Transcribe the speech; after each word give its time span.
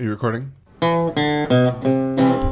Are 0.00 0.02
you 0.02 0.10
recording? 0.12 0.50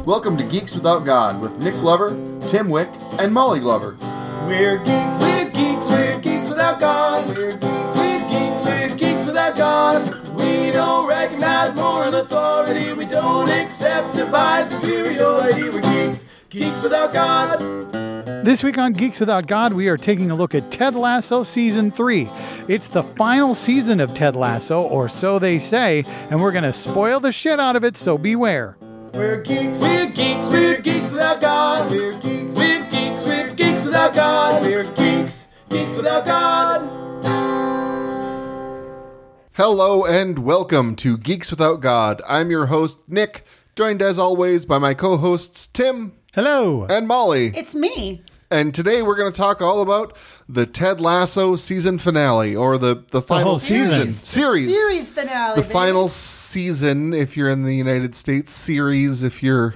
Welcome 0.05 0.37
to 0.37 0.43
Geeks 0.43 0.75
Without 0.75 1.03
God 1.03 1.41
with 1.41 1.57
Nick 1.57 1.73
Glover, 1.73 2.09
Tim 2.45 2.69
Wick, 2.69 2.89
and 3.17 3.33
Molly 3.33 3.59
Glover. 3.59 3.97
We're 4.45 4.77
geeks, 4.77 5.19
we're 5.19 5.49
geeks, 5.49 5.89
we're 5.89 6.19
geeks 6.19 6.47
without 6.47 6.79
God. 6.79 7.27
We're 7.27 7.53
geeks, 7.53 7.95
we're 7.97 8.19
geeks, 8.29 8.65
we're 8.65 8.95
geeks 8.95 9.25
without 9.25 9.55
God. 9.55 10.29
We 10.39 10.69
don't 10.69 11.07
recognize 11.09 11.73
moral 11.73 12.13
authority. 12.13 12.93
We 12.93 13.05
don't 13.05 13.49
accept 13.49 14.13
divine 14.13 14.69
superiority. 14.69 15.69
We're 15.71 15.81
geeks, 15.81 16.43
geeks 16.49 16.83
without 16.83 17.13
God. 17.13 17.89
This 18.45 18.63
week 18.63 18.77
on 18.77 18.93
Geeks 18.93 19.19
Without 19.19 19.47
God, 19.47 19.73
we 19.73 19.89
are 19.89 19.97
taking 19.97 20.31
a 20.31 20.35
look 20.35 20.55
at 20.55 20.71
Ted 20.71 20.95
Lasso 20.95 21.43
Season 21.43 21.91
3. 21.91 22.29
It's 22.69 22.87
the 22.87 23.01
final 23.01 23.55
season 23.55 23.99
of 23.99 24.13
Ted 24.13 24.35
Lasso, 24.35 24.79
or 24.79 25.09
so 25.09 25.39
they 25.39 25.57
say, 25.57 26.03
and 26.29 26.39
we're 26.39 26.51
going 26.51 26.65
to 26.65 26.71
spoil 26.71 27.19
the 27.19 27.31
shit 27.31 27.59
out 27.59 27.75
of 27.75 27.83
it, 27.83 27.97
so 27.97 28.15
beware. 28.15 28.77
We're 29.11 29.41
geeks, 29.41 29.81
we're 29.81 30.05
geeks, 30.05 30.51
we're 30.51 30.79
geeks 30.79 31.09
without 31.09 31.41
God. 31.41 31.89
We're 31.89 32.11
geeks, 32.19 32.55
we're 32.55 32.87
geeks, 32.91 33.25
we're 33.25 33.55
geeks 33.55 33.85
without 33.85 34.13
God. 34.13 34.61
We're 34.61 34.83
geeks, 34.83 35.47
geeks 35.69 35.97
without 35.97 36.25
God. 36.25 36.91
Hello 39.53 40.05
and 40.05 40.37
welcome 40.37 40.95
to 40.97 41.17
Geeks 41.17 41.49
Without 41.49 41.81
God. 41.81 42.21
I'm 42.27 42.51
your 42.51 42.67
host, 42.67 42.99
Nick, 43.07 43.45
joined 43.75 44.03
as 44.03 44.19
always 44.19 44.67
by 44.67 44.77
my 44.77 44.93
co 44.93 45.17
hosts, 45.17 45.65
Tim 45.65 46.11
Hello. 46.35 46.85
and 46.87 47.07
Molly. 47.07 47.51
It's 47.55 47.73
me. 47.73 48.21
And 48.51 48.73
today 48.73 49.03
we're 49.03 49.15
going 49.15 49.31
to 49.31 49.37
talk 49.37 49.61
all 49.61 49.81
about 49.81 50.15
the 50.47 50.65
Ted 50.65 50.99
Lasso 50.99 51.55
season 51.55 51.99
finale, 51.99 52.55
or 52.55 52.79
the, 52.79 53.03
the 53.11 53.21
final 53.21 53.43
whole 53.51 53.59
season. 53.59 54.11
Series. 54.11 54.73
Series 54.73 55.11
finale. 55.11 55.55
the 55.55 55.61
baby. 55.61 55.71
final 55.73 56.07
season 56.07 57.13
if 57.13 57.37
you're 57.37 57.49
in 57.49 57.63
the 57.63 57.75
United 57.75 58.15
States, 58.15 58.51
series 58.51 59.21
if 59.21 59.43
you're 59.43 59.75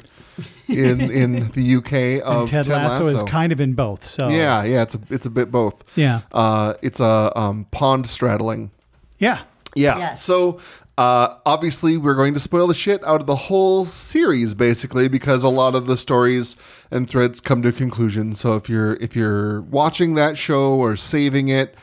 in 0.68 1.00
in 1.12 1.52
the 1.52 1.76
UK 1.76 2.26
of 2.26 2.50
Ted, 2.50 2.66
Lasso, 2.68 3.06
is 3.08 3.22
kind 3.24 3.52
of 3.52 3.62
in 3.62 3.74
both, 3.74 4.08
so 4.08 4.30
Yeah, 4.30 4.64
yeah, 4.64 4.82
it's 4.82 4.96
a 4.96 5.00
it's 5.12 5.28
a 5.28 5.30
bit 5.30 5.52
both. 5.52 5.84
Yeah. 5.96 6.22
Uh 6.32 6.74
it's 6.82 7.00
a 7.00 7.32
um 7.36 7.68
pond 7.70 8.10
straddling. 8.10 8.72
yeah. 9.20 9.42
Yeah. 9.76 9.98
Yes. 9.98 10.24
So 10.24 10.60
uh 10.98 11.38
obviously 11.46 11.98
we're 11.98 12.14
going 12.14 12.34
to 12.36 12.40
spoil 12.40 12.68
the 12.68 12.74
shit 12.74 13.04
out 13.04 13.20
of 13.20 13.26
the 13.26 13.36
whole 13.36 13.84
series 13.84 14.54
basically 14.54 15.08
because 15.08 15.44
a 15.44 15.50
lot 15.50 15.74
of 15.74 15.88
the 15.88 15.98
stories 15.98 16.56
and 16.92 17.10
threads 17.10 17.42
come 17.42 17.62
to 17.64 17.70
a 17.70 17.72
conclusion. 17.72 18.34
So 18.36 18.56
if 18.56 18.70
you're 18.70 18.94
if 18.96 19.16
you're 19.16 19.62
watching 19.62 20.14
that 20.16 20.38
show 20.38 20.76
or 20.76 20.96
saving 20.96 21.48
it, 21.48 21.76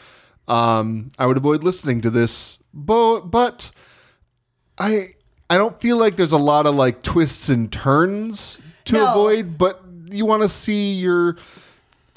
um 0.47 1.11
I 1.19 1.27
would 1.27 1.37
avoid 1.37 1.65
listening 1.65 2.01
to 2.03 2.11
this. 2.11 2.59
But 2.73 3.23
but 3.23 3.73
I 4.79 5.15
I 5.49 5.57
don't 5.57 5.81
feel 5.81 5.97
like 5.97 6.15
there's 6.15 6.31
a 6.33 6.39
lot 6.39 6.67
of 6.67 6.77
like 6.77 7.03
twists 7.03 7.49
and 7.49 7.73
turns 7.73 8.61
to 8.85 8.95
No. 8.95 9.11
avoid, 9.11 9.59
but 9.59 9.83
you 10.11 10.25
want 10.25 10.43
to 10.45 10.49
see 10.49 10.93
your 10.95 11.37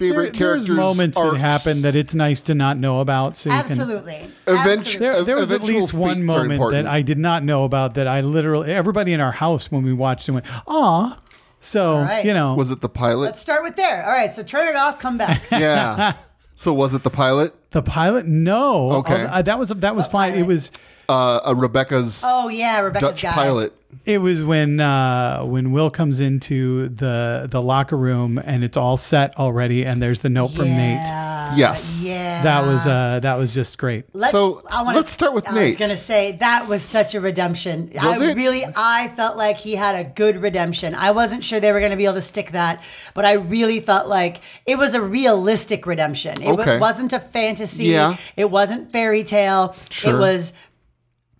favorite 0.09 0.33
there's 0.33 0.37
characters 0.37 0.69
moments 0.69 1.17
arcs. 1.17 1.33
that 1.33 1.39
happen 1.39 1.81
that 1.83 1.95
it's 1.95 2.13
nice 2.15 2.41
to 2.43 2.55
not 2.55 2.77
know 2.77 2.99
about, 2.99 3.37
so 3.37 3.49
you 3.49 3.61
can. 3.63 3.71
Absolutely. 3.71 4.29
Eventually- 4.47 4.99
There, 4.99 5.23
there 5.23 5.35
was 5.35 5.51
at 5.51 5.63
least 5.63 5.93
one 5.93 6.23
moment 6.23 6.71
that 6.71 6.87
I 6.87 7.01
did 7.01 7.17
not 7.17 7.43
know 7.43 7.63
about 7.63 7.95
that 7.95 8.07
I 8.07 8.21
literally 8.21 8.71
everybody 8.71 9.13
in 9.13 9.19
our 9.19 9.31
house 9.31 9.71
when 9.71 9.83
we 9.83 9.93
watched 9.93 10.27
it 10.29 10.31
went, 10.33 10.45
"Aw." 10.67 11.17
So, 11.59 11.99
right. 11.99 12.25
you 12.25 12.33
know, 12.33 12.55
Was 12.55 12.71
it 12.71 12.81
the 12.81 12.89
pilot? 12.89 13.21
Let's 13.21 13.41
start 13.41 13.63
with 13.63 13.77
there. 13.77 14.05
All 14.05 14.11
right, 14.11 14.35
so 14.35 14.43
turn 14.43 14.67
it 14.67 14.75
off, 14.75 14.99
come 14.99 15.17
back. 15.17 15.43
yeah. 15.51 16.17
So 16.55 16.73
was 16.73 16.93
it 16.93 17.03
the 17.03 17.09
pilot? 17.09 17.55
the 17.71 17.81
pilot 17.81 18.27
no. 18.27 18.91
Okay. 18.93 19.23
Uh, 19.23 19.41
that 19.41 19.57
was 19.57 19.69
that 19.69 19.95
was 19.95 20.07
fine. 20.07 20.33
It 20.35 20.45
was 20.45 20.69
Uh, 21.09 21.39
uh 21.47 21.53
Rebecca's 21.55 22.23
oh 22.25 22.47
yeah, 22.49 22.79
Rebecca's 22.79 23.09
Dutch 23.09 23.21
guy. 23.23 23.31
pilot. 23.33 23.73
It 24.05 24.17
was 24.17 24.43
when 24.43 24.79
uh, 24.79 25.43
when 25.45 25.71
Will 25.71 25.91
comes 25.91 26.19
into 26.19 26.89
the 26.89 27.47
the 27.49 27.61
locker 27.61 27.95
room 27.95 28.39
and 28.43 28.63
it's 28.63 28.75
all 28.75 28.97
set 28.97 29.37
already, 29.37 29.85
and 29.85 30.01
there's 30.01 30.19
the 30.21 30.29
note 30.29 30.49
from 30.55 30.65
Nate. 30.69 31.05
Yeah. 31.05 31.55
Yes. 31.55 32.03
Yeah. 32.03 32.41
That 32.41 32.65
was 32.65 32.87
uh, 32.87 33.19
that 33.21 33.35
was 33.35 33.53
just 33.53 33.77
great. 33.77 34.05
Let's, 34.13 34.31
So, 34.31 34.63
I 34.71 34.81
wanna, 34.81 34.97
let's 34.97 35.11
start 35.11 35.35
with 35.35 35.43
Nate. 35.45 35.53
I 35.53 35.55
Nate. 35.59 35.67
was 35.67 35.75
gonna 35.77 35.95
say 35.95 36.31
that 36.37 36.67
was 36.67 36.81
such 36.81 37.13
a 37.13 37.21
redemption. 37.21 37.91
Was 37.93 38.19
I 38.19 38.31
it? 38.31 38.35
really, 38.35 38.65
I 38.75 39.09
felt 39.09 39.37
like 39.37 39.57
he 39.57 39.75
had 39.75 39.95
a 39.95 40.09
good 40.09 40.41
redemption. 40.41 40.95
I 40.95 41.11
wasn't 41.11 41.43
sure 41.45 41.59
they 41.59 41.71
were 41.71 41.79
gonna 41.79 41.95
be 41.95 42.05
able 42.05 42.15
to 42.15 42.21
stick 42.21 42.51
that, 42.53 42.81
but 43.13 43.25
I 43.25 43.33
really 43.33 43.79
felt 43.79 44.07
like 44.07 44.41
it 44.65 44.79
was 44.79 44.95
a 44.95 45.01
realistic 45.01 45.85
redemption. 45.85 46.41
It 46.41 46.51
wa- 46.51 46.61
Okay. 46.63 46.79
wasn't 46.79 47.13
a 47.13 47.19
fantasy. 47.19 47.85
Yeah. 47.85 48.17
It 48.35 48.49
wasn't 48.49 48.91
fairy 48.91 49.23
tale. 49.23 49.75
Sure. 49.91 50.15
It 50.15 50.19
was. 50.19 50.53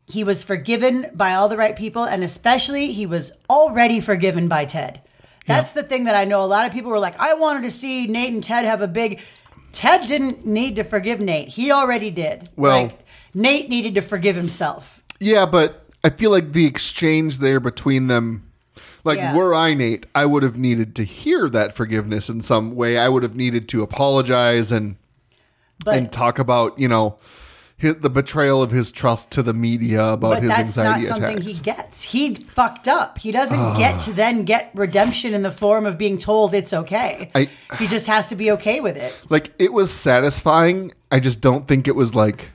He 0.06 0.24
was 0.24 0.44
forgiven 0.44 1.08
by 1.14 1.34
all 1.34 1.48
the 1.48 1.58
right 1.58 1.76
people, 1.76 2.04
and 2.04 2.24
especially 2.24 2.92
he 2.92 3.06
was 3.06 3.32
already 3.50 4.00
forgiven 4.00 4.48
by 4.48 4.66
Ted. 4.66 5.02
That's 5.46 5.72
the 5.74 5.84
thing 5.84 6.06
that 6.06 6.16
I 6.16 6.26
know. 6.26 6.42
A 6.44 6.46
lot 6.46 6.66
of 6.66 6.72
people 6.74 6.92
were 6.92 7.00
like, 7.00 7.20
"I 7.20 7.34
wanted 7.34 7.64
to 7.64 7.72
see 7.72 8.08
Nate 8.08 8.34
and 8.34 8.44
Ted 8.44 8.66
have 8.66 8.82
a 8.82 8.88
big." 8.88 9.22
Ted 9.72 10.08
didn't 10.08 10.46
need 10.46 10.76
to 10.76 10.84
forgive 10.84 11.20
Nate. 11.20 11.50
He 11.50 11.72
already 11.72 12.12
did. 12.12 12.50
Well- 12.56 12.84
Like, 12.84 13.00
Nate 13.34 13.68
needed 13.70 13.96
to 13.96 14.02
forgive 14.02 14.36
himself. 14.36 15.02
Yeah, 15.20 15.46
but 15.46 15.86
I 16.04 16.10
feel 16.10 16.30
like 16.32 16.54
the 16.54 16.66
exchange 16.66 17.40
there 17.40 17.60
between 17.60 18.08
them 18.08 18.44
like 19.04 19.18
Yeah. 19.18 19.34
were 19.36 19.54
I 19.56 19.74
Nate, 19.74 20.06
I 20.16 20.26
would 20.26 20.44
have 20.44 20.56
needed 20.58 20.96
to 20.96 21.04
hear 21.04 21.50
that 21.50 21.76
forgiveness 21.76 22.30
in 22.30 22.42
some 22.42 22.76
way. 22.76 22.98
I 22.98 23.10
would 23.10 23.24
have 23.24 23.36
needed 23.36 23.68
to 23.70 23.82
apologize 23.84 24.72
and 24.72 24.96
But 25.84 25.98
and 25.98 26.12
talk 26.12 26.40
about, 26.40 26.78
you 26.80 26.88
know, 26.88 27.16
his, 27.84 27.96
the 27.98 28.10
betrayal 28.10 28.64
of 28.64 28.72
his 28.72 28.92
trust 28.92 29.30
to 29.32 29.44
the 29.44 29.54
media 29.54 30.04
about 30.04 30.32
but 30.32 30.42
his 30.42 30.50
that's 30.50 30.76
not 30.78 30.86
anxiety 30.98 31.06
something 31.06 31.38
attacks. 31.38 31.58
he 31.58 31.64
gets. 31.64 32.02
He 32.04 32.34
fucked 32.36 32.88
up. 32.88 33.20
He 33.20 33.32
doesn't 33.32 33.60
ah. 33.60 33.78
get 33.78 34.00
to 34.02 34.14
then 34.14 34.44
get 34.46 34.72
redemption 34.74 35.34
in 35.36 35.44
the 35.44 35.52
form 35.52 35.86
of 35.86 35.98
being 35.98 36.18
told 36.18 36.54
it's 36.56 36.74
okay. 36.74 37.30
I- 37.36 37.50
he 37.78 37.88
just 37.88 38.08
has 38.08 38.28
to 38.28 38.36
be 38.36 38.50
okay 38.54 38.80
with 38.80 38.98
it. 38.98 39.14
like 39.30 39.54
it 39.60 39.72
was 39.72 39.92
satisfying. 39.92 40.94
I 41.12 41.20
just 41.20 41.40
don't 41.42 41.68
think 41.68 41.88
it 41.88 41.96
was 41.96 42.16
like 42.16 42.50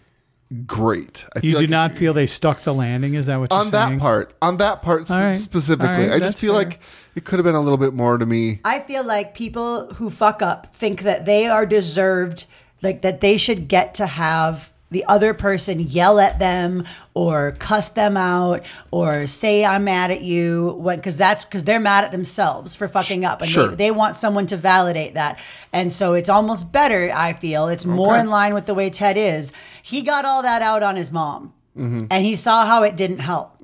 great. 0.67 1.27
I 1.37 1.41
You 1.41 1.53
feel 1.53 1.61
do 1.61 1.65
like 1.67 1.71
not 1.71 1.95
feel 1.95 2.13
they 2.15 2.27
stuck 2.27 2.61
the 2.63 2.73
landing. 2.75 3.15
Is 3.15 3.27
that 3.27 3.39
what 3.39 3.51
you're 3.51 3.61
on 3.61 3.71
that 3.71 3.89
saying? 3.89 4.01
part. 4.01 4.35
On 4.41 4.57
that 4.57 4.83
part 4.83 5.07
sp- 5.07 5.13
All 5.15 5.21
right. 5.21 5.39
specifically, 5.39 5.89
All 6.05 6.09
right, 6.09 6.13
I 6.13 6.19
just 6.19 6.39
feel 6.39 6.55
fair. 6.55 6.65
like 6.65 6.81
it 7.15 7.25
could 7.25 7.39
have 7.39 7.45
been 7.45 7.55
a 7.55 7.61
little 7.61 7.77
bit 7.79 7.93
more 7.93 8.17
to 8.17 8.25
me. 8.25 8.61
I 8.65 8.81
feel 8.81 9.05
like 9.05 9.35
people 9.35 9.93
who 9.95 10.09
fuck 10.11 10.41
up 10.41 10.75
think 10.75 11.03
that 11.03 11.27
they 11.27 11.47
are 11.47 11.67
deserved, 11.67 12.47
like 12.83 13.03
that 13.03 13.21
they 13.21 13.37
should 13.37 13.69
get 13.69 13.95
to 13.97 14.07
have 14.07 14.71
the 14.91 15.05
other 15.05 15.35
person 15.35 15.81
yell 15.81 16.19
at 16.19 16.39
them 16.39 16.85
or 17.15 17.53
cuss 17.59 17.91
them 17.91 18.17
out 18.17 18.65
or 18.91 19.27
say 19.27 19.65
I'm 19.65 19.85
mad 19.85 20.11
at 20.11 20.23
you 20.23 20.77
when 20.79 20.97
because 20.97 21.17
that's 21.17 21.45
because 21.45 21.65
they're 21.65 21.81
mad 21.81 22.05
at 22.05 22.13
themselves 22.13 22.75
for 22.75 22.89
fucking 22.89 23.25
up 23.25 23.43
and 23.43 23.51
Sure. 23.51 23.69
they, 23.69 23.75
they 23.77 23.91
want 23.91 24.17
someone 24.17 24.47
to 24.47 24.57
validate 24.57 25.15
that. 25.15 25.39
And 25.73 25.93
so 25.93 26.15
it's 26.15 26.31
almost 26.31 26.73
better 26.73 27.11
I 27.15 27.35
feel. 27.35 27.69
It's 27.69 27.85
more 27.85 28.17
in 28.17 28.29
line 28.29 28.55
with 28.55 28.67
the 28.67 28.75
way 28.75 28.89
Ted 28.89 29.17
is. 29.19 29.53
He 29.83 30.01
got 30.03 30.25
all 30.25 30.43
that 30.43 30.63
out 30.63 30.83
on 30.83 30.97
his 30.97 31.13
mom 31.13 31.53
Mm-hmm. 31.79 32.07
and 32.11 32.25
he 32.25 32.35
saw 32.35 32.67
how 32.67 32.83
it 32.83 32.97
didn't 32.97 33.21
help. 33.21 33.55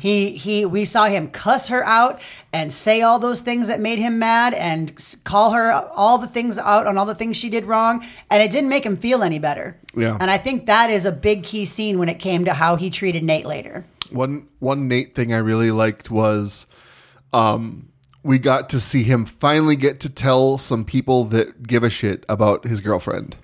He 0.00 0.30
he 0.36 0.64
we 0.64 0.84
saw 0.84 1.06
him 1.06 1.28
cuss 1.28 1.68
her 1.68 1.84
out 1.84 2.20
and 2.52 2.72
say 2.72 3.02
all 3.02 3.18
those 3.18 3.40
things 3.40 3.66
that 3.66 3.80
made 3.80 3.98
him 3.98 4.18
mad 4.18 4.54
and 4.54 4.92
call 5.24 5.50
her 5.52 5.72
all 5.72 6.18
the 6.18 6.28
things 6.28 6.56
out 6.56 6.86
on 6.86 6.96
all 6.96 7.04
the 7.06 7.14
things 7.16 7.36
she 7.36 7.48
did 7.50 7.64
wrong 7.64 8.04
and 8.30 8.42
it 8.42 8.50
didn't 8.52 8.68
make 8.70 8.86
him 8.86 8.96
feel 8.96 9.22
any 9.24 9.38
better. 9.40 9.76
Yeah. 9.96 10.16
And 10.20 10.30
I 10.30 10.38
think 10.38 10.66
that 10.66 10.88
is 10.90 11.04
a 11.04 11.12
big 11.12 11.42
key 11.42 11.64
scene 11.64 11.98
when 11.98 12.08
it 12.08 12.20
came 12.20 12.44
to 12.44 12.54
how 12.54 12.76
he 12.76 12.90
treated 12.90 13.24
Nate 13.24 13.46
later. 13.46 13.84
One 14.10 14.46
one 14.60 14.86
Nate 14.86 15.14
thing 15.16 15.34
I 15.34 15.38
really 15.38 15.70
liked 15.72 16.10
was 16.10 16.66
um 17.32 17.88
we 18.22 18.38
got 18.38 18.70
to 18.70 18.80
see 18.80 19.02
him 19.02 19.26
finally 19.26 19.76
get 19.76 20.00
to 20.00 20.08
tell 20.08 20.56
some 20.56 20.84
people 20.84 21.24
that 21.24 21.66
give 21.66 21.82
a 21.84 21.90
shit 21.90 22.24
about 22.28 22.64
his 22.66 22.80
girlfriend. 22.80 23.36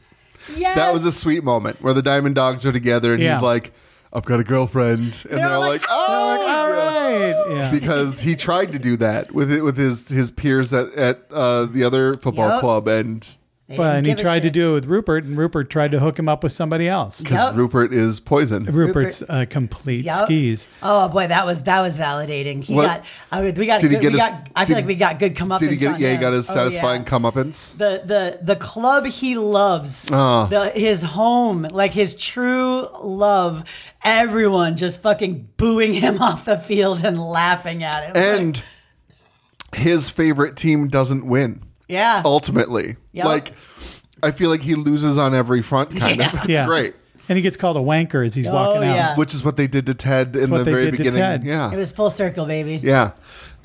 Yes. 0.56 0.74
That 0.76 0.92
was 0.94 1.04
a 1.04 1.12
sweet 1.12 1.44
moment 1.44 1.82
where 1.82 1.92
the 1.92 2.00
Diamond 2.02 2.34
Dogs 2.34 2.64
are 2.64 2.72
together 2.72 3.12
and 3.12 3.22
Yeah. 3.22 3.34
he's 3.34 3.42
like, 3.42 3.72
I've 4.12 4.24
got 4.24 4.40
a 4.40 4.44
girlfriend. 4.44 5.24
And 5.30 5.38
they're, 5.38 5.52
all 5.52 5.60
like, 5.60 5.84
oh, 5.88 6.40
All 6.40 6.46
yeah." 6.46 6.66
right. 6.66 7.50
Yeah. 7.50 7.70
Because 7.70 8.20
he 8.20 8.36
tried 8.36 8.72
to 8.72 8.78
do 8.78 8.96
that 8.96 9.32
with 9.32 9.52
it 9.52 9.62
with 9.62 9.76
his 9.76 10.08
his 10.08 10.30
peers 10.30 10.72
at, 10.72 10.92
at 10.94 11.26
uh, 11.30 11.66
the 11.66 11.84
other 11.84 12.14
football 12.14 12.58
club 12.60 12.88
and 12.88 13.38
They 13.70 13.76
But 13.76 13.94
and 13.98 14.04
he 14.06 14.10
give 14.12 14.18
a 14.18 14.22
tried 14.22 14.42
to 14.42 14.50
do 14.50 14.72
it 14.72 14.74
with 14.74 14.86
Rupert, 14.86 15.22
and 15.22 15.38
Rupert 15.38 15.70
tried 15.70 15.92
to 15.92 16.00
hook 16.00 16.18
him 16.18 16.28
up 16.28 16.42
with 16.42 16.50
somebody 16.50 16.88
else. 16.88 17.20
because 17.22 17.38
Yep. 17.38 17.54
Rupert 17.54 17.92
is 17.94 18.18
poison. 18.18 18.64
Rupert's 18.64 19.22
uh, 19.28 19.44
complete 19.48 20.04
Yep. 20.06 20.24
skis. 20.24 20.66
Oh 20.82 21.08
boy, 21.08 21.28
that 21.28 21.46
was 21.46 21.62
that 21.62 21.80
was 21.80 21.96
validating. 21.96 22.64
He 22.64 22.74
What- 22.74 22.86
got. 22.86 23.04
I 23.30 23.42
mean, 23.42 23.54
we 23.54 23.66
got. 23.66 23.80
Did 23.80 23.92
he 23.92 23.98
get 23.98 24.06
we 24.12 24.18
his- 24.18 24.28
got. 24.28 24.48
I 24.56 24.64
did- 24.64 24.66
feel 24.66 24.76
like 24.78 24.86
we 24.86 24.94
got 24.96 25.18
good 25.20 25.36
comeuppance. 25.36 25.58
Did 25.60 25.70
he 25.70 25.76
get 25.76 25.94
on 25.94 26.00
yeah, 26.00 26.10
he 26.10 26.16
got 26.18 26.32
his 26.32 26.50
Oh, 26.50 26.54
satisfying 26.54 27.02
yeah. 27.02 27.08
comeuppance? 27.08 27.76
the 27.78 28.02
the 28.04 28.38
the 28.42 28.56
club 28.56 29.06
he 29.06 29.36
loves, 29.38 30.08
Ah. 30.12 30.46
the, 30.46 30.70
his 30.70 31.04
home, 31.04 31.68
like 31.70 31.92
his 31.92 32.16
true 32.16 32.88
love. 33.00 33.62
Everyone 34.02 34.76
just 34.76 35.00
fucking 35.00 35.48
booing 35.56 35.92
him 35.92 36.20
off 36.22 36.44
the 36.44 36.58
field 36.58 37.04
and 37.04 37.20
laughing 37.22 37.84
at 37.84 37.94
him. 38.02 38.14
Like, 38.14 38.40
and 38.40 38.62
his 39.76 40.10
favorite 40.10 40.56
team 40.56 40.88
doesn't 40.88 41.24
win 41.24 41.62
yeah, 41.90 42.22
ultimately. 42.24 42.96
Yep. 43.12 43.24
Like 43.26 43.52
I 44.22 44.30
feel 44.30 44.50
like 44.50 44.62
he 44.62 44.74
loses 44.74 45.18
on 45.18 45.34
every 45.34 45.62
front 45.62 45.96
kind 45.96 46.18
Yeah. 46.20 46.28
of. 46.32 46.34
It's 46.40 46.48
Yeah. 46.48 46.66
great. 46.66 46.94
And 47.28 47.36
he 47.36 47.42
gets 47.42 47.56
called 47.56 47.76
a 47.76 47.80
wanker 47.80 48.24
as 48.26 48.34
he's 48.34 48.48
walking 48.48 48.88
out. 48.88 48.92
Oh, 48.92 48.94
yeah. 48.94 49.16
which 49.16 49.34
is 49.34 49.44
what 49.44 49.56
they 49.56 49.66
did 49.68 49.86
to 49.86 49.94
Ted 49.94 50.34
in 50.34 50.50
what 50.50 50.58
the 50.58 50.64
they 50.64 50.70
very 50.72 50.84
did 50.86 50.90
to 50.92 50.96
beginning. 50.96 51.20
Ted. 51.20 51.44
Yeah, 51.44 51.70
It 51.72 51.76
was 51.76 51.92
full 51.92 52.10
circle, 52.10 52.44
baby. 52.44 52.80
yeah. 52.82 53.12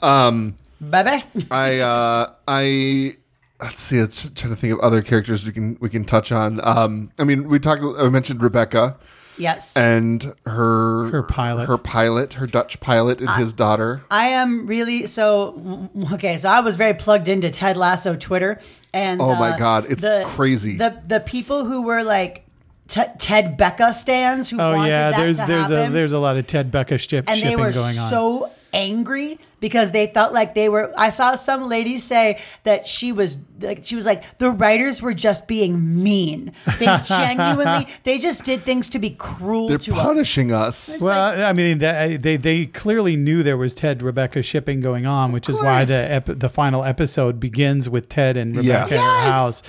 Um, 0.01 0.57
Bye 0.81 1.03
bye. 1.03 1.21
I 1.49 1.79
uh, 1.79 2.31
I 2.47 3.15
let's 3.61 3.81
see. 3.81 3.99
Let's 4.01 4.29
try 4.31 4.49
to 4.49 4.55
think 4.55 4.73
of 4.73 4.79
other 4.81 5.01
characters 5.01 5.45
we 5.45 5.51
can 5.53 5.77
we 5.79 5.89
can 5.89 6.03
touch 6.05 6.31
on. 6.31 6.59
Um, 6.67 7.11
I 7.17 7.23
mean, 7.23 7.47
we 7.47 7.59
talked. 7.59 7.81
I 7.97 8.09
mentioned 8.09 8.43
Rebecca 8.43 8.97
Yes. 9.37 9.75
and 9.75 10.33
her 10.45 11.09
Her 11.09 11.23
pilot. 11.23 11.67
her 11.67 11.77
pilot, 11.77 12.33
her 12.35 12.45
Dutch 12.47 12.79
pilot, 12.79 13.19
and 13.21 13.29
his 13.31 13.53
daughter. 13.53 14.03
I 14.09 14.27
am 14.27 14.65
really 14.67 15.05
so 15.05 15.89
okay. 16.13 16.37
So 16.37 16.49
I 16.49 16.59
was 16.61 16.75
very 16.75 16.93
plugged 16.93 17.27
into 17.27 17.49
Ted 17.49 17.77
Lasso 17.77 18.15
Twitter, 18.15 18.59
and 18.93 19.21
Oh 19.21 19.35
my 19.35 19.51
uh, 19.51 19.57
God, 19.57 19.85
it's 19.89 20.01
the, 20.03 20.23
crazy. 20.27 20.77
The 20.77 21.01
the 21.07 21.19
people 21.19 21.65
who 21.65 21.81
were 21.81 22.03
like 22.03 22.45
T- 22.87 23.01
Ted 23.19 23.57
Becca 23.57 23.93
stands 23.93 24.49
who 24.49 24.59
Oh 24.61 24.73
wanted 24.73 24.89
yeah, 24.91 25.11
that 25.11 25.17
there's 25.19 25.39
to 25.39 25.45
there's 25.47 25.67
happen, 25.69 25.91
a 25.91 25.93
there's 25.93 26.13
a 26.13 26.19
lot 26.19 26.37
of 26.37 26.47
Ted 26.47 26.71
Becca 26.71 26.97
ship, 26.97 27.25
and 27.27 27.37
they 27.37 27.43
shipping 27.43 27.59
were 27.59 27.71
going 27.71 27.97
on. 27.97 28.09
so 28.09 28.51
angry 28.75 29.39
because 29.59 29.91
they 29.91 30.07
felt 30.07 30.33
like 30.33 30.53
they 30.53 30.69
were. 30.69 30.93
I 30.97 31.09
saw 31.09 31.35
some 31.35 31.67
lady 31.69 31.97
say 31.97 32.39
that 32.63 32.85
she 32.85 33.11
was 33.11 33.37
like 33.61 33.85
she 33.85 33.95
was 33.95 34.05
like 34.05 34.37
the 34.37 34.51
writers 34.51 35.01
were 35.01 35.13
just 35.13 35.47
being 35.47 36.03
mean. 36.03 36.51
They 36.77 36.85
genuinely 37.07 37.87
they 38.03 38.19
just 38.19 38.43
did 38.43 38.63
things 38.63 38.89
to 38.89 38.99
be 38.99 39.09
cruel 39.11 39.69
They're 39.69 39.77
to 39.79 39.95
us. 39.95 40.01
punishing 40.03 40.51
us. 40.51 40.97
well, 40.99 41.43
I 41.43 41.53
mean, 41.53 41.79
that, 41.79 42.21
they 42.21 42.37
they 42.37 42.65
clearly 42.67 43.15
knew 43.15 43.41
there 43.43 43.57
was 43.57 43.73
Ted 43.73 44.03
Rebecca 44.03 44.41
shipping 44.41 44.81
going 44.81 45.05
on, 45.05 45.31
which 45.31 45.49
is 45.49 45.57
why 45.57 45.85
the 45.85 46.11
ep- 46.11 46.25
the 46.39 46.49
final 46.49 46.83
episode 46.83 47.39
begins 47.39 47.89
with 47.89 48.09
Ted 48.09 48.37
and 48.37 48.55
Rebecca 48.57 48.89
Yes. 48.89 48.91
in 48.91 48.97
her 48.97 49.03
Yes. 49.03 49.31
house, 49.31 49.61
The- 49.61 49.67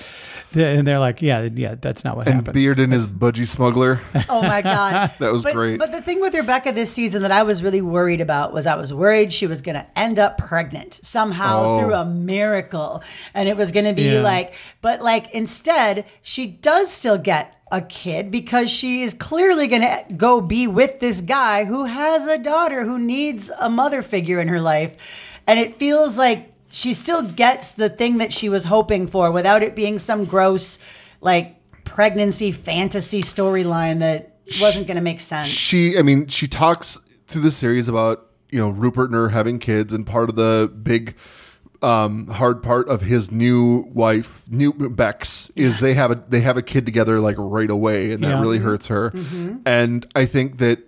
and 0.55 0.87
they're 0.87 0.99
like, 0.99 1.21
yeah, 1.23 1.49
yeah, 1.55 1.75
that's 1.81 2.05
not 2.05 2.17
what 2.17 2.27
And 2.27 2.37
happened. 2.37 2.55
Beard 2.55 2.79
and 2.81 2.93
his 2.93 3.13
budgie 3.13 3.47
smuggler. 3.47 4.01
Oh 4.29 4.43
my 4.43 4.63
god, 4.63 5.13
That 5.19 5.33
was 5.33 5.43
but, 5.43 5.55
great. 5.55 5.79
But 5.79 5.93
the 5.93 6.03
thing 6.03 6.21
with 6.21 6.35
Rebecca 6.35 6.73
this 6.73 6.93
season 6.93 7.23
that 7.23 7.33
I 7.33 7.43
was 7.43 7.63
really 7.63 7.81
worried 7.83 8.21
about 8.21 8.53
was 8.53 8.67
I 8.67 8.75
was 8.77 8.93
worried 8.93 9.33
she 9.33 9.47
was 9.47 9.63
going 9.63 9.75
to 9.77 9.87
end 9.99 10.19
up 10.19 10.39
pregnant 10.39 11.01
somehow 11.03 11.63
Oh. 11.65 11.81
through 11.81 11.95
a 11.95 12.05
miracle, 12.05 13.03
and 13.35 13.49
it 13.49 13.57
was 13.57 13.73
going 13.73 13.87
to 13.87 13.93
be 13.93 14.11
Yeah. 14.15 14.21
like, 14.21 14.55
but 14.83 15.03
like 15.03 15.31
instead 15.33 16.05
she 16.23 16.47
does 16.47 16.91
still 16.93 17.19
get 17.19 17.53
a 17.73 17.81
kid 17.81 18.31
because 18.31 18.71
she 18.71 19.03
is 19.03 19.13
clearly 19.13 19.67
going 19.67 19.83
to 19.83 20.05
go 20.15 20.41
be 20.41 20.67
with 20.69 21.01
this 21.01 21.21
guy 21.21 21.65
who 21.65 21.85
has 21.85 22.25
a 22.27 22.39
daughter 22.39 22.85
who 22.85 22.97
needs 22.99 23.51
a 23.59 23.69
mother 23.69 24.03
figure 24.03 24.41
in 24.41 24.49
her 24.49 24.61
life, 24.61 24.97
and 25.47 25.59
it 25.59 25.75
feels 25.75 26.17
like 26.17 26.53
she 26.77 26.93
still 26.93 27.23
gets 27.23 27.71
the 27.73 27.89
thing 27.89 28.19
that 28.19 28.33
she 28.33 28.49
was 28.51 28.65
hoping 28.65 29.07
for 29.07 29.31
without 29.33 29.63
it 29.63 29.75
being 29.75 29.99
some 29.99 30.25
gross 30.27 30.79
like 31.21 31.57
pregnancy 31.85 32.53
fantasy 32.53 33.23
storyline 33.23 34.01
that 34.01 34.37
wasn't 34.61 34.87
going 34.87 34.97
to 34.97 35.03
make 35.03 35.21
sense. 35.21 35.49
she 35.49 35.97
i 35.99 36.03
mean 36.03 36.27
she 36.27 36.47
talks 36.47 36.99
through 37.27 37.43
the 37.43 37.51
series 37.51 37.89
about 37.89 38.27
you 38.51 38.59
know 38.59 38.69
rupert 38.69 39.07
and 39.07 39.15
her 39.15 39.31
having 39.31 39.59
kids 39.59 39.93
and 39.95 40.07
part 40.07 40.29
of 40.29 40.37
the 40.37 40.71
big 40.83 41.17
um 41.83 42.27
hard 42.29 42.63
part 42.63 42.89
of 42.89 43.01
his 43.03 43.31
new 43.31 43.87
wife 43.93 44.45
new 44.51 44.73
bex 44.73 45.51
is 45.57 45.79
they 45.79 45.95
have 45.95 46.11
a 46.11 46.23
they 46.29 46.41
have 46.41 46.57
a 46.57 46.63
kid 46.63 46.85
together 46.87 47.21
like 47.21 47.37
right 47.39 47.71
away 47.71 48.13
and 48.13 48.23
that 48.23 48.29
Yeah. 48.31 48.41
really 48.41 48.59
hurts 48.59 48.87
her 48.89 49.13
and 49.65 50.07
i 50.15 50.27
think 50.27 50.59
that 50.59 50.79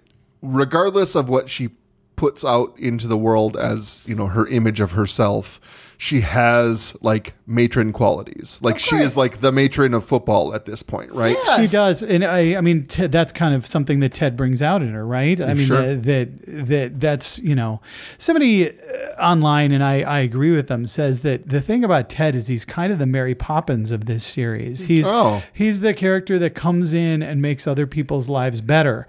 regardless 0.43 1.15
of 1.15 1.29
what 1.29 1.49
she 1.49 1.71
puts 2.19 2.45
out 2.45 2.77
into 2.79 3.07
the 3.07 3.17
world 3.17 3.57
as 3.57 4.03
you 4.05 4.15
know 4.15 4.27
her 4.27 4.45
image 4.49 4.81
of 4.81 4.91
herself 4.93 5.61
she 6.01 6.21
has 6.23 6.97
like 7.01 7.35
matron 7.47 7.93
qualities 7.93 8.59
like 8.61 8.77
she 8.79 8.97
is 8.97 9.17
like 9.17 9.39
the 9.41 9.53
matron 9.53 9.95
of 9.95 10.05
football 10.05 10.53
at 10.53 10.65
this 10.65 10.83
point 10.83 11.13
right 11.13 11.37
She 11.57 11.67
does, 11.69 12.03
and 12.03 12.25
I, 12.25 12.57
I 12.57 12.61
mean, 12.61 12.87
Ted, 12.87 13.11
that's 13.13 13.33
kind 13.33 13.55
of 13.55 13.65
something 13.67 14.01
that 14.01 14.15
Ted 14.15 14.37
brings 14.37 14.61
out 14.63 14.83
in 14.83 14.91
her, 14.93 15.05
right? 15.07 15.41
I 15.41 15.55
mean, 15.55 15.67
Sure. 15.67 15.95
that, 15.97 16.03
that 16.05 16.67
that 16.69 17.01
that's 17.01 17.39
you 17.41 17.55
know, 17.55 17.81
somebody 18.17 18.69
uh, 18.71 18.73
online, 19.21 19.73
and 19.73 19.83
I 19.83 20.03
I 20.03 20.19
agree 20.21 20.53
with 20.53 20.69
them, 20.69 20.87
says 20.87 21.23
that 21.23 21.49
the 21.49 21.61
thing 21.61 21.83
about 21.85 22.09
Ted 22.11 22.37
is 22.37 22.47
he's 22.49 22.65
kind 22.65 22.93
of 22.93 22.99
the 23.01 23.07
Mary 23.07 23.35
Poppins 23.35 23.91
of 23.93 24.07
this 24.07 24.25
series. 24.25 24.87
He's 24.87 25.07
Oh. 25.09 25.43
he's 25.53 25.81
the 25.81 25.95
character 25.95 26.39
that 26.39 26.55
comes 26.55 26.93
in 26.93 27.23
and 27.23 27.41
makes 27.43 27.67
other 27.67 27.87
people's 27.87 28.29
lives 28.29 28.61
better, 28.61 29.07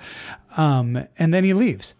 um, 0.58 1.08
and 1.20 1.34
then 1.34 1.44
he 1.44 1.54
leaves. 1.54 1.94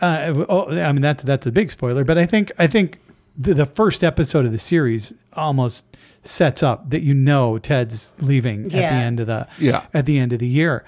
Uh, 0.00 0.44
oh, 0.48 0.70
I 0.80 0.92
mean, 0.92 1.02
that's 1.02 1.22
that's 1.22 1.46
a 1.46 1.52
big 1.52 1.70
spoiler, 1.70 2.04
but 2.04 2.18
I 2.18 2.26
think 2.26 2.52
I 2.58 2.66
think 2.66 2.98
the, 3.36 3.54
the 3.54 3.66
first 3.66 4.02
episode 4.04 4.44
of 4.46 4.52
the 4.52 4.58
series 4.58 5.12
almost 5.34 5.84
sets 6.22 6.62
up 6.62 6.90
that 6.90 7.02
you 7.02 7.14
know 7.14 7.58
Ted's 7.58 8.14
leaving 8.20 8.64
at 8.66 8.70
the 8.70 8.78
end 8.82 9.20
of 9.20 9.26
the 9.26 9.46
Yeah. 9.58 9.86
at 9.92 10.06
the 10.06 10.18
end 10.18 10.32
of 10.32 10.38
the 10.38 10.46
year, 10.48 10.84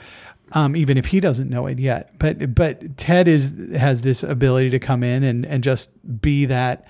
um, 0.53 0.75
even 0.77 0.97
if 0.97 1.07
he 1.07 1.21
doesn't 1.21 1.51
know 1.51 1.67
it 1.67 1.79
yet. 1.79 2.19
But 2.19 2.55
but 2.55 2.97
Ted 2.97 3.29
is 3.29 3.53
has 3.77 4.03
this 4.03 4.23
ability 4.23 4.71
to 4.71 4.79
come 4.79 5.03
in 5.03 5.23
and 5.23 5.45
and 5.47 5.63
just 5.63 5.91
be 6.21 6.45
that 6.47 6.87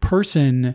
person 0.00 0.74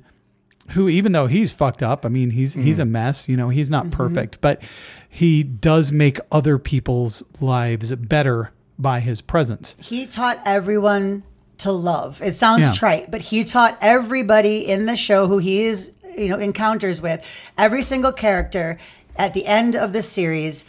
who, 0.70 0.90
even 0.90 1.12
though 1.12 1.28
he's 1.28 1.52
fucked 1.52 1.84
up, 1.84 2.06
I 2.06 2.10
mean 2.10 2.32
he's 2.32 2.54
he's 2.54 2.80
a 2.80 2.86
mess. 2.86 3.30
You 3.30 3.38
know 3.38 3.50
he's 3.50 3.70
not 3.70 3.92
perfect, 3.92 4.42
but 4.42 4.62
he 5.10 5.44
does 5.44 5.92
make 5.92 6.20
other 6.32 6.58
people's 6.58 7.24
lives 7.40 7.94
better 7.96 8.52
by 8.78 9.00
his 9.00 9.22
presence. 9.22 9.76
He 9.80 10.06
taught 10.06 10.42
everyone 10.46 11.24
to 11.60 11.72
love. 11.72 12.22
It 12.22 12.36
sounds 12.36 12.64
Yeah. 12.66 12.72
trite, 12.74 13.12
but 13.12 13.22
he 13.22 13.44
taught 13.44 13.78
everybody 13.82 14.68
in 14.68 14.86
the 14.86 14.96
show 14.98 15.28
who 15.28 15.38
he 15.38 15.62
is, 15.64 15.92
you 16.18 16.28
know, 16.28 16.38
encounters 16.38 17.02
with, 17.02 17.22
every 17.58 17.82
single 17.82 18.12
character 18.12 18.78
at 19.16 19.34
the 19.34 19.46
end 19.46 19.76
of 19.76 19.94
the 19.94 20.02
series 20.02 20.66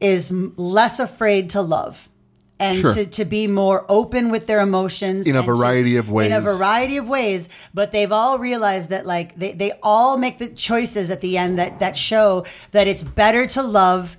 is 0.00 0.32
less 0.56 0.98
afraid 0.98 1.48
to 1.50 1.62
love. 1.62 2.08
And 2.60 2.76
Sure. 2.78 2.94
to, 2.94 3.04
to 3.06 3.24
be 3.24 3.46
more 3.48 3.84
open 3.88 4.30
with 4.30 4.46
their 4.46 4.60
emotions 4.60 5.26
In 5.26 5.34
a 5.34 5.40
and 5.40 5.46
to- 5.46 5.54
variety 5.54 5.96
of 5.96 6.08
ways. 6.08 6.26
In 6.26 6.32
a 6.32 6.40
variety 6.40 6.96
of 6.96 7.08
ways, 7.08 7.48
but 7.74 7.90
they've 7.90 8.12
all 8.12 8.38
realized 8.38 8.90
that 8.90 9.04
like 9.06 9.36
they, 9.36 9.52
they 9.52 9.72
all 9.82 10.16
make 10.16 10.38
the 10.38 10.46
choices 10.48 11.10
at 11.10 11.20
the 11.20 11.36
end 11.36 11.58
that 11.58 11.80
that 11.80 11.96
show 11.96 12.44
that 12.70 12.86
it's 12.86 13.02
better 13.02 13.44
to 13.48 13.62
love 13.62 14.16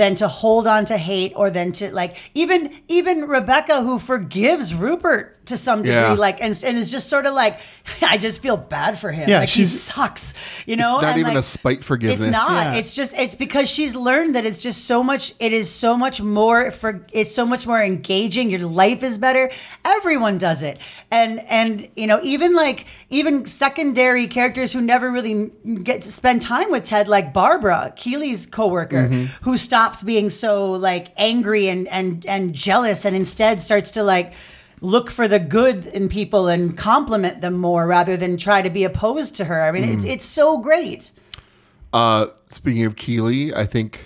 than 0.00 0.14
to 0.16 0.26
hold 0.26 0.66
on 0.66 0.84
to 0.84 0.98
hate 0.98 1.32
or 1.36 1.50
than 1.50 1.70
to 1.70 1.92
like 1.94 2.16
even 2.34 2.60
even 2.88 3.26
Rebecca 3.28 3.82
who 3.82 3.98
forgives 3.98 4.74
Rupert 4.74 5.46
to 5.46 5.56
some 5.56 5.82
degree 5.82 5.94
Yeah. 5.94 6.12
like 6.14 6.38
and, 6.42 6.52
and 6.64 6.76
is 6.76 6.90
just 6.90 7.08
sort 7.08 7.26
of 7.26 7.34
like 7.34 7.60
I 8.02 8.18
just 8.18 8.42
feel 8.42 8.56
bad 8.56 8.98
for 8.98 9.12
him 9.12 9.28
Yeah, 9.28 9.40
like 9.40 9.50
he 9.50 9.64
sucks 9.64 10.34
you 10.66 10.74
know 10.76 10.94
It's 10.96 11.02
not 11.02 11.10
And, 11.12 11.20
even 11.20 11.34
like, 11.34 11.38
a 11.38 11.42
spite 11.42 11.84
forgiveness. 11.84 12.26
it's 12.26 12.32
not 12.32 12.66
Yeah. 12.74 12.78
it's 12.80 12.92
just 12.94 13.16
it's 13.16 13.36
because 13.36 13.70
she's 13.70 13.94
learned 13.94 14.34
that 14.34 14.44
it's 14.44 14.58
just 14.58 14.84
so 14.86 15.02
much 15.04 15.32
it 15.38 15.52
is 15.52 15.70
so 15.70 15.96
much 15.96 16.20
more 16.20 16.70
for 16.72 17.06
it's 17.12 17.32
so 17.34 17.46
much 17.46 17.66
more 17.66 17.80
engaging 17.80 18.50
your 18.50 18.66
life 18.66 19.02
is 19.04 19.16
better 19.18 19.50
everyone 19.84 20.38
does 20.38 20.62
it 20.62 20.78
and 21.10 21.40
and 21.48 21.88
you 21.94 22.06
know 22.06 22.18
even 22.22 22.54
like 22.54 22.86
even 23.10 23.46
secondary 23.46 24.26
characters 24.26 24.72
who 24.72 24.80
never 24.80 25.10
really 25.10 25.50
get 25.82 26.02
to 26.02 26.10
spend 26.10 26.42
time 26.42 26.70
with 26.70 26.84
ted 26.84 27.06
like 27.08 27.32
barbara 27.32 27.92
keeley's 27.96 28.46
coworker 28.46 29.04
Mm-hmm. 29.04 29.44
who 29.44 29.56
stops 29.84 30.02
being 30.02 30.30
so 30.30 30.72
like 30.72 31.08
angry 31.18 31.68
and 31.68 31.86
and 31.88 32.24
and 32.26 32.54
jealous 32.54 33.04
and 33.04 33.14
instead 33.14 33.60
starts 33.60 33.90
to 33.90 34.02
like 34.02 34.32
look 34.80 35.10
for 35.10 35.28
the 35.28 35.38
good 35.38 35.84
in 35.86 36.08
people 36.08 36.48
and 36.48 36.76
compliment 36.76 37.40
them 37.42 37.54
more 37.54 37.86
rather 37.86 38.16
than 38.16 38.36
try 38.38 38.62
to 38.62 38.70
be 38.70 38.82
opposed 38.84 39.36
to 39.36 39.44
her 39.44 39.60
i 39.62 39.70
mean 39.70 39.84
Mm. 39.84 39.94
it's 39.94 40.04
it's 40.04 40.24
so 40.26 40.58
great 40.58 41.12
Uh, 41.92 42.26
speaking 42.48 42.84
of 42.86 42.96
Keeley, 42.96 43.54
I 43.54 43.66
think 43.66 44.00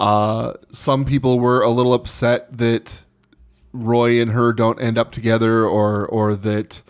uh, 0.00 0.54
some 0.72 1.04
people 1.04 1.38
were 1.38 1.60
a 1.60 1.68
little 1.68 1.92
upset 1.92 2.56
that 2.56 3.04
Roy 3.74 4.22
and 4.22 4.30
her 4.32 4.54
don't 4.54 4.80
end 4.80 4.96
up 4.96 5.10
together, 5.12 5.66
or 5.66 6.06
or 6.06 6.34
that 6.36 6.82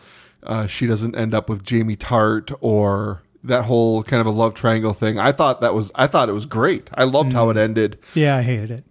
uh, 0.45 0.67
she 0.69 0.87
doesn't 0.87 1.17
end 1.17 1.35
up 1.35 1.49
with 1.49 1.65
Jamie 1.65 1.97
Tartt, 1.97 2.53
or 2.61 3.23
that 3.49 3.65
whole 3.65 4.03
kind 4.03 4.21
of 4.21 4.27
a 4.27 4.31
love 4.31 4.55
triangle 4.55 4.93
thing. 4.95 5.19
I 5.19 5.33
thought 5.33 5.61
that 5.61 5.75
was 5.75 5.91
I 5.95 6.07
thought 6.07 6.29
it 6.29 6.33
was 6.33 6.47
great. 6.47 6.89
I 6.95 7.05
loved 7.05 7.33
how 7.33 7.51
it 7.51 7.57
ended. 7.57 7.99
Yeah, 8.15 8.37
I 8.37 8.43
hated 8.43 8.71
it. 8.71 8.85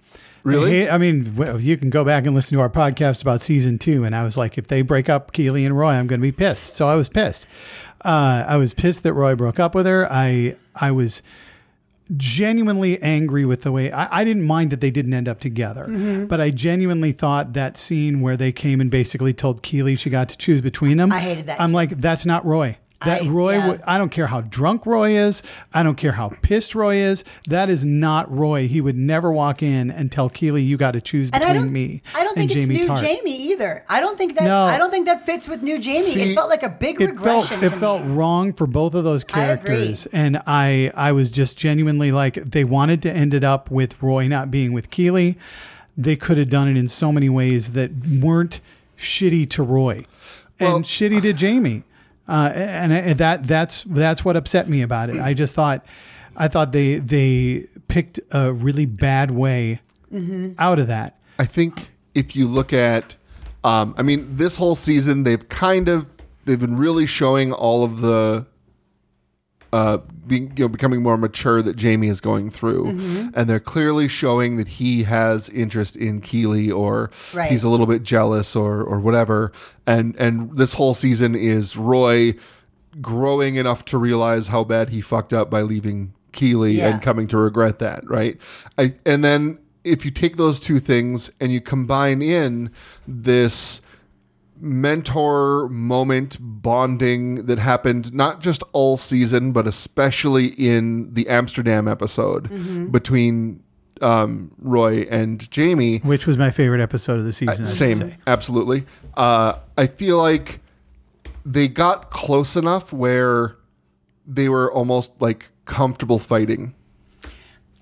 Really? 0.43 0.83
I, 0.83 0.85
hate- 0.85 0.89
I 0.91 0.97
mean, 0.97 1.59
you 1.59 1.75
can 1.77 1.89
go 1.89 2.05
back 2.05 2.25
and 2.25 2.33
listen 2.33 2.55
to 2.55 2.61
our 2.61 2.69
podcast 2.69 3.21
about 3.21 3.41
season 3.41 3.77
two, 3.79 4.05
and 4.05 4.15
I 4.15 4.23
was 4.23 4.37
like, 4.37 4.57
if 4.57 4.67
they 4.67 4.81
break 4.81 5.09
up 5.09 5.33
Keeley 5.33 5.65
and 5.65 5.77
Roy, 5.77 5.91
I'm 5.91 6.07
going 6.07 6.21
to 6.21 6.25
be 6.25 6.31
pissed. 6.31 6.73
So 6.75 6.87
I 6.87 6.95
was 6.95 7.09
pissed. 7.09 7.45
Uh, 8.05 8.45
I 8.47 8.55
was 8.55 8.73
pissed 8.73 9.03
that 9.03 9.11
Roy 9.13 9.35
broke 9.35 9.59
up 9.59 9.75
with 9.75 9.85
her. 9.85 10.07
I 10.11 10.55
I 10.75 10.91
was 10.91 11.21
genuinely 12.15 13.01
angry 13.01 13.43
with 13.45 13.63
the 13.63 13.71
way 13.71 13.91
I, 13.91 14.21
I 14.21 14.23
didn't 14.23 14.43
mind 14.43 14.71
that 14.71 14.79
they 14.79 14.91
didn't 14.91 15.13
end 15.13 15.27
up 15.27 15.39
together, 15.41 15.85
Mm-hmm. 15.87 16.25
but 16.27 16.39
I 16.39 16.51
genuinely 16.51 17.11
thought 17.11 17.51
that 17.53 17.77
scene 17.77 18.21
where 18.21 18.37
they 18.37 18.51
came 18.53 18.79
and 18.79 18.89
basically 18.89 19.33
told 19.33 19.61
Keeley 19.61 19.95
she 19.97 20.09
got 20.09 20.29
to 20.29 20.37
choose 20.37 20.61
between 20.61 20.97
them. 20.97 21.11
I 21.11 21.19
hated 21.19 21.47
that 21.47 21.59
I'm 21.59 21.69
too. 21.69 21.75
like, 21.75 21.89
that's 22.01 22.25
not 22.25 22.45
Roy. 22.45 22.77
That 23.05 23.21
I- 23.23 23.27
Roy, 23.27 23.57
yeah. 23.57 23.67
would 23.67 23.81
I 23.85 23.99
don't 23.99 24.09
care 24.09 24.25
how 24.25 24.41
drunk 24.41 24.87
Roy 24.87 25.11
is. 25.15 25.43
I 25.71 25.83
don't 25.83 25.97
care 25.97 26.13
how 26.13 26.29
pissed 26.41 26.73
Roy 26.73 26.95
is. 26.95 27.23
That 27.47 27.69
is 27.69 27.85
not 27.85 28.35
Roy. 28.35 28.67
He 28.67 28.81
would 28.81 28.97
never 28.97 29.31
walk 29.31 29.61
in 29.61 29.91
and 29.91 30.11
tell 30.11 30.29
Keeley, 30.29 30.63
"You 30.63 30.77
got 30.77 30.91
to 30.93 31.01
choose 31.01 31.29
And 31.29 31.41
between 31.41 31.49
I 31.57 31.59
don't, 31.59 31.71
me." 31.71 32.01
I 32.15 32.23
don't 32.23 32.33
think 32.33 32.49
and 32.51 32.57
it's 32.57 32.67
Jamie 32.67 32.79
new 32.79 32.87
Tartt." 32.87 33.01
Jamie 33.01 33.35
either. 33.51 33.83
I 33.87 33.99
don't 33.99 34.17
think 34.17 34.33
that. 34.35 34.45
No. 34.45 34.65
I 34.65 34.79
don't 34.79 34.89
think 34.89 35.05
that 35.05 35.25
fits 35.27 35.47
with 35.47 35.61
new 35.61 35.77
Jamie. 35.77 35.99
See, 35.99 36.31
it 36.31 36.33
felt 36.33 36.49
like 36.49 36.63
a 36.63 36.69
big 36.69 36.99
It 36.99 37.09
felt 37.19 37.51
regression. 37.51 37.63
it 37.63 37.69
to 37.69 37.79
felt 37.79 38.01
wrong 38.03 38.51
for 38.51 38.65
both 38.65 38.95
of 38.95 39.03
those 39.03 39.23
I 39.25 39.27
characters, 39.27 40.07
and 40.11 40.41
I 40.47 40.91
I 40.95 41.11
was 41.11 41.29
just 41.29 41.55
genuinely 41.55 42.11
like 42.11 42.49
they 42.49 42.63
wanted 42.63 43.03
to 43.03 43.11
end 43.11 43.35
it 43.35 43.43
up 43.43 43.69
with 43.69 44.01
Roy 44.01 44.27
not 44.27 44.49
being 44.49 44.73
with 44.73 44.89
Keeley. 44.89 45.37
they 45.99 46.15
could 46.15 46.37
have 46.37 46.49
done 46.49 46.67
it 46.67 46.77
in 46.77 46.87
so 46.87 47.11
many 47.11 47.27
ways 47.27 47.71
that 47.71 47.89
weren't 48.21 48.59
shitty 48.97 49.49
to 49.49 49.61
Roy 49.63 50.05
and 50.59 50.69
Well- 50.69 50.79
shitty 50.81 51.21
to 51.23 51.33
Jamie. 51.33 51.83
Uh, 52.27 52.51
and, 52.53 52.91
and 52.91 53.17
that 53.19 53.47
that's 53.47 53.83
that's 53.83 54.25
what 54.25 54.35
upset 54.35 54.67
me 54.67 54.81
about 54.81 55.09
it. 55.09 55.19
I 55.19 55.33
just 55.33 55.53
thought 55.53 55.85
I 56.35 56.47
thought 56.47 56.71
they 56.71 56.99
they 56.99 57.67
picked 57.87 58.19
a 58.31 58.51
really 58.51 58.85
bad 58.85 59.31
way 59.31 59.81
out 60.57 60.79
of 60.79 60.87
that. 60.87 61.19
I 61.39 61.45
think 61.45 61.91
if 62.15 62.35
you 62.35 62.47
look 62.47 62.73
at, 62.73 63.15
um, 63.63 63.93
I 63.97 64.01
mean, 64.01 64.37
this 64.37 64.57
whole 64.57 64.75
season 64.75 65.23
they've 65.23 65.47
kind 65.49 65.87
of 65.87 66.09
they've 66.45 66.59
been 66.59 66.77
really 66.77 67.05
showing 67.05 67.53
all 67.53 67.83
of 67.83 68.01
the 68.01 68.45
uh, 69.77 69.97
being 70.25 70.45
you 70.57 70.63
know 70.65 70.67
becoming 70.77 71.01
more 71.01 71.17
mature 71.17 71.61
that 71.61 71.75
Jamie 71.75 72.07
is 72.15 72.19
going 72.21 72.49
through, 72.57 72.83
Mm-hmm. 72.85 73.29
and 73.35 73.49
they're 73.49 73.59
clearly 73.73 74.07
showing 74.07 74.57
that 74.57 74.67
he 74.79 75.03
has 75.03 75.49
interest 75.49 75.95
in 75.95 76.21
Keeley 76.21 76.71
or 76.71 77.09
Right. 77.33 77.51
he's 77.51 77.63
a 77.63 77.69
little 77.69 77.85
bit 77.85 78.01
jealous 78.03 78.55
or 78.55 78.81
or 78.81 78.99
whatever. 78.99 79.51
And 79.85 80.15
and 80.17 80.31
this 80.57 80.73
whole 80.73 80.93
season 80.93 81.35
is 81.35 81.77
Roy 81.77 82.35
growing 83.01 83.55
enough 83.55 83.85
to 83.85 83.97
realize 83.97 84.47
how 84.47 84.63
bad 84.63 84.89
he 84.89 85.01
fucked 85.01 85.33
up 85.33 85.49
by 85.49 85.61
leaving 85.61 86.13
Keeley 86.31 86.73
Yeah. 86.77 86.89
and 86.89 87.01
coming 87.01 87.27
to 87.27 87.37
regret 87.37 87.79
that, 87.79 88.07
right? 88.09 88.37
I, 88.77 88.93
and 89.05 89.23
then 89.23 89.59
if 89.83 90.03
you 90.05 90.11
take 90.11 90.37
those 90.37 90.59
two 90.59 90.79
things 90.79 91.29
and 91.39 91.51
you 91.51 91.61
combine 91.61 92.21
in 92.21 92.69
this 93.07 93.81
mentor 94.59 95.69
moment 95.69 96.37
bonding 96.39 97.45
that 97.45 97.59
happened 97.59 98.13
not 98.13 98.41
just 98.41 98.63
all 98.73 98.97
season 98.97 99.51
but 99.51 99.67
especially 99.67 100.47
in 100.47 101.13
the 101.13 101.27
Amsterdam 101.27 101.87
episode 101.87 102.91
between 102.91 103.63
um, 104.01 104.51
Roy 104.59 105.07
and 105.09 105.49
Jamie 105.51 105.99
Which 105.99 106.27
was 106.27 106.37
my 106.37 106.51
favorite 106.51 106.81
episode 106.81 107.19
of 107.19 107.25
the 107.25 107.33
season. 107.33 107.49
I 107.49 107.55
should 107.55 107.67
same, 107.67 107.95
say. 107.95 108.17
absolutely. 108.27 108.85
Uh, 109.15 109.59
I 109.77 109.87
feel 109.87 110.17
like 110.17 110.61
they 111.45 111.67
got 111.67 112.09
close 112.09 112.55
enough 112.55 112.91
where 112.93 113.55
they 114.25 114.49
were 114.49 114.71
almost 114.71 115.21
like 115.21 115.51
comfortable 115.65 116.19
fighting. 116.19 116.75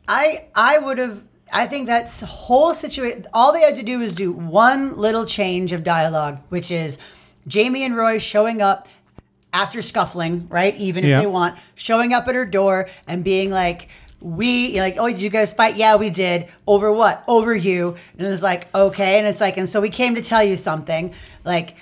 I 0.07 0.45
I 0.55 0.77
would 0.77 0.97
have. 0.99 1.23
I 1.55 1.65
think 1.67 1.87
that's 1.87 2.19
whole 2.21 2.73
situation. 2.73 3.27
All 3.33 3.53
they 3.53 3.61
had 3.61 3.77
to 3.77 3.83
do 3.83 3.99
was 3.99 4.13
do 4.13 4.31
one 4.31 4.97
little 4.97 5.25
change 5.25 5.71
of 5.71 5.83
dialogue, 5.83 6.39
which 6.49 6.69
is 6.69 6.97
Jamie 7.47 7.83
and 7.83 7.95
Roy 7.95 8.19
showing 8.19 8.61
up 8.61 8.87
after 9.53 9.81
scuffling, 9.81 10.47
right? 10.49 10.75
Even 10.75 11.05
if 11.05 11.09
Yeah. 11.11 11.21
they 11.21 11.27
want, 11.27 11.57
showing 11.75 12.11
up 12.13 12.27
at 12.27 12.35
her 12.35 12.45
door 12.45 12.89
and 13.07 13.23
being 13.23 13.51
like, 13.51 13.87
"We 14.19 14.77
like, 14.81 14.97
oh, 14.99 15.07
did 15.07 15.21
you 15.21 15.29
guys 15.29 15.53
fight? 15.53 15.77
Yeah, 15.77 15.95
we 15.95 16.09
did. 16.09 16.47
Over 16.67 16.91
what? 16.91 17.23
Over 17.25 17.55
you." 17.55 17.95
And 18.17 18.27
it's 18.27 18.43
like, 18.43 18.67
okay, 18.75 19.17
and 19.17 19.25
it's 19.25 19.39
like, 19.39 19.55
and 19.55 19.69
so 19.69 19.79
we 19.79 19.89
came 19.89 20.15
to 20.15 20.21
tell 20.21 20.43
you 20.43 20.57
something. 20.57 21.13
Like, 21.45 21.75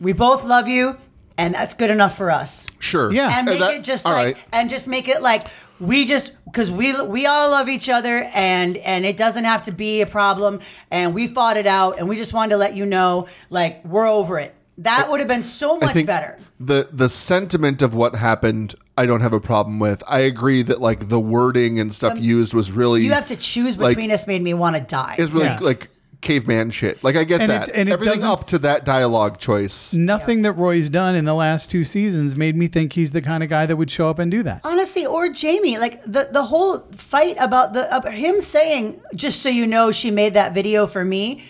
we 0.00 0.12
both 0.12 0.44
love 0.44 0.66
you, 0.66 0.96
and 1.38 1.54
that's 1.54 1.74
good 1.74 1.90
enough 1.90 2.16
for 2.16 2.30
us 2.32 2.66
Sure. 2.80 3.12
Yeah. 3.12 3.30
and 3.38 3.46
make 3.46 3.60
that- 3.60 3.74
it 3.74 3.84
just 3.84 4.04
like 4.04 4.14
right. 4.14 4.36
and 4.52 4.68
just 4.70 4.88
make 4.88 5.06
it 5.08 5.22
like 5.22 5.46
we 5.80 6.04
just 6.04 6.32
because 6.44 6.70
we 6.70 7.00
we 7.06 7.26
all 7.26 7.50
love 7.50 7.68
each 7.68 7.88
other 7.88 8.30
and 8.32 8.76
and 8.78 9.04
it 9.04 9.16
doesn't 9.16 9.44
have 9.44 9.62
to 9.62 9.72
be 9.72 10.00
a 10.00 10.06
problem 10.06 10.60
and 10.90 11.14
we 11.14 11.26
fought 11.26 11.56
it 11.56 11.66
out 11.66 11.98
and 11.98 12.08
we 12.08 12.16
just 12.16 12.32
wanted 12.32 12.50
to 12.50 12.56
let 12.56 12.74
you 12.74 12.86
know 12.86 13.26
like 13.50 13.84
we're 13.84 14.06
over 14.06 14.38
it 14.38 14.54
that 14.78 15.08
would 15.10 15.20
have 15.20 15.28
been 15.28 15.42
so 15.42 15.76
I 15.76 15.86
much 15.86 15.92
think 15.94 16.06
better 16.06 16.38
the 16.60 16.88
the 16.92 17.08
sentiment 17.08 17.82
of 17.82 17.94
what 17.94 18.14
happened, 18.14 18.74
I 18.96 19.06
don't 19.06 19.20
have 19.20 19.32
a 19.32 19.40
problem 19.40 19.80
with. 19.80 20.02
I 20.06 20.20
agree 20.20 20.62
that 20.62 20.80
like 20.80 21.08
the 21.08 21.18
wording 21.20 21.80
and 21.80 21.92
stuff 21.92 22.18
used 22.18 22.54
was 22.54 22.70
really 22.70 23.00
Um, 23.00 23.06
you 23.06 23.12
have 23.12 23.26
to 23.26 23.36
choose 23.36 23.76
like- 23.76 23.90
between 23.96 24.10
us 24.12 24.26
made 24.26 24.40
me 24.40 24.54
want 24.54 24.76
to 24.76 24.82
die 24.82 25.16
is 25.18 25.32
really 25.32 25.46
Yeah. 25.46 25.58
like 25.60 25.90
caveman 26.24 26.70
shit. 26.70 27.04
Like 27.04 27.14
I 27.14 27.22
get 27.22 27.40
And 27.40 27.50
that. 27.50 27.68
it- 27.68 27.74
and 27.76 27.88
it 27.88 27.92
Everything 27.92 28.14
doesn't- 28.14 28.28
up 28.30 28.46
to 28.48 28.58
that 28.58 28.84
dialogue 28.84 29.38
choice. 29.38 29.94
Nothing 29.94 30.42
that 30.42 30.52
Roy's 30.54 30.88
done 30.88 31.14
in 31.14 31.24
the 31.24 31.34
last 31.34 31.70
two 31.70 31.84
seasons 31.84 32.34
made 32.34 32.56
me 32.56 32.66
think 32.66 32.94
he's 32.94 33.12
the 33.12 33.22
kind 33.22 33.42
of 33.44 33.48
guy 33.48 33.66
that 33.66 33.76
would 33.76 33.90
show 33.90 34.08
up 34.08 34.18
and 34.18 34.30
do 34.30 34.42
that. 34.42 34.60
honestly 34.64 35.06
or 35.06 35.28
jamie 35.28 35.78
like 35.78 36.02
the 36.04 36.28
the 36.32 36.44
whole 36.44 36.80
fight 36.96 37.36
about 37.38 37.72
the 37.74 37.84
about 37.96 38.14
him 38.14 38.40
saying 38.40 39.00
just 39.14 39.40
so 39.42 39.48
you 39.48 39.66
know 39.66 39.92
she 39.92 40.10
made 40.10 40.34
that 40.34 40.52
video 40.54 40.86
for 40.86 41.04
me 41.04 41.42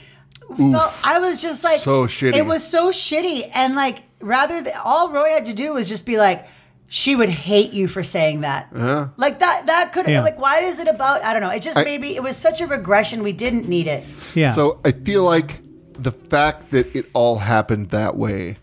felt, 0.57 0.93
i 1.05 1.19
was 1.19 1.41
just 1.41 1.65
like 1.65 1.79
So 1.79 2.07
shitty. 2.07 2.35
it 2.35 2.47
was 2.47 2.67
so 2.67 2.91
shitty 2.91 3.51
and 3.55 3.75
like 3.75 4.03
rather 4.21 4.63
th- 4.63 4.75
all 4.85 5.11
roy 5.11 5.31
had 5.31 5.47
to 5.47 5.53
do 5.55 5.73
was 5.73 5.89
just 5.89 6.05
be 6.07 6.19
like 6.19 6.47
she 6.95 7.17
would 7.17 7.29
hate 7.29 7.73
you 7.73 7.89
for 7.89 8.05
saying 8.05 8.43
that 8.43 8.69
uh-huh. 8.73 9.09
like 9.17 9.41
that 9.41 9.67
that 9.67 9.93
could 9.93 10.07
Yeah. 10.07 10.23
like 10.23 10.39
why 10.39 10.61
is 10.61 10.79
it 10.79 10.87
about 10.87 11.25
i 11.25 11.33
don't 11.33 11.43
know 11.43 11.51
it 11.51 11.61
just 11.61 11.77
I- 11.77 11.83
maybe 11.83 12.15
it 12.15 12.23
was 12.23 12.37
such 12.37 12.61
a 12.61 12.69
regression 12.69 13.25
we 13.25 13.33
didn't 13.33 13.69
need 13.69 13.89
it 13.89 14.05
Yeah. 14.35 14.53
So 14.53 14.81
I 14.85 14.93
feel 14.93 15.25
like 15.25 15.61
the 15.99 16.13
fact 16.13 16.71
that 16.71 16.95
it 16.95 17.11
all 17.13 17.39
happened 17.39 17.91
that 17.91 18.17
way 18.17 18.59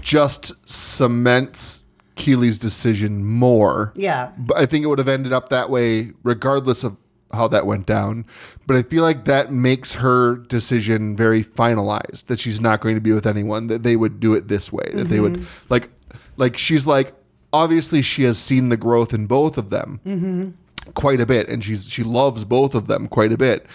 just 0.00 0.54
cements 0.68 1.84
Keeley's 2.14 2.58
decision 2.58 3.26
more. 3.26 3.92
Yeah. 3.94 4.32
But 4.38 4.56
I 4.56 4.64
think 4.64 4.84
it 4.84 4.88
would 4.88 4.98
have 4.98 5.08
ended 5.08 5.34
up 5.34 5.50
that 5.50 5.68
way 5.68 6.12
regardless 6.22 6.82
of 6.84 6.96
how 7.32 7.48
that 7.48 7.66
went 7.66 7.84
down. 7.84 8.24
But 8.66 8.76
I 8.76 8.82
feel 8.82 9.02
like 9.02 9.26
that 9.26 9.52
makes 9.52 9.92
her 9.94 10.36
decision 10.36 11.14
very 11.14 11.44
finalized 11.44 12.26
that 12.26 12.38
she's 12.38 12.62
not 12.62 12.80
going 12.80 12.94
to 12.94 13.00
be 13.02 13.12
with 13.12 13.26
anyone, 13.26 13.66
that 13.66 13.82
they 13.82 13.96
would 13.96 14.20
do 14.20 14.32
it 14.32 14.48
this 14.48 14.72
way, 14.72 14.90
that 14.94 15.08
they 15.08 15.20
would 15.20 15.34
mm-hmm. 15.34 15.66
like 15.68 15.90
like 16.36 16.56
she's 16.56 16.86
like 16.86 17.14
obviously 17.52 18.02
she 18.02 18.24
has 18.24 18.38
seen 18.38 18.68
the 18.68 18.76
growth 18.76 19.12
in 19.14 19.26
both 19.26 19.58
of 19.58 19.70
them 19.70 20.00
mm-hmm. 20.06 20.50
quite 20.92 21.20
a 21.20 21.26
bit 21.26 21.48
and 21.48 21.64
she's 21.64 21.86
she 21.86 22.02
loves 22.02 22.44
both 22.44 22.74
of 22.74 22.86
them 22.86 23.08
quite 23.08 23.32
a 23.32 23.38
bit. 23.38 23.66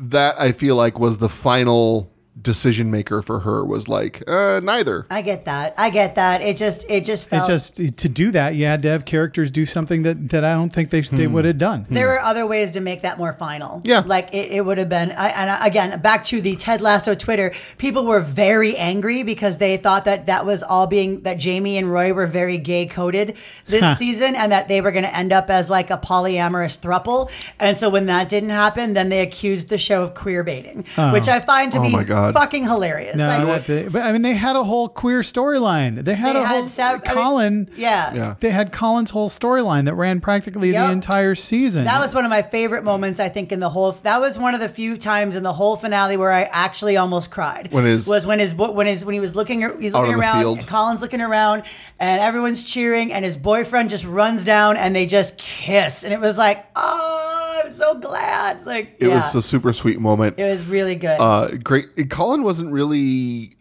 That 0.00 0.40
i 0.40 0.52
feel 0.52 0.76
like 0.76 0.98
was 0.98 1.18
the 1.18 1.28
final 1.28 2.10
decision 2.42 2.90
maker 2.90 3.22
for 3.22 3.40
her 3.40 3.64
was 3.64 3.88
like 3.88 4.22
uh 4.28 4.60
neither 4.62 5.06
i 5.10 5.22
get 5.22 5.44
that 5.44 5.74
i 5.78 5.90
get 5.90 6.14
that 6.14 6.40
it 6.40 6.56
just 6.56 6.88
it 6.88 7.04
just 7.04 7.28
felt 7.28 7.48
it 7.48 7.52
just 7.52 7.76
to 7.96 8.08
do 8.08 8.30
that, 8.32 8.54
you 8.54 8.64
had 8.66 8.82
to 8.82 8.88
have 8.88 9.04
characters 9.04 9.50
do 9.50 9.64
something 9.64 10.02
that, 10.02 10.30
that 10.30 10.44
I 10.44 10.52
don't 10.54 10.70
think 10.70 10.90
they 10.90 11.00
they 11.00 11.26
would 11.26 11.44
have 11.44 11.58
done. 11.58 11.86
There 11.88 12.08
were 12.08 12.20
other 12.20 12.46
ways 12.46 12.72
to 12.72 12.80
make 12.80 13.02
that 13.02 13.18
more 13.18 13.32
final. 13.32 13.80
Yeah. 13.84 14.02
like 14.04 14.32
it, 14.32 14.52
it 14.52 14.64
would 14.64 14.78
have 14.78 14.88
been. 14.88 15.12
I, 15.12 15.28
and 15.28 15.66
again, 15.66 16.00
back 16.00 16.24
to 16.26 16.40
the 16.40 16.56
Ted 16.56 16.80
Lasso 16.80 17.14
Twitter, 17.14 17.54
people 17.78 18.04
were 18.04 18.20
very 18.20 18.76
angry 18.76 19.22
because 19.22 19.58
they 19.58 19.76
thought 19.76 20.04
that 20.04 20.26
that 20.26 20.46
was 20.46 20.62
all 20.62 20.86
being 20.86 21.22
that 21.22 21.38
Jamie 21.38 21.76
and 21.76 21.90
Roy 21.90 22.12
were 22.12 22.26
very 22.26 22.58
gay 22.58 22.86
coded 22.86 23.36
this 23.66 23.98
season, 23.98 24.34
and 24.36 24.52
that 24.52 24.68
they 24.68 24.80
were 24.80 24.90
going 24.92 25.04
to 25.04 25.16
end 25.16 25.32
up 25.32 25.50
as 25.50 25.70
like 25.70 25.90
a 25.90 25.98
polyamorous 25.98 26.78
thruple. 26.78 27.30
And 27.58 27.76
so 27.76 27.90
when 27.90 28.06
that 28.06 28.28
didn't 28.28 28.50
happen, 28.50 28.92
then 28.92 29.08
they 29.08 29.20
accused 29.20 29.68
the 29.68 29.78
show 29.78 30.02
of 30.02 30.14
queer 30.14 30.42
baiting, 30.44 30.84
which 31.12 31.28
I 31.28 31.40
find 31.40 31.72
to 31.72 31.78
Oh 31.78 31.82
be 31.82 31.90
my 31.92 32.04
God. 32.04 32.27
Fucking 32.34 32.64
hilarious. 32.64 33.16
No, 33.16 33.44
Like, 33.44 33.64
that- 33.64 33.66
they- 33.66 33.88
but 33.88 34.02
I 34.02 34.12
mean, 34.12 34.22
they 34.22 34.34
had 34.34 34.56
a 34.56 34.64
whole 34.64 34.88
queer 34.88 35.20
storyline. 35.20 36.04
They 36.04 36.14
had 36.14 36.34
They 36.36 36.40
a 36.40 36.44
had 36.44 36.56
whole 36.58 36.66
sev- 36.68 37.02
I 37.04 37.08
mean, 37.14 37.16
Colin. 37.22 37.70
yeah. 37.76 38.14
Yeah. 38.14 38.34
They 38.40 38.50
had 38.50 38.72
Colin's 38.72 39.10
whole 39.10 39.28
storyline 39.28 39.84
that 39.86 39.94
ran 39.94 40.20
practically 40.20 40.72
Yep. 40.72 40.86
the 40.86 40.92
entire 40.92 41.34
season. 41.34 41.84
That 41.84 42.00
was 42.00 42.14
one 42.14 42.24
of 42.24 42.30
my 42.30 42.42
favorite 42.42 42.84
moments, 42.84 43.20
I 43.20 43.28
think, 43.28 43.52
in 43.52 43.60
the 43.60 43.70
whole. 43.70 43.92
That 44.02 44.20
was 44.20 44.38
one 44.38 44.54
of 44.54 44.60
the 44.60 44.68
few 44.68 44.96
times 44.96 45.36
in 45.36 45.42
the 45.42 45.52
whole 45.54 45.76
finale 45.76 46.16
where 46.16 46.32
I 46.32 46.42
actually 46.52 46.96
almost 46.96 47.30
cried. 47.30 47.68
When 47.70 47.84
his- 47.84 48.06
was 48.06 48.26
when 48.26 48.38
his 48.38 48.54
when 48.54 48.86
his 48.86 49.04
when 49.04 49.14
he 49.14 49.20
was 49.20 49.34
looking 49.36 49.60
he's 49.80 49.92
looking 49.92 50.14
around, 50.14 50.40
field. 50.40 50.66
Colin's 50.66 51.02
looking 51.02 51.20
around, 51.20 51.62
and 51.98 52.20
everyone's 52.20 52.64
cheering, 52.64 53.12
and 53.12 53.24
his 53.24 53.36
boyfriend 53.36 53.90
just 53.90 54.04
runs 54.04 54.44
down, 54.44 54.76
and 54.76 54.94
they 54.94 55.06
just 55.06 55.38
kiss, 55.38 56.04
and 56.04 56.12
it 56.12 56.20
was 56.20 56.38
like, 56.38 56.64
oh, 56.76 57.47
I'm 57.68 57.74
so 57.74 57.98
glad. 57.98 58.64
Like 58.66 58.96
it 58.98 59.08
yeah, 59.08 59.16
was 59.16 59.34
a 59.34 59.42
super 59.42 59.72
sweet 59.72 60.00
moment 60.00 60.38
it 60.38 60.50
was 60.50 60.66
really 60.66 60.94
good. 60.94 61.20
uh 61.20 61.48
great 61.62 62.10
colin 62.10 62.42
wasn't 62.42 62.72
really 62.72 63.56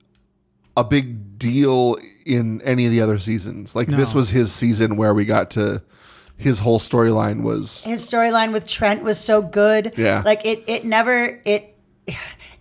a 0.75 0.83
big 0.83 1.37
deal 1.37 1.97
in 2.25 2.61
any 2.61 2.85
of 2.85 2.91
the 2.91 3.01
other 3.01 3.17
seasons 3.17 3.75
like 3.75 3.87
this 3.87 4.13
was 4.13 4.29
his 4.29 4.51
season 4.51 4.95
where 4.95 5.13
we 5.13 5.25
got 5.25 5.51
to 5.51 5.81
his 6.37 6.59
whole 6.59 6.79
storyline 6.79 7.41
was 7.41 7.83
his 7.83 8.07
storyline 8.07 8.53
with 8.53 8.67
Trent 8.67 9.03
was 9.03 9.19
so 9.19 9.41
good. 9.41 9.93
Yeah. 9.97 10.21
Like 10.23 10.45
it 10.45 10.63
it 10.67 10.85
never 10.85 11.41
it 11.45 11.75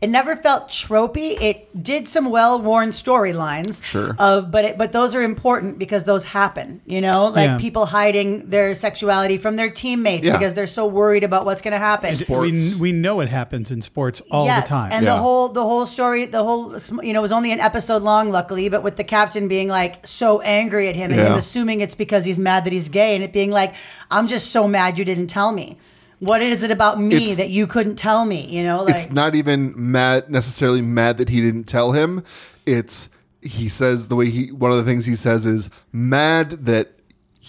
it 0.06 0.10
never 0.10 0.36
felt 0.36 0.68
tropey. 0.68 1.36
It 1.40 1.82
did 1.82 2.08
some 2.08 2.30
well-worn 2.30 2.90
storylines. 2.90 3.82
Sure. 3.82 4.14
Of 4.18 4.50
but 4.50 4.64
it 4.64 4.78
but 4.78 4.92
those 4.92 5.14
are 5.16 5.22
important 5.22 5.78
because 5.78 6.04
those 6.04 6.24
happen, 6.24 6.80
you 6.86 7.00
know? 7.00 7.26
Like 7.26 7.48
Yeah. 7.48 7.58
people 7.58 7.86
hiding 7.86 8.50
their 8.50 8.74
sexuality 8.74 9.36
from 9.36 9.56
their 9.56 9.68
teammates 9.68 10.24
Yeah. 10.26 10.36
because 10.36 10.54
they're 10.54 10.66
so 10.80 10.86
worried 10.86 11.24
about 11.24 11.44
what's 11.44 11.60
going 11.62 11.72
to 11.72 11.78
happen. 11.78 12.12
Sports. 12.12 12.74
We, 12.74 12.80
we 12.80 12.92
know 12.92 13.20
it 13.20 13.28
happens 13.28 13.70
in 13.70 13.82
sports 13.82 14.22
all 14.30 14.46
yes, 14.46 14.62
the 14.62 14.68
time. 14.68 14.92
and 14.92 15.04
Yeah. 15.04 15.16
the 15.16 15.20
whole 15.22 15.48
the 15.48 15.62
whole 15.64 15.86
story, 15.86 16.26
the 16.26 16.44
whole 16.44 16.74
you 17.02 17.12
know, 17.12 17.20
it 17.20 17.26
was 17.28 17.32
only 17.32 17.50
an 17.52 17.60
episode 17.60 18.02
long, 18.02 18.30
luckily. 18.30 18.68
But 18.68 18.82
with 18.84 18.96
the 18.96 19.04
captain 19.04 19.48
being 19.48 19.68
like 19.68 20.06
so 20.06 20.40
angry 20.42 20.88
at 20.88 20.94
him, 20.96 21.10
and 21.10 21.20
him 21.20 21.32
Yeah. 21.32 21.38
assuming 21.38 21.80
it's 21.80 21.94
because 21.96 22.24
he's 22.24 22.38
mad 22.38 22.64
that 22.64 22.72
he's 22.72 22.88
gay, 22.88 23.14
and 23.16 23.24
it 23.24 23.32
being 23.32 23.50
like, 23.50 23.74
"I'm 24.10 24.26
just 24.28 24.50
so 24.50 24.68
mad 24.68 24.98
you 24.98 25.04
didn't 25.04 25.28
tell 25.28 25.50
me. 25.52 25.78
What 26.18 26.40
is 26.40 26.62
it 26.62 26.70
about 26.70 27.00
me 27.00 27.14
It's- 27.16 27.36
that 27.36 27.50
you 27.50 27.66
couldn't 27.66 27.96
tell 27.96 28.24
me? 28.24 28.46
You 28.48 28.64
know, 28.64 28.82
like 28.84 28.94
it's 28.94 29.10
not 29.10 29.34
even 29.34 29.74
mad 29.76 30.30
necessarily 30.30 30.80
mad 30.82 31.18
that 31.18 31.28
he 31.28 31.40
didn't 31.40 31.64
tell 31.64 31.92
him 31.92 32.22
it's 32.64 33.08
he 33.42 33.68
says 33.68 34.08
the 34.08 34.16
way 34.16 34.28
he 34.30 34.50
one 34.50 34.72
of 34.72 34.76
the 34.78 34.84
things 34.84 35.04
he 35.06 35.14
says 35.14 35.46
is 35.46 35.68
mad 35.92 36.64
that 36.66 36.95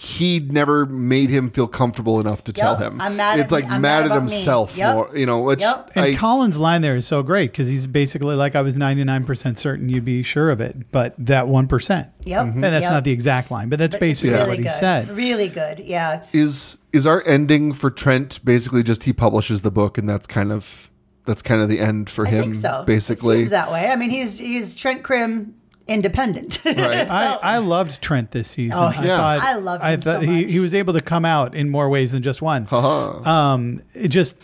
he 0.00 0.38
never 0.38 0.86
made 0.86 1.28
him 1.28 1.50
feel 1.50 1.66
comfortable 1.66 2.20
enough 2.20 2.44
to 2.44 2.52
tell 2.52 2.76
him. 2.76 3.00
I'm 3.00 3.16
mad 3.16 3.40
it's 3.40 3.46
at 3.46 3.50
like 3.50 3.64
me- 3.64 3.70
I'm 3.74 3.80
mad 3.82 4.02
mad 4.04 4.12
at 4.12 4.16
himself 4.16 4.76
Yep. 4.76 4.94
more, 4.94 5.10
you 5.16 5.26
know, 5.26 5.40
which 5.40 5.60
Yep. 5.60 5.90
And 5.96 6.04
I, 6.04 6.14
Colin's 6.14 6.56
line 6.56 6.82
there 6.82 6.94
is 6.94 7.04
so 7.04 7.24
great 7.24 7.50
because 7.50 7.66
he's 7.66 7.88
basically 7.88 8.36
like, 8.36 8.54
I 8.54 8.60
was 8.60 8.76
99% 8.76 9.58
certain 9.58 9.88
you'd 9.88 10.04
be 10.04 10.22
sure 10.22 10.50
of 10.50 10.60
it, 10.60 10.92
but 10.92 11.14
that 11.18 11.46
1%. 11.46 12.10
Yep. 12.24 12.46
Mm-hmm. 12.46 12.52
And 12.64 12.72
that's 12.72 12.84
Yep. 12.84 12.92
not 12.92 13.02
the 13.02 13.10
exact 13.10 13.50
line, 13.50 13.68
but 13.68 13.80
that's 13.80 13.96
But 13.96 14.00
basically 14.00 14.36
really 14.36 14.48
what 14.48 14.58
he 14.58 14.62
good. 14.62 14.72
said. 14.72 15.08
Really 15.16 15.48
good. 15.48 15.80
Yeah. 15.80 16.22
is 16.32 16.78
is 16.92 17.04
our 17.04 17.22
ending 17.26 17.72
for 17.72 17.90
Trent 17.90 18.38
basically 18.44 18.84
just 18.84 19.02
he 19.02 19.12
publishes 19.12 19.62
the 19.62 19.70
book 19.72 19.98
and 19.98 20.08
that's 20.08 20.28
kind 20.28 20.52
of 20.52 20.90
that's 21.26 21.42
kind 21.42 21.60
of 21.60 21.68
the 21.68 21.80
end 21.80 22.08
for 22.08 22.24
I 22.24 22.30
him 22.30 22.42
think 22.44 22.54
so. 22.54 22.82
It 22.82 22.86
basically. 22.86 23.38
seems 23.40 23.50
that 23.50 23.72
way. 23.72 23.88
I 23.90 23.96
mean, 23.96 24.10
he's 24.10 24.38
he's 24.38 24.76
Trent 24.76 25.02
Crimm 25.02 25.54
independent. 25.88 26.60
Right. 26.64 27.08
I, 27.10 27.34
I 27.42 27.58
loved 27.58 28.00
Trent 28.02 28.30
this 28.30 28.48
season. 28.48 28.78
Oh, 28.78 28.92
I 28.96 29.02
yeah. 29.04 29.16
thought 29.16 29.40
I 29.42 29.54
loved 29.54 29.82
I 29.82 29.92
him 29.92 30.02
so 30.02 30.12
thought 30.12 30.22
he, 30.22 30.42
much. 30.42 30.50
he 30.52 30.60
was 30.60 30.74
able 30.74 30.92
to 30.92 31.00
come 31.00 31.24
out 31.24 31.54
in 31.54 31.70
more 31.70 31.88
ways 31.88 32.12
than 32.12 32.22
just 32.22 32.40
one. 32.42 32.68
Uh-huh. 32.70 33.28
Um, 33.28 33.80
it 33.94 34.08
just 34.08 34.36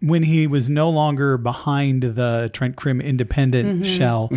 when 0.00 0.22
he 0.22 0.46
was 0.46 0.68
no 0.68 0.90
longer 0.90 1.36
behind 1.38 2.02
the 2.02 2.50
Trent 2.52 2.76
Crimm 2.76 3.00
independent 3.00 3.68
Mm-hmm. 3.68 3.82
shell, 3.82 4.30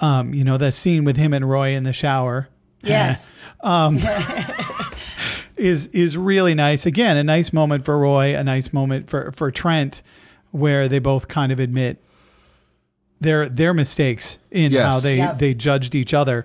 um, 0.00 0.32
you 0.34 0.42
know 0.44 0.56
that 0.58 0.72
scene 0.74 1.04
with 1.04 1.16
him 1.16 1.32
and 1.32 1.48
Roy 1.48 1.70
in 1.74 1.82
the 1.84 1.92
shower. 1.92 2.48
yes. 2.82 3.34
is 5.56 5.86
is 5.88 6.16
really 6.16 6.54
nice. 6.54 6.86
Again, 6.86 7.16
a 7.16 7.24
nice 7.24 7.52
moment 7.52 7.84
for 7.84 7.98
Roy, 7.98 8.36
a 8.36 8.42
nice 8.44 8.72
moment 8.72 9.08
for 9.10 9.30
for 9.32 9.50
Trent, 9.50 10.02
where 10.50 10.88
they 10.88 10.98
both 10.98 11.28
kind 11.28 11.52
of 11.52 11.60
admit 11.60 12.02
their 13.22 13.48
their 13.48 13.72
mistakes 13.74 14.38
in 14.50 14.72
Yes. 14.72 14.82
how 14.94 15.00
they 15.00 15.16
Yep. 15.18 15.38
they 15.38 15.54
judged 15.54 15.94
each 15.94 16.12
other. 16.14 16.44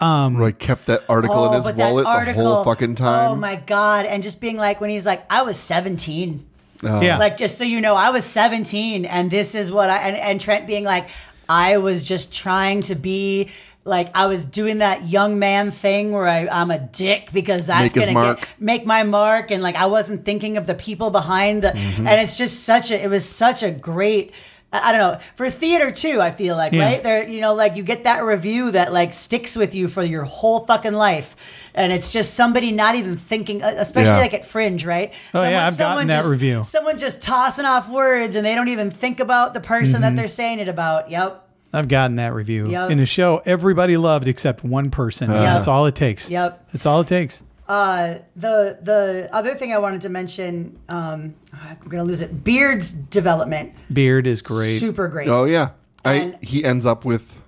Roy 0.00 0.52
kept 0.52 0.86
that 0.86 1.02
article 1.08 1.46
in 1.48 1.52
his 1.54 1.64
Oh, 1.66 1.68
but 1.68 1.76
that 1.76 1.92
wallet 1.92 2.26
the 2.26 2.32
whole 2.34 2.64
fucking 2.64 2.94
time. 2.96 3.30
Oh 3.30 3.36
my 3.36 3.56
god! 3.56 4.06
And 4.06 4.22
just 4.22 4.40
being 4.40 4.56
like, 4.56 4.80
when 4.80 4.90
he's 4.90 5.06
like, 5.06 5.24
"I 5.30 5.42
was 5.42 5.56
17." 5.56 6.44
yeah, 6.82 7.16
Like, 7.18 7.38
just 7.38 7.56
so 7.56 7.64
you 7.64 7.80
know, 7.80 7.94
I 7.94 8.10
was 8.10 8.24
17, 8.24 9.06
and 9.06 9.30
this 9.30 9.54
is 9.54 9.70
what 9.72 9.88
I 9.88 9.98
and, 9.98 10.16
and 10.16 10.40
Trent 10.40 10.66
being 10.66 10.84
like, 10.84 11.08
I 11.48 11.78
was 11.78 12.02
just 12.04 12.34
trying 12.34 12.82
to 12.82 12.94
be 12.94 13.48
like 13.86 14.10
I 14.14 14.26
was 14.26 14.44
doing 14.44 14.78
that 14.78 15.08
young 15.08 15.38
man 15.38 15.70
thing 15.70 16.10
where 16.12 16.26
I, 16.26 16.46
I'm 16.48 16.70
a 16.70 16.78
dick 16.78 17.30
because 17.32 17.66
that's 17.66 17.82
Make 17.84 17.94
his 17.94 18.06
gonna 18.06 18.12
mark. 18.18 18.40
Get, 18.40 18.48
make 18.58 18.84
my 18.86 19.02
mark, 19.04 19.50
and 19.50 19.62
like 19.62 19.76
I 19.76 19.86
wasn't 19.86 20.24
thinking 20.24 20.56
of 20.58 20.66
the 20.66 20.74
people 20.74 21.10
behind 21.10 21.62
the, 21.62 21.68
Mm-hmm. 21.68 22.06
and 22.06 22.20
it's 22.20 22.36
just 22.36 22.64
such 22.64 22.90
a 22.90 23.02
it 23.02 23.08
was 23.08 23.26
such 23.26 23.62
a 23.62 23.70
great. 23.70 24.32
I 24.74 24.88
I 24.88 24.92
don't 24.92 25.00
know 25.00 25.18
for 25.36 25.48
theater 25.50 25.90
too. 25.90 26.20
I 26.20 26.30
feel 26.30 26.56
like 26.56 26.72
Yeah. 26.72 26.84
right 26.84 27.02
there, 27.02 27.28
you 27.28 27.40
know, 27.40 27.54
like 27.54 27.76
you 27.76 27.82
get 27.82 28.04
that 28.04 28.24
review 28.24 28.70
that 28.72 28.92
like 28.92 29.12
sticks 29.12 29.56
with 29.56 29.74
you 29.74 29.88
for 29.88 30.02
your 30.02 30.24
whole 30.24 30.66
fucking 30.66 30.92
life, 30.94 31.36
and 31.74 31.92
it's 31.92 32.10
just 32.10 32.34
somebody 32.34 32.72
not 32.72 32.94
even 32.96 33.16
thinking, 33.16 33.62
uh, 33.62 33.74
especially 33.76 34.12
Yeah. 34.12 34.18
like 34.18 34.34
at 34.34 34.44
Fringe, 34.44 34.84
right? 34.84 35.12
Oh, 35.32 35.42
yeah, 35.42 35.66
I've 35.66 35.78
gotten 35.78 36.08
that 36.08 36.18
just, 36.18 36.28
review. 36.28 36.64
Someone 36.64 36.98
just 36.98 37.22
tossing 37.22 37.64
off 37.64 37.88
words 37.88 38.36
and 38.36 38.44
they 38.44 38.54
don't 38.54 38.68
even 38.68 38.90
think 38.90 39.20
about 39.20 39.54
the 39.54 39.60
person 39.60 39.94
Mm-hmm. 40.02 40.02
that 40.02 40.16
they're 40.16 40.28
saying 40.28 40.58
it 40.58 40.68
about. 40.68 41.10
Yep. 41.10 41.40
I've 41.72 41.88
gotten 41.88 42.16
that 42.16 42.32
review 42.34 42.68
Yep. 42.70 42.90
in 42.90 43.00
a 43.00 43.06
show 43.06 43.42
everybody 43.44 43.96
loved 43.96 44.28
except 44.28 44.62
one 44.64 44.90
person. 44.90 45.28
That's 45.28 45.66
all 45.66 45.86
it 45.86 45.94
takes. 45.96 46.30
Yep. 46.30 46.68
That's 46.72 46.86
all 46.86 47.00
it 47.00 47.08
takes. 47.08 47.42
Uh, 47.66 48.16
the 48.36 48.78
the 48.82 49.28
other 49.32 49.54
thing 49.54 49.72
I 49.72 49.78
wanted 49.78 50.02
to 50.02 50.08
mention, 50.10 50.78
um, 50.88 51.34
I'm 51.52 51.78
gonna 51.88 52.04
lose 52.04 52.20
it. 52.20 52.44
Beard's 52.44 52.90
development, 52.90 53.72
Beard 53.92 54.26
is 54.26 54.42
great. 54.42 54.78
super 54.78 55.08
great. 55.08 55.28
Oh 55.28 55.44
yeah, 55.44 55.70
I 56.04 56.36
he 56.42 56.64
ends 56.64 56.84
up 56.84 57.04
with 57.04 57.40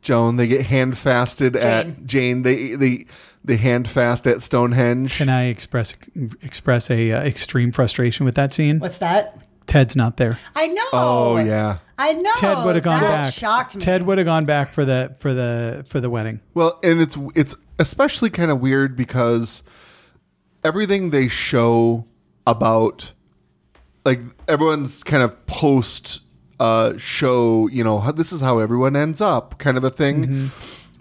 Joan. 0.00 0.36
They 0.36 0.46
get 0.46 0.66
hand 0.66 0.96
fasted 0.96 1.56
at 1.56 2.06
Jane. 2.06 2.42
They 2.42 2.74
they 2.74 3.06
they 3.44 3.56
hand 3.56 3.86
fast 3.86 4.26
at 4.26 4.40
Stonehenge. 4.40 5.16
Can 5.16 5.28
I 5.28 5.46
express 5.48 5.94
express 6.40 6.90
a 6.90 7.12
uh, 7.12 7.20
extreme 7.22 7.70
frustration 7.70 8.24
with 8.24 8.36
that 8.36 8.54
scene? 8.54 8.78
What's 8.78 8.98
that? 8.98 9.42
Ted's 9.66 9.94
not 9.94 10.16
there. 10.16 10.38
I 10.56 10.66
know. 10.68 10.88
oh 10.92 11.36
yeah. 11.38 11.78
I 12.00 12.14
know. 12.14 12.32
Ted 12.36 12.64
would 12.64 12.76
have 12.76 12.84
gone 12.84 13.02
that 13.02 13.24
back. 13.24 13.34
Shocked 13.34 13.76
me. 13.76 13.82
Ted 13.82 14.06
would 14.06 14.16
have 14.16 14.24
gone 14.24 14.46
back 14.46 14.72
for 14.72 14.86
the 14.86 15.14
for 15.18 15.34
the 15.34 15.84
for 15.86 16.00
the 16.00 16.08
wedding. 16.08 16.40
Well, 16.54 16.80
and 16.82 16.98
it's 16.98 17.18
it's 17.34 17.54
especially 17.78 18.30
kind 18.30 18.50
of 18.50 18.58
weird 18.60 18.96
because 18.96 19.62
everything 20.64 21.10
they 21.10 21.28
show 21.28 22.06
about 22.46 23.12
like 24.06 24.20
everyone's 24.48 25.02
kind 25.02 25.22
of 25.22 25.44
post 25.44 26.22
uh 26.58 26.96
show, 26.96 27.68
you 27.68 27.84
know, 27.84 27.98
how, 28.00 28.12
this 28.12 28.32
is 28.32 28.40
how 28.40 28.60
everyone 28.60 28.96
ends 28.96 29.20
up 29.20 29.58
kind 29.58 29.76
of 29.76 29.84
a 29.84 29.90
thing. 29.90 30.50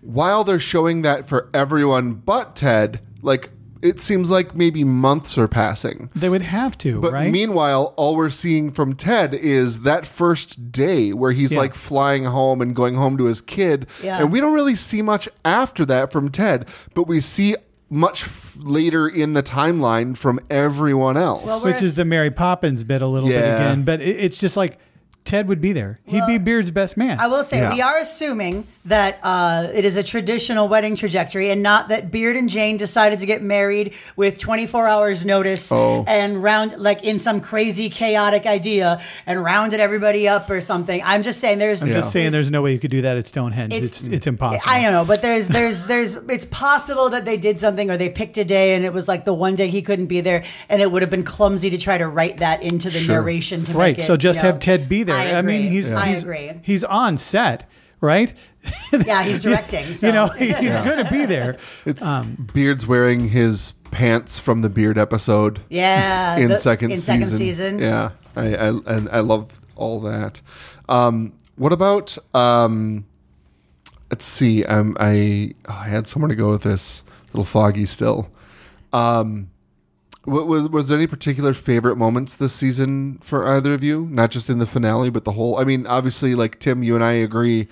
While 0.02 0.44
they're 0.44 0.60
showing 0.60 1.02
that 1.04 1.30
for 1.30 1.50
everyone 1.54 2.14
but 2.14 2.58
Ted, 2.58 3.00
like 3.22 3.52
it 3.82 4.02
seems 4.02 4.30
like 4.30 4.56
maybe 4.56 4.84
months 4.84 5.38
are 5.38 5.48
passing. 5.48 6.10
They 6.16 6.30
would 6.30 6.42
have 6.42 6.78
to, 6.80 7.00
But 7.00 7.14
right? 7.14 7.32
meanwhile, 7.32 7.94
all 7.98 8.16
we're 8.16 8.30
seeing 8.30 8.72
from 8.72 8.94
Ted 8.96 9.34
is 9.34 9.82
that 9.82 10.06
first 10.06 10.72
day 10.72 11.14
where 11.14 11.32
he's 11.32 11.52
Yeah. 11.52 11.60
like 11.60 11.74
flying 11.74 12.26
home 12.26 12.62
and 12.62 12.76
going 12.76 12.96
home 12.96 13.18
to 13.18 13.26
his 13.26 13.42
kid. 13.42 13.88
Yeah. 14.04 14.20
And 14.20 14.32
we 14.32 14.40
don't 14.42 14.54
really 14.54 14.76
see 14.76 15.02
much 15.02 15.30
after 15.46 15.86
that 15.86 16.12
from 16.12 16.30
Ted, 16.30 16.68
but 16.94 17.04
we 17.08 17.22
see 17.22 17.56
much 17.92 18.24
f- 18.26 18.56
later 18.62 19.08
in 19.08 19.34
the 19.34 19.42
timeline 19.42 20.16
from 20.16 20.40
everyone 20.50 21.18
else. 21.18 21.46
Well, 21.46 21.64
Which 21.64 21.82
is 21.82 21.96
the 21.96 22.06
Mary 22.06 22.30
Poppins 22.30 22.84
bit 22.84 23.02
a 23.02 23.08
little 23.08 23.30
bit 23.30 23.38
again, 23.44 23.84
but 23.84 24.00
it, 24.02 24.18
it's 24.20 24.38
just 24.38 24.56
like 24.56 24.78
Ted 25.30 25.48
would 25.48 25.62
be 25.62 25.74
there. 25.74 26.00
He'd 26.06 26.26
be 26.26 26.40
Beard's 26.40 26.72
best 26.72 26.98
man. 26.98 27.20
I 27.20 27.28
will 27.28 27.44
say 27.44 27.60
Yeah. 27.60 27.72
we 27.74 27.82
are 27.82 27.98
assuming 28.00 28.66
that 28.86 29.20
uh, 29.22 29.68
it 29.72 29.86
is 29.86 29.96
a 29.96 30.02
traditional 30.02 30.68
wedding 30.68 30.96
trajectory, 30.96 31.52
and 31.52 31.62
not 31.62 31.90
that 31.90 32.10
Beard 32.10 32.36
and 32.36 32.50
Jane 32.50 32.78
decided 32.78 33.20
to 33.20 33.28
get 33.28 33.44
married 33.44 33.94
with 34.16 34.40
24 34.40 34.88
hours 34.88 35.24
notice 35.26 35.72
Oh. 35.72 36.04
and 36.08 36.42
round 36.42 36.80
like 36.80 37.04
in 37.04 37.20
some 37.20 37.42
crazy 37.42 37.92
chaotic 37.92 38.48
idea 38.48 39.00
and 39.28 39.44
rounded 39.44 39.80
everybody 39.80 40.28
up 40.28 40.50
or 40.50 40.62
something. 40.62 41.00
I'm 41.06 41.22
just 41.22 41.40
saying 41.40 41.60
there's. 41.60 41.84
I'm 41.84 41.90
just 41.90 42.12
saying 42.12 42.32
there's 42.32 42.50
no 42.50 42.64
way 42.64 42.74
you 42.74 42.80
could 42.80 42.90
do 42.90 43.04
that 43.04 43.16
at 43.16 43.28
Stonehenge. 43.28 43.72
It's 43.74 44.02
It's- 44.02 44.16
it's, 44.16 44.26
impossible. 44.28 44.64
I 44.66 44.82
don't 44.82 44.94
know, 44.94 45.06
but 45.06 45.22
there's 45.22 45.48
there's 45.48 45.84
there's 45.84 46.16
it's 46.16 46.46
possible 46.46 47.12
that 47.12 47.26
they 47.26 47.38
did 47.38 47.60
something 47.60 47.92
or 47.92 47.98
they 47.98 48.10
picked 48.10 48.40
a 48.40 48.44
day 48.46 48.74
and 48.74 48.84
it 48.84 48.94
was 48.94 49.08
like 49.08 49.26
the 49.26 49.34
one 49.34 49.56
day 49.56 49.68
he 49.68 49.84
couldn't 49.84 50.08
be 50.08 50.22
there 50.22 50.44
and 50.70 50.82
it 50.82 50.92
would 50.92 51.04
have 51.04 51.12
been 51.12 51.24
clumsy 51.24 51.70
to 51.70 51.78
try 51.78 52.00
to 52.00 52.08
write 52.08 52.38
that 52.38 52.64
into 52.64 52.90
the 52.90 53.00
Sure. 53.00 53.16
narration 53.16 53.64
to 53.66 53.74
right. 53.74 53.98
make 53.98 54.00
it, 54.00 54.08
So 54.08 54.18
just 54.18 54.38
you 54.38 54.44
know- 54.44 54.50
have 54.54 54.60
Ted 54.60 54.90
be 54.90 55.04
there. 55.04 55.19
I, 55.28 55.42
mean, 55.42 55.62
agree. 55.62 55.70
he's 55.70 55.92
I 55.92 56.08
he's, 56.10 56.24
agree. 56.24 56.52
he's 56.64 56.84
on 56.84 57.18
set, 57.18 57.70
right? 58.02 58.34
Yeah, 58.92 59.24
he's 59.24 59.40
directing. 59.40 59.94
So. 59.94 60.08
You 60.08 60.14
know, 60.14 60.28
he's 60.28 60.76
going 60.78 61.04
to 61.04 61.10
be 61.12 61.26
there. 61.26 61.58
it's 61.86 62.02
um, 62.04 62.50
Beard's 62.54 62.86
wearing 62.86 63.30
his 63.30 63.72
pants 63.92 64.38
from 64.38 64.62
the 64.62 64.70
Beard 64.70 64.98
episode 64.98 65.62
yeah, 65.70 66.36
in 66.38 66.50
the- 66.50 66.56
second 66.58 66.92
in 66.92 66.98
season. 66.98 67.24
second 67.24 67.38
season. 67.38 67.80
Yeah. 67.80 68.12
I, 68.36 68.56
I 68.56 68.68
and 68.86 69.10
I 69.10 69.20
love 69.22 69.60
all 69.76 70.00
that. 70.02 70.42
Um, 70.88 71.34
what 71.56 71.72
about 71.74 72.18
um, 72.36 73.06
let's 74.12 74.26
see. 74.26 74.64
Um, 74.66 74.96
I 75.00 75.54
oh, 75.68 75.74
I 75.74 75.88
had 75.88 76.08
somewhere 76.08 76.30
to 76.30 76.36
go 76.36 76.50
with 76.50 76.64
this. 76.64 77.04
A 77.08 77.28
little 77.38 77.44
foggy 77.46 77.86
still. 77.86 78.30
Um, 78.94 79.50
wa- 79.52 79.59
was 80.26 80.70
was 80.70 80.88
there 80.90 80.98
any 80.98 81.08
particular 81.08 81.54
favorite 81.54 81.96
moments 81.96 82.36
this 82.36 82.54
season 82.54 83.18
for 83.20 83.48
either 83.48 83.74
of 83.74 83.84
you? 83.84 84.08
Not 84.12 84.32
just 84.32 84.50
in 84.50 84.60
the 84.60 84.66
finale, 84.66 85.10
but 85.10 85.26
the 85.26 85.32
whole. 85.32 85.58
I 85.58 85.64
mean, 85.64 85.88
obviously, 85.88 86.36
like 86.36 86.60
Tim, 86.60 86.84
you 86.84 86.96
and 86.96 87.04
I 87.04 87.14
agree 87.14 87.68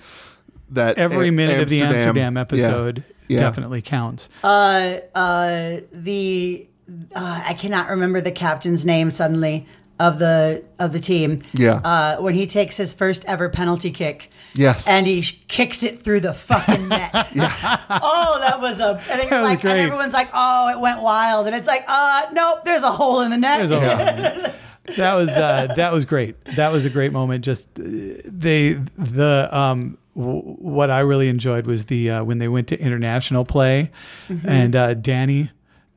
that 0.70 0.98
Every 0.98 1.28
Am- 1.28 1.36
minute 1.36 1.60
of 1.60 1.68
the 1.68 1.82
Amsterdam 1.82 2.36
yeah, 2.36 2.40
episode 2.40 3.04
yeah. 3.28 3.40
definitely 3.40 3.82
counts. 3.82 4.28
Uh, 4.42 4.98
uh, 5.14 5.80
the 5.92 6.66
uh, 7.14 7.42
I 7.46 7.54
cannot 7.54 7.90
remember 7.90 8.20
the 8.20 8.32
captain's 8.32 8.84
name 8.84 9.10
suddenly 9.10 9.66
of 10.00 10.18
the 10.18 10.64
of 10.78 10.92
the 10.92 11.00
team. 11.00 11.42
Yeah. 11.54 11.74
Uh, 11.84 12.16
when 12.18 12.34
he 12.34 12.46
takes 12.46 12.76
his 12.76 12.92
first 12.92 13.24
ever 13.26 13.48
penalty 13.48 13.90
kick. 13.90 14.30
Yes. 14.54 14.88
And 14.88 15.06
he 15.06 15.22
sh- 15.22 15.40
kicks 15.46 15.82
it 15.82 15.98
through 16.00 16.20
the 16.20 16.32
fucking 16.32 16.88
net. 16.88 17.10
yes. 17.34 17.82
oh, 17.90 18.38
that 18.40 18.60
was 18.60 18.80
a. 18.80 19.00
And, 19.12 19.20
you're 19.22 19.30
That 19.30 19.40
was 19.40 19.48
like, 19.50 19.60
great. 19.60 19.72
and 19.72 19.80
everyone's 19.80 20.12
like, 20.14 20.30
"Oh, 20.32 20.68
it 20.70 20.80
went 20.80 21.00
wild," 21.02 21.46
and 21.46 21.54
it's 21.54 21.66
like, 21.66 21.84
"Uh, 21.86 22.26
nope, 22.32 22.64
there's 22.64 22.82
a 22.82 22.90
hole 22.90 23.20
in 23.20 23.30
the 23.30 23.36
net." 23.36 23.58
There's 23.68 23.70
a 23.70 24.54
that 24.96 25.14
was 25.14 25.28
uh, 25.30 25.74
that 25.76 25.92
was 25.92 26.04
great. 26.06 26.42
That 26.56 26.72
was 26.72 26.84
a 26.84 26.90
great 26.90 27.12
moment. 27.12 27.44
Just 27.44 27.68
uh, 27.78 27.82
they 28.24 28.80
the 28.96 29.48
um 29.52 29.98
w- 30.16 30.40
what 30.42 30.90
I 30.90 31.00
really 31.00 31.28
enjoyed 31.28 31.66
was 31.66 31.86
the 31.86 32.10
uh, 32.10 32.24
when 32.24 32.38
they 32.38 32.48
went 32.48 32.68
to 32.68 32.78
international 32.80 33.44
play, 33.44 33.90
Mm-hmm. 34.28 34.48
and 34.48 34.74
uh, 34.76 34.94
Dani. 34.94 35.50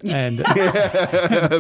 And 0.04 0.38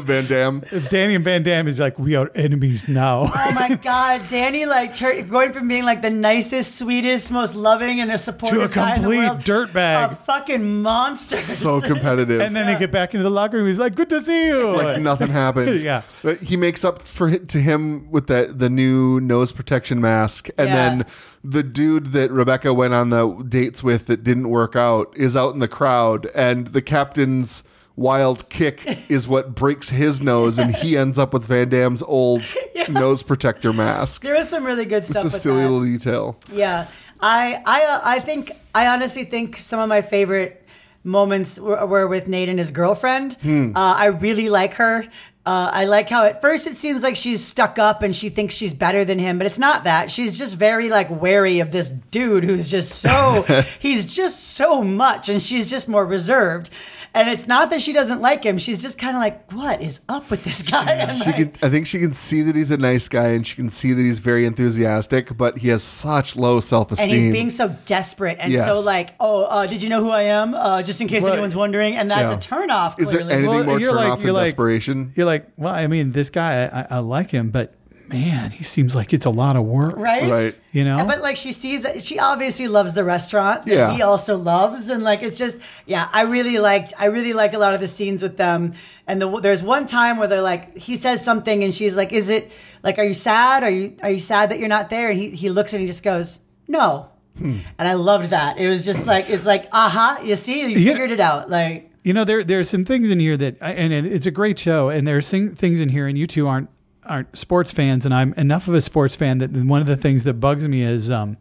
Van 0.05 0.25
Damme. 0.27 0.61
Dani 0.61 1.15
and 1.15 1.23
Van 1.23 1.43
Damme 1.43 1.67
is 1.67 1.79
like, 1.79 1.99
we 1.99 2.15
are 2.15 2.31
enemies 2.35 2.87
now. 2.87 3.21
Oh 3.33 3.51
my 3.53 3.75
God, 3.83 4.21
Dani! 4.21 4.65
Like 4.67 4.93
tur- 4.95 5.21
going 5.23 5.53
from 5.53 5.67
being 5.67 5.85
like 5.85 6.01
the 6.01 6.09
nicest, 6.09 6.75
sweetest, 6.77 7.31
most 7.31 7.55
loving, 7.55 7.99
and 7.99 8.11
a 8.11 8.17
supportive 8.17 8.59
To 8.59 8.65
a 8.65 8.67
guy 8.69 8.95
in 8.95 9.01
the 9.03 9.07
complete 9.09 9.27
world, 9.27 9.39
dirtbag. 9.69 10.11
a 10.11 10.15
fucking 10.15 10.81
monster. 10.81 11.35
So 11.35 11.81
competitive. 11.91 12.41
And 12.41 12.55
then 12.55 12.65
they 12.65 12.77
get 12.79 12.91
back 12.91 13.13
into 13.13 13.23
the 13.23 13.29
locker 13.29 13.57
room. 13.57 13.67
He's 13.67 13.79
like, 13.79 13.95
good 13.95 14.09
to 14.09 14.23
see 14.23 14.47
you. 14.47 14.71
like 14.75 15.01
nothing 15.01 15.27
happened. 15.27 15.79
Yeah. 15.81 16.01
But 16.23 16.39
he 16.41 16.57
makes 16.57 16.83
up 16.83 17.07
for 17.07 17.29
it 17.29 17.47
to 17.49 17.59
him 17.61 18.09
with 18.11 18.27
that 18.27 18.59
the 18.59 18.69
new 18.69 19.19
nose 19.19 19.51
protection 19.51 20.01
mask, 20.01 20.49
and 20.57 20.69
Yeah. 20.69 20.75
then 20.75 21.05
the 21.43 21.63
dude 21.63 22.07
that 22.07 22.31
Rebecca 22.31 22.73
went 22.73 22.93
on 22.93 23.09
the 23.09 23.27
dates 23.47 23.83
with 23.83 24.05
that 24.07 24.23
didn't 24.23 24.49
work 24.49 24.75
out 24.75 25.11
is 25.15 25.35
out 25.35 25.53
in 25.53 25.59
the 25.59 25.67
crowd, 25.67 26.27
and 26.35 26.67
the 26.67 26.81
captain's 26.81 27.63
wild 28.01 28.49
kick 28.49 28.83
is 29.09 29.27
what 29.27 29.55
breaks 29.55 29.89
his 29.89 30.21
nose, 30.21 30.59
and 30.59 30.75
he 30.75 30.97
ends 30.97 31.17
up 31.17 31.33
with 31.33 31.45
Van 31.45 31.69
Damme's 31.69 32.03
old 32.03 32.41
nose 32.89 33.23
protector 33.23 33.71
mask. 33.71 34.23
There 34.23 34.35
is 34.35 34.49
some 34.49 34.65
really 34.65 34.85
good 34.85 35.05
stuff. 35.05 35.25
It's 35.25 35.35
a 35.35 35.39
silly 35.39 35.61
that. 35.61 35.69
little 35.69 35.85
detail. 35.85 36.37
Yeah, 36.51 36.87
I 37.21 37.61
I 37.65 37.83
uh, 37.83 38.01
I 38.03 38.19
think 38.19 38.51
I 38.75 38.87
honestly 38.87 39.23
think 39.23 39.57
some 39.57 39.79
of 39.79 39.87
my 39.87 40.01
favorite 40.01 40.57
moments 41.03 41.59
were, 41.59 41.85
were 41.85 42.07
with 42.07 42.27
Nate 42.27 42.49
and 42.49 42.59
his 42.59 42.71
girlfriend. 42.71 43.33
Hmm. 43.41 43.75
Uh, 43.75 43.95
I 43.95 44.05
really 44.05 44.49
like 44.49 44.75
her. 44.75 45.05
Uh, 45.43 45.71
I 45.73 45.85
like 45.85 46.07
how 46.07 46.25
at 46.25 46.39
first 46.39 46.67
it 46.67 46.75
seems 46.75 47.01
like 47.01 47.15
she's 47.15 47.43
stuck 47.43 47.79
up 47.79 48.03
and 48.03 48.15
she 48.15 48.29
thinks 48.29 48.53
she's 48.53 48.75
better 48.75 49.03
than 49.03 49.17
him, 49.17 49.39
but 49.39 49.47
it's 49.47 49.57
not 49.57 49.85
that. 49.85 50.11
She's 50.11 50.37
just 50.37 50.53
very 50.55 50.91
like 50.91 51.09
wary 51.09 51.59
of 51.59 51.71
this 51.71 51.89
dude 51.89 52.43
who's 52.43 52.69
just 52.69 52.99
so 53.01 53.41
he's 53.79 54.05
just 54.05 54.49
so 54.49 54.83
much, 54.83 55.29
and 55.29 55.41
she's 55.41 55.67
just 55.67 55.89
more 55.89 56.05
reserved. 56.05 56.69
And 57.13 57.27
it's 57.27 57.45
not 57.47 57.71
that 57.71 57.81
she 57.81 57.91
doesn't 57.91 58.21
like 58.21 58.43
him; 58.43 58.57
she's 58.59 58.81
just 58.83 58.99
kind 58.99 59.17
of 59.17 59.21
like, 59.21 59.51
"What 59.51 59.81
is 59.81 60.01
up 60.07 60.29
with 60.29 60.43
this 60.43 60.61
guy?" 60.63 60.91
And, 60.91 61.11
She 61.17 61.25
like, 61.31 61.35
can, 61.35 61.67
I 61.67 61.69
think 61.71 61.87
she 61.87 61.99
can 61.99 62.13
see 62.13 62.43
that 62.43 62.55
he's 62.55 62.69
a 62.71 62.77
nice 62.77 63.09
guy, 63.09 63.29
and 63.29 63.45
she 63.45 63.55
can 63.55 63.67
see 63.67 63.93
that 63.93 64.01
he's 64.01 64.19
very 64.19 64.45
enthusiastic, 64.45 65.35
but 65.35 65.57
he 65.57 65.69
has 65.69 65.81
such 65.83 66.35
low 66.37 66.59
self 66.59 66.91
esteem, 66.91 67.09
and 67.09 67.17
he's 67.19 67.33
being 67.33 67.49
so 67.49 67.75
desperate 67.85 68.37
and 68.39 68.53
so 68.59 68.79
like, 68.79 69.15
oh, 69.19 69.43
uh, 69.45 69.65
did 69.65 69.81
you 69.81 69.89
know 69.89 70.01
who 70.03 70.09
I 70.11 70.21
am? 70.21 70.53
Uh, 70.53 70.83
just 70.83 71.01
in 71.01 71.07
case 71.07 71.23
Well, 71.23 71.33
anyone's 71.33 71.55
wondering, 71.55 71.95
and 71.97 72.09
that's 72.11 72.31
Yeah. 72.31 72.37
a 72.37 72.39
turnoff. 72.67 72.99
Is 72.99 73.11
there 73.11 73.21
anything 73.21 73.47
Well, 73.49 73.63
more 73.63 73.79
you're 73.79 73.89
turn 73.89 73.95
like- 73.97 74.11
off 74.13 74.19
you're 74.19 74.27
than 74.27 74.33
like- 74.35 74.45
desperation? 74.45 75.11
You're 75.15 75.25
like, 75.25 75.30
well, 75.57 75.73
I 75.73 75.87
mean, 75.87 76.11
this 76.11 76.29
guy, 76.29 76.65
I, 76.65 76.97
I 76.97 76.99
like 76.99 77.31
him, 77.31 77.49
but 77.51 77.73
man, 78.07 78.51
he 78.51 78.63
seems 78.63 78.93
like 78.93 79.13
it's 79.13 79.25
a 79.25 79.29
lot 79.29 79.55
of 79.55 79.63
work. 79.63 79.95
right? 79.95 80.29
Right. 80.29 80.55
You 80.73 80.83
know? 80.83 80.97
And- 80.99 81.07
But 81.07 81.21
like 81.21 81.37
she 81.37 81.53
sees, 81.53 81.85
she 82.03 82.19
obviously 82.19 82.67
loves 82.67 82.93
the 82.93 83.03
restaurant. 83.05 83.65
that 83.65 83.71
Yeah. 83.73 83.93
He 83.95 84.01
also 84.01 84.37
loves, 84.37 84.89
and 84.89 85.01
like 85.01 85.21
it's 85.23 85.37
just, 85.37 85.57
yeah. 85.85 86.09
I 86.11 86.23
really 86.23 86.57
liked, 86.59 86.93
I 86.99 87.05
really 87.05 87.31
liked 87.31 87.53
a 87.53 87.59
lot 87.59 87.73
of 87.73 87.79
the 87.79 87.87
scenes 87.87 88.21
with 88.21 88.35
them. 88.35 88.73
And 89.07 89.21
the, 89.21 89.39
there's 89.39 89.63
one 89.63 89.87
time 89.87 90.17
where 90.17 90.27
they're 90.27 90.41
like, 90.41 90.77
he 90.77 90.97
says 90.97 91.23
something, 91.23 91.63
and 91.63 91.73
she's 91.73 91.95
like, 91.95 92.11
"Is 92.13 92.29
it 92.29 92.51
like, 92.83 92.97
are 92.99 93.03
you 93.05 93.13
sad? 93.13 93.63
Are 93.63 93.69
you 93.69 93.95
are 94.03 94.11
you 94.11 94.19
sad 94.19 94.49
that 94.51 94.59
you're 94.59 94.69
not 94.69 94.89
there?" 94.89 95.09
And 95.09 95.17
he 95.19 95.31
he 95.31 95.49
looks 95.49 95.71
and 95.73 95.81
he 95.81 95.87
just 95.87 96.03
goes, 96.03 96.41
"No." 96.67 97.07
Hmm. 97.37 97.59
And 97.79 97.87
I 97.87 97.93
loved 97.93 98.29
that. 98.31 98.57
It 98.57 98.67
was 98.67 98.85
just 98.85 99.05
like 99.07 99.29
it's 99.29 99.45
like, 99.45 99.67
aha, 99.73 100.19
you 100.23 100.35
see, 100.35 100.61
you 100.61 100.77
Yeah. 100.79 100.91
figured 100.91 101.11
it 101.11 101.19
out. 101.21 101.49
Like 101.49 101.90
You 102.03 102.13
know, 102.13 102.23
there 102.23 102.43
there's 102.43 102.69
some 102.69 102.83
things 102.85 103.09
in 103.09 103.19
here 103.19 103.37
that, 103.37 103.57
and 103.61 103.93
it's 103.93 104.25
a 104.25 104.31
great 104.31 104.57
show, 104.57 104.89
and 104.89 105.07
there's 105.07 105.29
thing- 105.29 105.53
things 105.53 105.79
in 105.81 105.89
here, 105.89 106.07
and 106.07 106.17
you 106.17 106.25
two 106.27 106.47
aren't 106.47 106.69
aren't 107.05 107.35
sports 107.37 107.71
fans, 107.71 108.05
and 108.05 108.13
I'm 108.13 108.33
enough 108.33 108.67
of 108.67 108.73
a 108.73 108.81
sports 108.81 109.15
fan 109.15 109.39
that 109.39 109.51
one 109.51 109.81
of 109.81 109.87
the 109.87 109.95
things 109.97 110.23
that 110.23 110.35
bugs 110.35 110.67
me 110.67 110.83
is, 110.83 111.09
um, 111.09 111.37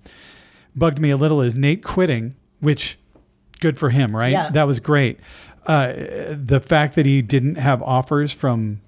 bugged 0.75 0.99
me 0.99 1.11
a 1.11 1.17
little 1.17 1.41
is 1.43 1.57
Nate 1.57 1.83
quitting, 1.85 2.35
which 2.61 2.99
good 3.61 3.79
for 3.79 3.91
him, 3.91 4.17
right? 4.17 4.33
Yeah. 4.33 4.51
That 4.51 4.67
was 4.67 4.81
great. 4.81 5.21
Uh, 5.67 5.93
the 6.33 6.61
fact 6.61 6.95
that 6.95 7.05
he 7.05 7.21
didn't 7.21 7.57
have 7.57 7.83
offers 7.83 8.33
from 8.33 8.81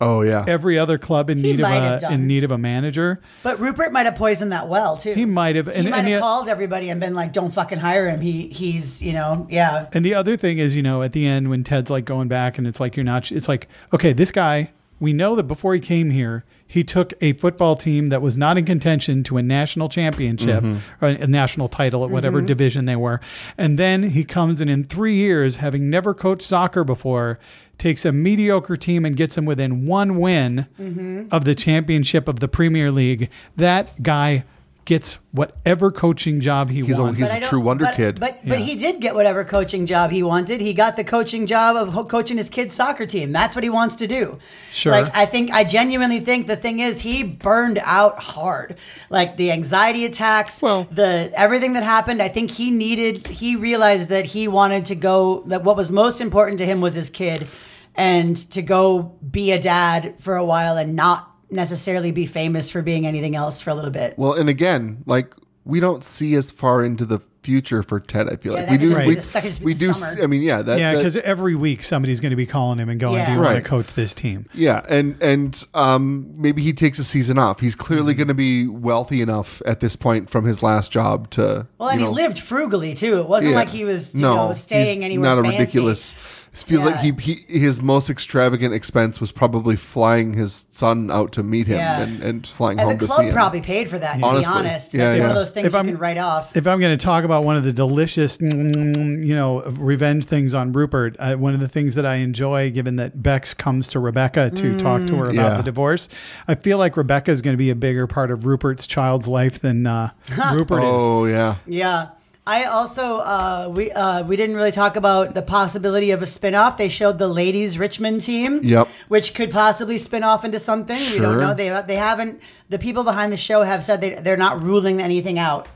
Oh 0.00 0.22
yeah, 0.22 0.44
every 0.48 0.78
other 0.78 0.96
club 0.96 1.28
in 1.28 1.42
need 1.42 1.60
of 1.60 1.64
might 1.64 1.82
have 1.82 1.98
a 1.98 2.00
done. 2.00 2.12
in 2.12 2.26
need 2.26 2.44
of 2.44 2.50
a 2.50 2.58
manager, 2.58 3.20
But 3.42 3.60
Rupert 3.60 3.92
might 3.92 4.06
have 4.06 4.14
poisoned 4.14 4.52
that 4.52 4.68
well 4.68 4.96
too. 4.96 5.12
he 5.12 5.24
might 5.24 5.56
have. 5.56 5.66
He 5.66 5.82
might 5.90 5.98
and 5.98 6.08
have 6.08 6.16
the, 6.16 6.20
called 6.20 6.48
everybody 6.48 6.88
and 6.88 7.00
been 7.00 7.14
like, 7.14 7.32
"Don't 7.32 7.50
fucking 7.50 7.78
hire 7.78 8.08
him. 8.08 8.20
He 8.20 8.48
he's 8.48 9.02
you 9.02 9.12
know 9.12 9.46
yeah." 9.50 9.88
And 9.92 10.04
the 10.04 10.14
other 10.14 10.36
thing 10.36 10.58
is, 10.58 10.74
you 10.74 10.82
know, 10.82 11.02
at 11.02 11.12
the 11.12 11.26
end 11.26 11.50
when 11.50 11.64
Ted's 11.64 11.90
like 11.90 12.04
going 12.04 12.28
back 12.28 12.56
and 12.56 12.66
it's 12.66 12.80
like 12.80 12.96
you're 12.96 13.04
not 13.04 13.30
it's 13.30 13.48
like, 13.48 13.68
okay, 13.92 14.12
this 14.12 14.30
guy, 14.30 14.70
we 14.98 15.12
know 15.12 15.36
that 15.36 15.44
before 15.44 15.74
he 15.74 15.80
came 15.80 16.10
here, 16.10 16.44
he 16.66 16.84
took 16.84 17.12
a 17.20 17.32
football 17.32 17.74
team 17.74 18.10
that 18.10 18.22
was 18.22 18.38
not 18.38 18.56
in 18.56 18.64
contention 18.64 19.24
to 19.24 19.38
a 19.38 19.42
national 19.42 19.88
championship 19.88 20.62
mm-hmm. 20.62 21.04
or 21.04 21.08
a 21.08 21.26
national 21.26 21.66
title 21.66 22.04
at 22.04 22.10
whatever 22.10 22.38
mm-hmm. 22.38 22.46
division 22.46 22.84
they 22.84 22.94
were. 22.94 23.20
And 23.58 23.78
then 23.78 24.10
he 24.10 24.24
comes 24.24 24.60
and 24.60 24.70
in 24.70 24.84
3 24.84 25.14
years 25.14 25.56
having 25.56 25.90
never 25.90 26.14
coached 26.14 26.46
soccer 26.46 26.84
before, 26.84 27.40
takes 27.80 28.04
a 28.04 28.12
mediocre 28.12 28.76
team 28.76 29.04
and 29.04 29.16
gets 29.16 29.34
them 29.34 29.44
within 29.46 29.86
one 29.86 30.20
win 30.20 30.66
mm-hmm. 30.78 31.26
of 31.32 31.44
the 31.44 31.54
championship 31.56 32.28
of 32.28 32.38
the 32.38 32.46
Premier 32.46 32.92
League. 32.92 33.28
That 33.56 34.00
guy 34.02 34.44
gets 34.86 35.18
whatever 35.30 35.90
coaching 35.92 36.40
job 36.40 36.68
he 36.70 36.82
He's 36.82 36.98
a- 36.98 37.02
wants. 37.02 37.20
he's 37.20 37.28
But 37.28 37.42
I 37.42 37.46
a 37.46 37.48
true 37.48 37.60
wonder 37.60 37.84
but, 37.84 37.94
kid. 37.94 38.18
But 38.18 38.40
but 38.44 38.58
Yeah. 38.58 38.64
he 38.64 38.74
did 38.74 39.00
get 39.00 39.14
whatever 39.14 39.44
coaching 39.44 39.86
job 39.86 40.10
he 40.10 40.20
wanted. 40.22 40.60
He 40.60 40.72
got 40.74 40.96
the 40.96 41.04
coaching 41.04 41.46
job 41.46 41.76
of 41.76 41.90
ho- 41.92 42.04
coaching 42.04 42.38
his 42.38 42.50
kid's 42.50 42.74
soccer 42.74 43.06
team. 43.06 43.30
That's 43.30 43.54
what 43.54 43.62
he 43.62 43.70
wants 43.70 43.94
to 43.96 44.08
do. 44.08 44.38
Sure. 44.72 44.90
Like 44.92 45.14
I 45.16 45.26
think 45.26 45.52
I 45.52 45.62
genuinely 45.64 46.18
think 46.18 46.48
the 46.48 46.56
thing 46.56 46.80
is 46.80 47.02
he 47.02 47.22
burned 47.22 47.78
out 47.84 48.18
hard. 48.18 48.76
Like 49.10 49.36
the 49.36 49.52
anxiety 49.52 50.04
attacks, 50.04 50.60
Well- 50.60 50.88
the 50.90 51.30
everything 51.36 51.74
that 51.74 51.84
happened. 51.84 52.20
I 52.20 52.28
think 52.28 52.50
he 52.50 52.70
needed. 52.72 53.28
He 53.28 53.54
realized 53.54 54.08
that 54.08 54.24
he 54.26 54.48
wanted 54.48 54.86
to 54.86 54.96
go. 54.96 55.44
That 55.46 55.62
what 55.62 55.76
was 55.76 55.90
most 55.92 56.20
important 56.20 56.58
to 56.58 56.66
him 56.66 56.80
was 56.80 56.94
his 56.94 57.10
kid, 57.10 57.46
and 57.96 58.36
to 58.52 58.62
go 58.62 59.02
be 59.30 59.52
a 59.52 59.60
dad 59.60 60.14
for 60.18 60.36
a 60.36 60.44
while 60.44 60.76
and 60.76 60.94
not 60.96 61.30
necessarily 61.50 62.12
be 62.12 62.26
famous 62.26 62.70
for 62.70 62.82
being 62.82 63.06
anything 63.06 63.34
else 63.36 63.60
for 63.60 63.70
a 63.70 63.74
little 63.74 63.90
bit. 63.90 64.16
Well, 64.18 64.34
and 64.34 64.48
again, 64.48 65.02
like 65.06 65.34
we 65.64 65.80
don't 65.80 66.02
see 66.04 66.34
as 66.36 66.50
far 66.50 66.82
into 66.84 67.04
the 67.04 67.20
future 67.42 67.82
for 67.82 67.98
Ted. 68.00 68.28
I 68.28 68.36
feel 68.36 68.52
Yeah, 68.54 68.60
like 68.62 68.70
we 68.70 68.78
do. 68.78 68.88
just 68.90 69.00
be 69.00 69.06
We, 69.06 69.14
the- 69.14 69.20
that 69.32 69.42
could 69.42 69.48
just 69.48 69.60
be 69.60 69.64
we 69.66 69.72
the 69.74 69.78
do. 69.86 69.92
summer. 69.94 70.12
s- 70.12 70.22
I 70.22 70.26
mean, 70.26 70.42
yeah, 70.42 70.60
that, 70.62 70.78
Yeah, 70.78 70.94
because 70.94 71.16
every 71.16 71.54
week 71.54 71.82
somebody's 71.82 72.20
going 72.20 72.30
to 72.30 72.36
be 72.36 72.44
calling 72.46 72.78
him 72.78 72.88
and 72.90 73.00
going, 73.00 73.14
Yeah. 73.14 73.26
"Do 73.26 73.32
you 73.32 73.40
want 73.40 73.56
to 73.56 73.62
coach 73.62 73.94
this 73.94 74.12
team?" 74.14 74.46
yeah, 74.54 74.82
and 74.88 75.16
and 75.22 75.66
um, 75.74 76.26
maybe 76.36 76.62
he 76.62 76.72
takes 76.74 76.98
a 76.98 77.04
season 77.04 77.38
off. 77.38 77.60
He's 77.60 77.74
clearly 77.74 78.12
Mm-hmm. 78.12 78.18
going 78.18 78.28
to 78.28 78.34
be 78.34 78.66
wealthy 78.68 79.22
enough 79.22 79.62
at 79.66 79.80
this 79.80 79.96
point 79.96 80.28
from 80.28 80.44
his 80.44 80.62
last 80.62 80.92
job 80.92 81.30
to. 81.30 81.66
Well, 81.78 81.88
and 81.88 82.00
you 82.00 82.08
he 82.08 82.12
lived 82.12 82.38
frugally 82.38 82.94
too. 82.94 83.20
It 83.20 83.28
wasn't 83.28 83.52
yeah. 83.52 83.58
like 83.58 83.70
he 83.70 83.84
was, 83.84 84.14
you 84.14 84.20
no, 84.20 84.48
know, 84.48 84.52
staying 84.54 84.96
he's 85.00 85.04
anywhere 85.06 85.30
Not 85.30 85.38
a 85.38 85.42
fancy. 85.42 85.58
ridiculous. 85.58 86.14
It 86.52 86.58
feels 86.58 86.84
like 86.84 86.98
he, 87.00 87.12
he 87.12 87.58
his 87.60 87.80
most 87.80 88.10
extravagant 88.10 88.74
expense 88.74 89.20
was 89.20 89.30
probably 89.32 89.76
flying 89.76 90.34
his 90.34 90.66
son 90.70 91.10
out 91.10 91.30
to 91.32 91.42
meet 91.44 91.68
him 91.68 91.78
Yeah. 91.78 92.00
and, 92.00 92.22
and 92.22 92.46
flying 92.46 92.78
And 92.80 92.88
home 92.90 92.98
to 92.98 93.06
see 93.06 93.12
club 93.14 93.26
him. 93.26 93.32
probably 93.34 93.60
paid 93.60 93.88
for 93.88 93.98
that. 94.00 94.18
To 94.18 94.26
Honestly. 94.26 94.52
be 94.52 94.58
honest, 94.58 94.94
Yeah, 94.94 95.08
that's 95.10 95.20
one 95.20 95.28
of 95.30 95.34
those 95.36 95.50
things 95.50 95.66
If 95.68 95.72
you 95.72 95.78
I'm- 95.78 95.86
can 95.86 95.98
write 95.98 96.18
off. 96.18 96.56
If 96.56 96.66
I'm 96.66 96.80
going 96.80 96.96
to 96.96 97.02
talk 97.02 97.22
about 97.24 97.44
one 97.44 97.56
of 97.56 97.62
the 97.64 97.72
delicious, 97.72 98.38
mm, 98.38 99.24
you 99.24 99.34
know, 99.34 99.62
revenge 99.62 100.24
things 100.24 100.52
on 100.52 100.72
Rupert, 100.72 101.14
uh, 101.20 101.36
one 101.36 101.54
of 101.54 101.60
the 101.60 101.68
things 101.68 101.94
that 101.94 102.04
I 102.04 102.16
enjoy, 102.16 102.70
given 102.72 102.96
that 102.96 103.22
Bex 103.22 103.54
comes 103.54 103.86
to 103.88 104.00
Rebecca 104.00 104.50
to 104.50 104.76
talk 104.76 105.06
to 105.06 105.16
her 105.16 105.24
about 105.26 105.34
Yeah. 105.34 105.56
the 105.56 105.62
divorce, 105.62 106.08
I 106.48 106.56
feel 106.56 106.78
like 106.78 106.96
Rebecca 106.96 107.30
is 107.30 107.42
going 107.42 107.54
to 107.54 107.58
be 107.58 107.70
a 107.70 107.74
bigger 107.76 108.06
part 108.08 108.30
of 108.30 108.44
Rupert's 108.44 108.86
child's 108.86 109.28
life 109.28 109.58
than 109.60 109.86
uh, 109.86 110.10
Rupert 110.52 110.82
is. 110.82 110.88
Oh 110.90 111.24
yeah, 111.26 111.56
Yeah. 111.66 112.08
I 112.46 112.64
also 112.64 113.18
uh, 113.18 113.70
we 113.74 113.90
uh, 113.92 114.22
we 114.24 114.36
didn't 114.36 114.56
really 114.56 114.72
talk 114.72 114.96
about 114.96 115.34
the 115.34 115.42
possibility 115.42 116.10
of 116.10 116.22
a 116.22 116.26
spin-off. 116.26 116.76
They 116.78 116.88
showed 116.88 117.18
the 117.18 117.28
ladies 117.28 117.78
Richmond 117.78 118.22
team, 118.22 118.60
Yep. 118.64 118.88
which 119.08 119.34
could 119.34 119.50
possibly 119.50 119.98
spin 119.98 120.24
off 120.24 120.44
into 120.44 120.58
something. 120.58 120.98
We 121.12 121.18
don't 121.18 121.38
know. 121.38 121.54
They 121.54 121.68
they 121.86 121.96
haven't. 121.96 122.40
The 122.70 122.78
people 122.78 123.04
behind 123.04 123.32
the 123.32 123.36
show 123.36 123.62
have 123.62 123.84
said 123.84 124.00
they 124.00 124.14
they're 124.14 124.36
not 124.38 124.62
ruling 124.62 125.00
anything 125.00 125.38
out. 125.38 125.68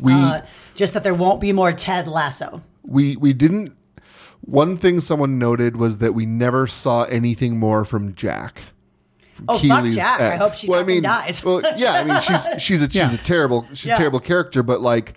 We- 0.00 0.12
uh, 0.12 0.42
just 0.74 0.94
that 0.94 1.02
there 1.02 1.14
won't 1.14 1.40
be 1.40 1.52
more 1.52 1.72
Ted 1.72 2.06
Lasso. 2.06 2.62
we 2.84 3.16
we 3.16 3.32
didn't. 3.32 3.72
One 4.42 4.76
thing 4.76 5.00
someone 5.00 5.38
noted 5.38 5.76
was 5.76 5.98
that 5.98 6.14
we 6.14 6.26
never 6.26 6.66
saw 6.66 7.04
anything 7.04 7.58
more 7.58 7.84
from 7.84 8.14
Jack. 8.14 8.62
Oh, 9.48 9.58
fuck 9.58 9.84
Jack. 9.86 10.20
I 10.20 10.36
hope 10.36 10.54
she 10.54 10.68
well, 10.68 10.80
I 10.80 10.84
mean, 10.84 11.02
dies. 11.02 11.42
well, 11.44 11.62
yeah, 11.76 11.92
I 11.92 12.04
mean, 12.04 12.20
she's 12.20 12.46
she's 12.58 12.82
a 12.82 12.86
she's 12.86 12.94
Yeah. 12.96 13.14
a 13.14 13.18
terrible 13.18 13.66
she's 13.70 13.86
Yeah. 13.86 13.94
a 13.94 13.96
terrible 13.98 14.20
character, 14.20 14.62
but 14.62 14.80
like 14.80 15.14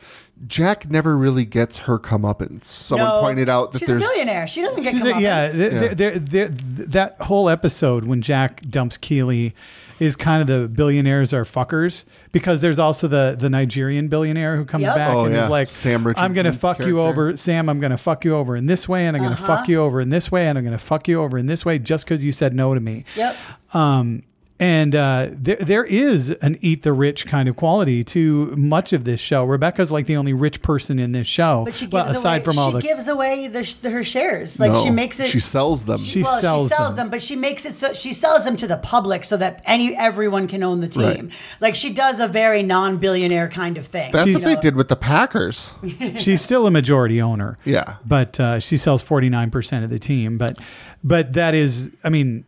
Jack 0.47 0.89
never 0.89 1.15
really 1.15 1.45
gets 1.45 1.77
her 1.79 1.97
comeuppance. 1.97 2.65
Someone 2.65 3.07
No, 3.07 3.21
pointed 3.21 3.47
out 3.49 3.71
that 3.71 3.79
she's 3.79 3.87
there's 3.87 4.03
a 4.03 4.07
billionaire. 4.07 4.45
She 4.47 4.61
doesn't 4.61 4.81
get 4.83 4.93
She's 4.93 5.03
a- 5.05 5.13
comeuppance. 5.13 5.21
yeah, 5.21 5.51
th- 5.51 5.73
Yeah. 5.73 5.79
th- 5.79 5.97
th- 5.97 6.31
th- 6.31 6.49
that 6.89 7.15
whole 7.21 7.49
episode 7.49 8.03
when 8.05 8.21
Jack 8.21 8.61
dumps 8.69 8.97
Keeley 8.97 9.53
is 9.99 10.15
kind 10.17 10.41
of 10.41 10.47
the 10.47 10.67
billionaires 10.67 11.33
are 11.33 11.45
fuckers 11.45 12.03
because 12.33 12.59
there's 12.59 12.79
also 12.79 13.07
the 13.07 13.37
the 13.39 13.49
Nigerian 13.49 14.09
billionaire 14.09 14.57
who 14.57 14.65
comes 14.65 14.81
Yep. 14.81 14.95
back 14.95 15.13
Oh, 15.15 15.25
and 15.25 15.33
yeah. 15.35 15.43
is 15.43 15.49
like, 15.49 15.67
Sam 15.69 15.99
"I'm 15.99 16.03
gonna 16.33 16.49
Richardson's 16.49 16.57
fuck 16.61 16.79
you 16.79 16.95
character. 16.95 16.99
over, 17.09 17.37
Sam. 17.37 17.69
I'm 17.69 17.79
gonna 17.79 17.97
fuck 17.97 18.25
you 18.25 18.35
over 18.35 18.55
in 18.57 18.65
this 18.65 18.89
way, 18.89 19.05
and 19.05 19.15
I'm 19.15 19.23
gonna 19.23 19.37
fuck 19.37 19.67
you 19.69 19.81
over 19.81 20.01
in 20.01 20.09
this 20.09 20.29
way, 20.31 20.47
and 20.47 20.57
I'm 20.57 20.63
gonna 20.65 20.77
fuck 20.77 21.07
you 21.07 21.21
over 21.21 21.37
in 21.37 21.45
this 21.45 21.63
way 21.63 21.79
just 21.79 22.05
because 22.05 22.23
you 22.23 22.31
said 22.33 22.53
no 22.53 22.73
to 22.73 22.81
me." 22.81 23.05
Yep. 23.15 23.35
Um, 23.73 24.23
and 24.59 24.93
uh, 24.95 25.29
there, 25.31 25.55
there 25.55 25.83
is 25.83 26.29
an 26.29 26.57
eat 26.61 26.83
the 26.83 26.93
rich 26.93 27.25
kind 27.25 27.49
of 27.49 27.55
quality 27.55 28.03
to 28.05 28.55
much 28.55 28.93
of 28.93 29.03
this 29.03 29.19
show. 29.19 29.43
Rebecca's 29.43 29.91
like 29.91 30.05
the 30.05 30.15
only 30.15 30.31
rich 30.31 30.61
person 30.61 30.99
in 30.99 31.11
this 31.11 31.27
show. 31.27 31.65
But 31.65 31.75
she 31.75 31.85
gives 31.85 31.93
well, 31.93 32.07
aside 32.07 32.37
away, 32.37 32.43
from 32.43 32.59
all 32.59 32.69
she 32.69 32.77
the 32.77 32.81
gives 32.81 33.07
away 33.07 33.47
the, 33.47 33.75
the 33.81 33.89
her 33.89 34.03
shares. 34.03 34.59
Like 34.59 34.73
no, 34.73 34.83
she 34.83 34.91
makes 34.91 35.19
it. 35.19 35.29
She 35.29 35.39
sells 35.39 35.85
them. 35.85 35.97
She 35.97 36.21
well, 36.21 36.39
sells 36.39 36.69
she 36.69 36.75
sells 36.75 36.89
them. 36.89 36.95
them. 36.97 37.09
but 37.09 37.23
she 37.23 37.35
makes 37.35 37.65
it 37.65 37.73
so 37.75 37.93
she 37.93 38.13
sells 38.13 38.45
them 38.45 38.55
to 38.57 38.67
the 38.67 38.77
public 38.77 39.23
so 39.23 39.37
that 39.37 39.61
any 39.65 39.95
everyone 39.95 40.47
can 40.47 40.61
own 40.61 40.81
the 40.81 40.87
team. 40.87 41.03
Right. 41.03 41.57
Like 41.59 41.75
she 41.75 41.91
does 41.91 42.19
a 42.19 42.27
very 42.27 42.61
non-billionaire 42.61 43.49
kind 43.49 43.77
of 43.77 43.87
thing. 43.87 44.11
That's 44.11 44.27
you 44.27 44.33
what 44.35 44.43
they 44.43 44.53
know? 44.53 44.61
did 44.61 44.75
with 44.75 44.87
the 44.87 44.95
Packers. 44.95 45.75
she's 46.19 46.41
still 46.41 46.67
a 46.67 46.71
majority 46.71 47.19
owner. 47.19 47.57
Yeah. 47.65 47.97
but 48.05 48.39
uh, 48.39 48.59
she 48.59 48.77
sells 48.77 49.01
forty 49.01 49.29
nine 49.29 49.49
percent 49.49 49.83
of 49.83 49.89
the 49.89 49.99
team. 49.99 50.37
But 50.37 50.59
but 51.03 51.33
that 51.33 51.53
is, 51.53 51.91
I 52.03 52.09
mean, 52.09 52.45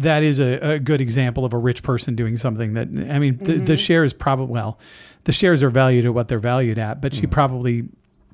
that 0.00 0.22
is 0.22 0.38
a, 0.40 0.72
a 0.74 0.78
good 0.78 1.00
example 1.00 1.44
of 1.44 1.52
a 1.52 1.58
rich 1.58 1.82
person 1.82 2.14
doing 2.16 2.36
something 2.36 2.74
that 2.74 2.88
I 3.10 3.18
mean, 3.18 3.38
the, 3.38 3.52
Mm-hmm. 3.54 3.64
the 3.66 3.76
shares 3.76 4.12
probably 4.12 4.52
well, 4.52 4.78
the 5.24 5.32
shares 5.32 5.62
are 5.62 5.70
valued 5.70 6.04
at 6.04 6.14
what 6.14 6.28
they're 6.28 6.38
valued 6.38 6.78
at, 6.78 7.00
but 7.00 7.14
she 7.14 7.26
Mm. 7.26 7.30
probably 7.30 7.84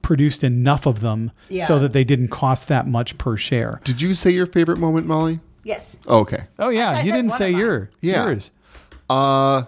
produced 0.02 0.44
enough 0.44 0.86
of 0.86 1.00
them 1.00 1.32
Yeah. 1.48 1.66
so 1.66 1.78
that 1.80 1.92
they 1.92 2.04
didn't 2.04 2.28
cost 2.28 2.68
that 2.68 2.86
much 2.86 3.18
per 3.18 3.36
share. 3.36 3.80
Did 3.84 4.00
you 4.00 4.14
say 4.14 4.30
your 4.30 4.46
favorite 4.46 4.78
moment, 4.78 5.06
Molly? 5.06 5.40
Yes. 5.64 5.96
Okay. 6.06 6.44
Oh 6.58 6.68
yeah, 6.68 6.90
I 6.90 7.02
you 7.02 7.10
didn't 7.12 7.32
say 7.32 7.52
of 7.52 7.58
your 7.58 7.90
Yeah. 8.00 8.24
yours. 8.26 8.50
Uh 9.10 9.64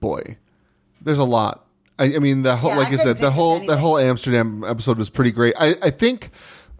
boy. 0.00 0.36
There's 1.00 1.18
a 1.20 1.24
lot. 1.24 1.66
I, 1.98 2.16
I 2.16 2.18
mean 2.18 2.42
the 2.42 2.56
whole 2.56 2.70
Yeah, 2.72 2.76
like 2.78 2.86
I, 2.88 2.90
couldn't 2.90 3.04
said, 3.04 3.16
pick 3.16 3.20
that 3.22 3.26
just 3.28 3.36
whole 3.36 3.66
that 3.66 3.78
whole 3.78 3.98
Amsterdam 3.98 4.64
episode 4.66 4.98
was 4.98 5.08
pretty 5.10 5.30
great. 5.30 5.54
I, 5.58 5.76
I 5.82 5.90
think 5.90 6.30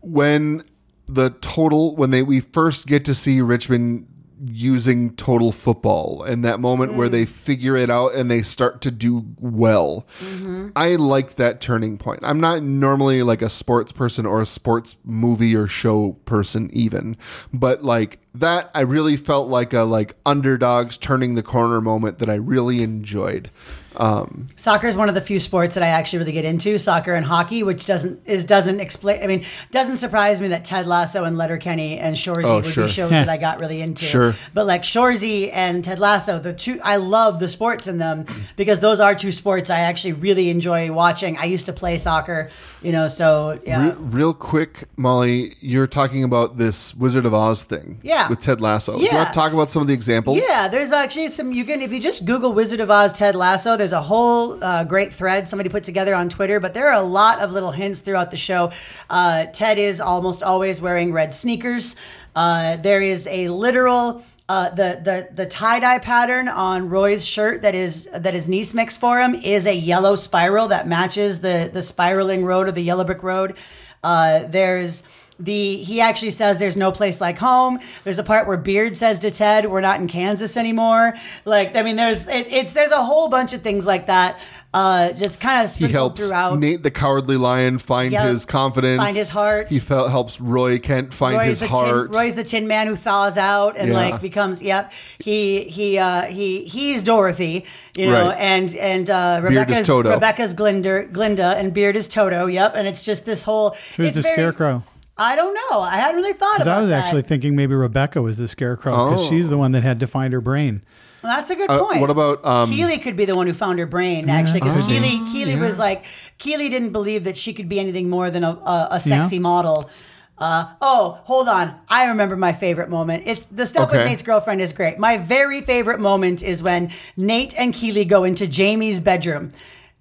when 0.01 0.65
the 1.09 1.31
total 1.41 1.95
when 1.97 2.11
they 2.11 2.23
we 2.23 2.41
first 2.41 2.87
get 2.87 3.05
to 3.05 3.15
see 3.15 3.41
Richmond 3.41 4.07
using 4.47 5.15
total 5.17 5.53
football 5.53 6.23
and 6.27 6.45
that 6.45 6.61
moment 6.61 6.95
where 6.95 7.09
Mm. 7.09 7.13
they 7.13 7.27
figure 7.27 7.77
it 7.77 7.91
out 7.91 8.15
and 8.15 8.31
they 8.31 8.41
start 8.43 8.81
to 8.83 8.91
do 8.91 9.25
well. 9.39 10.07
Mm-hmm. 10.25 10.69
I 10.77 10.97
like 10.97 11.35
that 11.37 11.61
turning 11.61 11.99
point. 11.99 12.21
I'm 12.23 12.41
not 12.41 12.63
normally 12.63 13.23
like 13.23 13.43
a 13.43 13.51
sports 13.51 13.93
person 13.93 14.25
or 14.25 14.41
a 14.41 14.47
sports 14.47 14.97
movie 15.05 15.55
or 15.55 15.67
show 15.67 16.13
person 16.25 16.71
even, 16.73 17.17
but 17.53 17.85
like 17.85 18.19
that 18.35 18.71
I 18.75 18.83
really 18.83 19.17
felt 19.17 19.49
like 19.49 19.73
a 19.73 19.81
like 19.83 20.15
underdogs 20.25 20.97
turning 20.97 21.35
the 21.35 21.43
corner 21.43 21.81
moment 21.81 22.19
that 22.19 22.29
I 22.29 22.35
really 22.35 22.83
enjoyed. 22.83 23.51
Um, 23.97 24.47
soccer 24.55 24.87
is 24.87 24.95
one 24.95 25.09
of 25.09 25.17
the 25.17 25.21
few 25.21 25.41
sports 25.41 25.75
that 25.75 25.83
I 25.83 25.89
actually 25.89 26.21
really 26.21 26.31
get 26.33 26.45
into. 26.45 26.79
Soccer 26.79 27.13
and 27.13 27.27
hockey, 27.27 27.65
which 27.65 27.87
doesn't 27.87 28.21
is 28.25 28.45
doesn't 28.45 28.79
explain. 28.79 29.21
I 29.21 29.27
mean, 29.27 29.45
doesn't 29.73 29.97
surprise 29.97 30.41
me 30.41 30.47
that 30.49 30.65
Ted 30.65 30.87
Lasso 30.87 31.25
and 31.25 31.37
Letterkenny 31.37 31.99
and 31.99 32.15
Shoresy 32.15 32.45
Oh, 32.45 32.57
would 32.61 32.67
sure. 32.67 32.87
be 32.87 32.91
shows 32.93 33.11
that 33.11 33.29
I 33.29 33.37
got 33.37 33.59
really 33.59 33.81
into. 33.81 34.05
Sure. 34.05 34.33
But 34.55 34.67
like 34.69 34.85
Shoresy 34.85 35.51
and 35.53 35.85
Ted 35.85 35.99
Lasso, 35.99 36.39
the 36.39 36.53
two 36.53 36.81
I 36.85 36.97
love 36.99 37.41
the 37.41 37.49
sports 37.49 37.89
in 37.89 37.99
them 37.99 38.27
because 38.57 38.79
those 38.79 39.01
are 39.01 39.13
two 39.17 39.33
sports 39.33 39.71
I 39.71 39.81
actually 39.81 40.13
really 40.13 40.51
enjoy 40.51 40.93
watching. 40.93 41.37
I 41.37 41.47
used 41.47 41.67
to 41.67 41.73
play 41.73 41.99
soccer, 41.99 42.49
you 42.83 42.93
know, 42.93 43.09
so 43.09 43.59
yeah. 43.67 43.87
Re- 43.89 43.95
real 43.99 44.35
quick, 44.35 44.85
Molly, 44.97 45.57
you're 45.61 45.89
talking 45.89 46.23
about 46.23 46.59
this 46.59 46.95
Wizard 46.95 47.27
of 47.27 47.35
Oz 47.35 47.65
thing 47.65 47.99
Yeah. 48.05 48.20
With 48.29 48.41
Ted 48.41 48.61
Lasso. 48.61 48.97
Do 48.97 49.03
you 49.03 49.09
Yeah. 49.09 49.17
want 49.17 49.29
to 49.29 49.35
talk 49.35 49.53
about 49.53 49.71
some 49.71 49.83
of 49.83 49.89
the 49.89 49.95
examples? 49.95 50.43
Yeah, 50.47 50.69
there's 50.69 50.93
actually 50.93 51.31
some. 51.31 51.53
You 51.53 51.65
can 51.65 51.81
if 51.81 51.93
you 51.93 52.01
just 52.01 52.25
Google 52.25 52.53
Wizard 52.53 52.81
of 52.81 52.91
Oz 52.91 53.13
Ted 53.13 53.35
Lasso. 53.35 53.77
There's 53.77 53.93
a 53.93 54.03
whole 54.03 54.63
uh, 54.63 54.85
great 54.85 55.13
thread 55.15 55.49
somebody 55.49 55.69
put 55.71 55.85
together 55.85 56.15
on 56.15 56.29
Twitter. 56.29 56.61
But 56.61 56.75
there 56.75 56.89
are 56.89 56.95
a 56.95 57.03
lot 57.03 57.41
of 57.41 57.53
little 57.53 57.71
hints 57.71 58.01
throughout 58.01 58.31
the 58.31 58.37
show. 58.37 58.73
Uh, 59.09 59.47
Ted 59.47 59.79
is 59.79 60.01
almost 60.01 60.43
always 60.43 60.81
wearing 60.81 61.13
red 61.13 61.35
sneakers. 61.35 61.97
Uh, 62.37 62.77
there 62.77 63.01
is 63.01 63.27
a 63.27 63.49
literal. 63.49 64.23
Uh, 64.49 64.69
the 64.71 65.01
the 65.05 65.29
the 65.33 65.47
tie 65.47 65.79
dye 65.79 66.01
pattern 66.01 66.49
on 66.49 66.89
Roy's 66.89 67.25
shirt 67.25 67.63
that 67.63 67.77
is 67.77 68.09
that 68.13 68.35
his 68.35 68.49
niece 68.49 68.75
mixed 68.75 68.99
for 68.99 69.21
him 69.21 69.33
is 69.37 69.65
a 69.65 69.73
yellow 69.75 70.17
spiral 70.17 70.67
that 70.69 70.89
matches 70.89 71.41
the 71.41 71.71
the 71.73 71.81
spiraling 71.83 72.45
road 72.45 72.69
of 72.69 72.75
the 72.75 72.83
yellow 72.83 73.05
brick 73.05 73.23
road. 73.23 73.55
Uh, 74.03 74.41
there's 74.49 75.05
the 75.41 75.77
he 75.79 76.01
actually 76.01 76.31
says 76.31 76.59
there's 76.59 76.77
no 76.77 76.93
place 76.93 77.21
like 77.21 77.39
home. 77.39 77.81
There's 78.05 78.19
a 78.19 78.23
part 78.23 78.47
where 78.47 78.57
Beard 78.57 78.97
says 78.97 79.19
to 79.21 79.31
Ted, 79.31 79.71
"We're 79.71 79.81
not 79.81 80.01
in 80.01 80.07
Kansas 80.09 80.57
anymore." 80.57 81.15
Like 81.45 81.75
I 81.75 81.83
mean, 81.83 81.97
there's 81.97 82.27
it, 82.29 82.47
it's 82.53 82.73
there's 82.73 82.93
a 82.93 83.03
whole 83.05 83.29
bunch 83.29 83.53
of 83.53 83.63
things 83.63 83.87
like 83.87 84.07
that. 84.07 84.39
Uh, 84.73 85.11
just 85.15 85.41
kind 85.41 85.65
of 85.69 85.75
He 85.75 85.89
helps 85.89 86.25
throughout. 86.25 86.57
Nate 86.61 86.85
the 86.85 86.93
Cowardly 86.93 87.37
Lion 87.37 87.79
find 87.79 88.13
Yep. 88.13 88.29
his 88.29 88.47
confidence, 88.47 88.99
Find 89.03 89.17
his 89.17 89.29
heart. 89.29 89.67
He 89.69 89.81
fel- 89.81 90.07
helps 90.07 90.41
Roy 90.41 90.79
Kent 90.79 91.13
find 91.13 91.37
Roy's 91.37 91.59
his 91.59 91.69
heart. 91.69 92.13
Tin, 92.13 92.21
Roy's 92.21 92.37
the 92.37 92.45
Tin 92.45 92.69
Man 92.69 92.87
who 92.87 92.95
thaws 92.95 93.37
out 93.37 93.77
and 93.77 93.89
Yeah. 93.91 93.95
like 93.97 94.21
becomes 94.21 94.63
yep. 94.63 94.93
He 95.19 95.65
he 95.65 95.99
uh 95.99 96.23
he 96.23 96.65
he's 96.67 97.03
Dorothy, 97.03 97.65
you 97.97 98.07
know, 98.07 98.29
Right. 98.29 98.39
and 98.39 98.77
and 98.77 99.11
uh, 99.11 99.41
Beard 99.41 99.53
is 99.53 99.59
Rebecca's 99.59 99.87
Toto. 99.89 100.11
Rebecca's 100.11 100.55
Glinda 100.55 101.05
Glinda 101.07 101.57
and 101.57 101.75
Beard 101.75 101.97
is 101.97 102.07
Toto. 102.07 102.47
Yep, 102.47 102.75
and 102.77 102.87
it's 102.87 103.03
just 103.03 103.25
this 103.27 103.43
whole. 103.43 103.71
Who's 103.97 104.09
it's 104.11 104.17
the 104.19 104.23
very- 104.23 104.35
scarecrow? 104.37 104.85
I 105.21 105.37
don't 105.37 105.55
know. 105.55 105.81
I 105.83 105.97
hadn't 105.97 106.17
really 106.17 106.33
thought 106.33 106.55
Because 106.55 106.67
about 106.67 106.79
I 106.79 106.81
was 106.81 106.89
that. 106.91 107.05
actually 107.05 107.23
thinking 107.23 107.55
maybe 107.55 107.75
Rebecca 107.75 108.23
was 108.23 108.39
the 108.39 108.49
scarecrow 108.49 108.93
because 109.11 109.27
Oh. 109.27 109.29
she's 109.31 109.51
the 109.51 109.59
one 109.59 109.73
that 109.73 109.83
had 109.83 110.01
to 110.01 110.07
find 110.07 110.33
her 110.33 110.41
brain. 110.41 110.81
Well, 111.23 111.37
that's 111.37 111.51
a 111.51 111.55
good 111.57 111.71
Uh, 111.71 111.85
point. 111.85 112.01
what 112.01 112.09
about, 112.09 112.43
um, 112.47 112.71
Keeley? 112.71 112.97
Could 112.97 113.17
be 113.17 113.27
the 113.27 113.35
one 113.35 113.47
who 113.47 113.53
found 113.53 113.79
her 113.79 113.85
brain 113.87 114.31
actually, 114.31 114.61
because 114.61 114.77
could 114.77 114.87
be. 114.89 114.95
Keeley 114.99 115.31
Keeley 115.31 115.57
was 115.57 115.79
like 115.79 116.05
Keeley 116.39 116.71
didn't 116.71 116.91
believe 116.93 117.25
that 117.25 117.37
she 117.37 117.53
could 117.53 117.69
be 117.69 117.79
anything 117.79 118.09
more 118.09 118.31
than 118.31 118.43
a, 118.45 118.51
a, 118.53 118.89
a 118.93 119.01
sexy 119.01 119.39
model. 119.39 119.91
Uh, 120.39 120.65
oh, 120.81 121.19
hold 121.25 121.51
on! 121.51 121.75
I 121.91 122.07
remember 122.07 122.35
my 122.35 122.55
favorite 122.55 122.89
moment. 122.89 123.25
It's 123.27 123.43
the 123.53 123.67
stuff 123.67 123.91
with 123.91 124.01
Okay. 124.01 124.09
Nate's 124.09 124.23
girlfriend 124.23 124.63
is 124.63 124.73
great. 124.73 124.99
My 124.99 125.19
very 125.19 125.61
favorite 125.61 126.01
moment 126.01 126.43
is 126.43 126.63
when 126.63 126.91
Nate 127.19 127.53
and 127.59 127.75
Keeley 127.75 128.07
go 128.07 128.25
into 128.25 128.47
Jamie's 128.47 129.01
bedroom. 129.01 129.53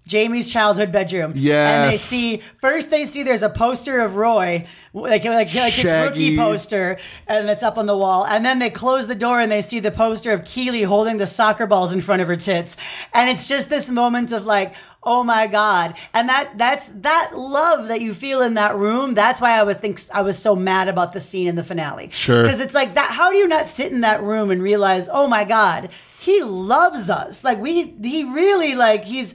Jamie's 0.09 0.51
childhood 0.51 0.91
bedroom. 0.91 1.33
Yeah. 1.35 1.83
And 1.83 1.93
they 1.93 1.97
see 1.97 2.37
first 2.59 2.89
they 2.89 3.05
see 3.05 3.21
there's 3.21 3.43
a 3.43 3.49
poster 3.49 3.99
of 3.99 4.15
Roy, 4.15 4.67
like 4.91 5.23
like, 5.23 5.53
like 5.53 5.73
his 5.73 5.85
rookie 5.85 6.35
poster, 6.35 6.97
and 7.27 7.47
it's 7.49 7.61
up 7.61 7.77
on 7.77 7.85
the 7.85 7.95
wall. 7.95 8.25
And 8.25 8.43
then 8.43 8.57
they 8.57 8.71
close 8.71 9.05
the 9.05 9.15
door 9.15 9.39
and 9.39 9.51
they 9.51 9.61
see 9.61 9.79
the 9.79 9.91
poster 9.91 10.31
of 10.31 10.43
Keeley 10.43 10.81
holding 10.81 11.17
the 11.17 11.27
soccer 11.27 11.67
balls 11.67 11.93
in 11.93 12.01
front 12.01 12.23
of 12.23 12.27
her 12.27 12.35
tits. 12.35 12.75
And 13.13 13.29
it's 13.29 13.47
just 13.47 13.69
this 13.69 13.89
moment 13.89 14.31
of 14.31 14.47
like, 14.47 14.73
oh 15.03 15.23
my 15.23 15.45
god. 15.45 15.95
And 16.11 16.27
that 16.27 16.57
that's 16.57 16.89
that 16.95 17.37
love 17.37 17.87
that 17.87 18.01
you 18.01 18.15
feel 18.15 18.41
in 18.41 18.55
that 18.55 18.75
room. 18.75 19.13
That's 19.13 19.39
why 19.39 19.51
I 19.51 19.63
would 19.63 19.79
think 19.79 20.01
I 20.11 20.23
was 20.23 20.39
so 20.39 20.55
mad 20.55 20.87
about 20.87 21.13
the 21.13 21.21
scene 21.21 21.47
in 21.47 21.55
the 21.55 21.63
finale. 21.63 22.09
Sure. 22.09 22.41
Because 22.41 22.59
it's 22.59 22.73
like 22.73 22.95
that. 22.95 23.11
How 23.11 23.29
do 23.29 23.37
you 23.37 23.47
not 23.47 23.69
sit 23.69 23.91
in 23.91 24.01
that 24.01 24.23
room 24.23 24.49
and 24.49 24.61
realize, 24.63 25.07
oh 25.11 25.27
my 25.27 25.43
god, 25.43 25.89
he 26.19 26.41
loves 26.43 27.09
us. 27.09 27.43
Like 27.43 27.59
we, 27.59 27.93
he 28.03 28.23
really 28.25 28.75
like 28.75 29.05
he's 29.05 29.33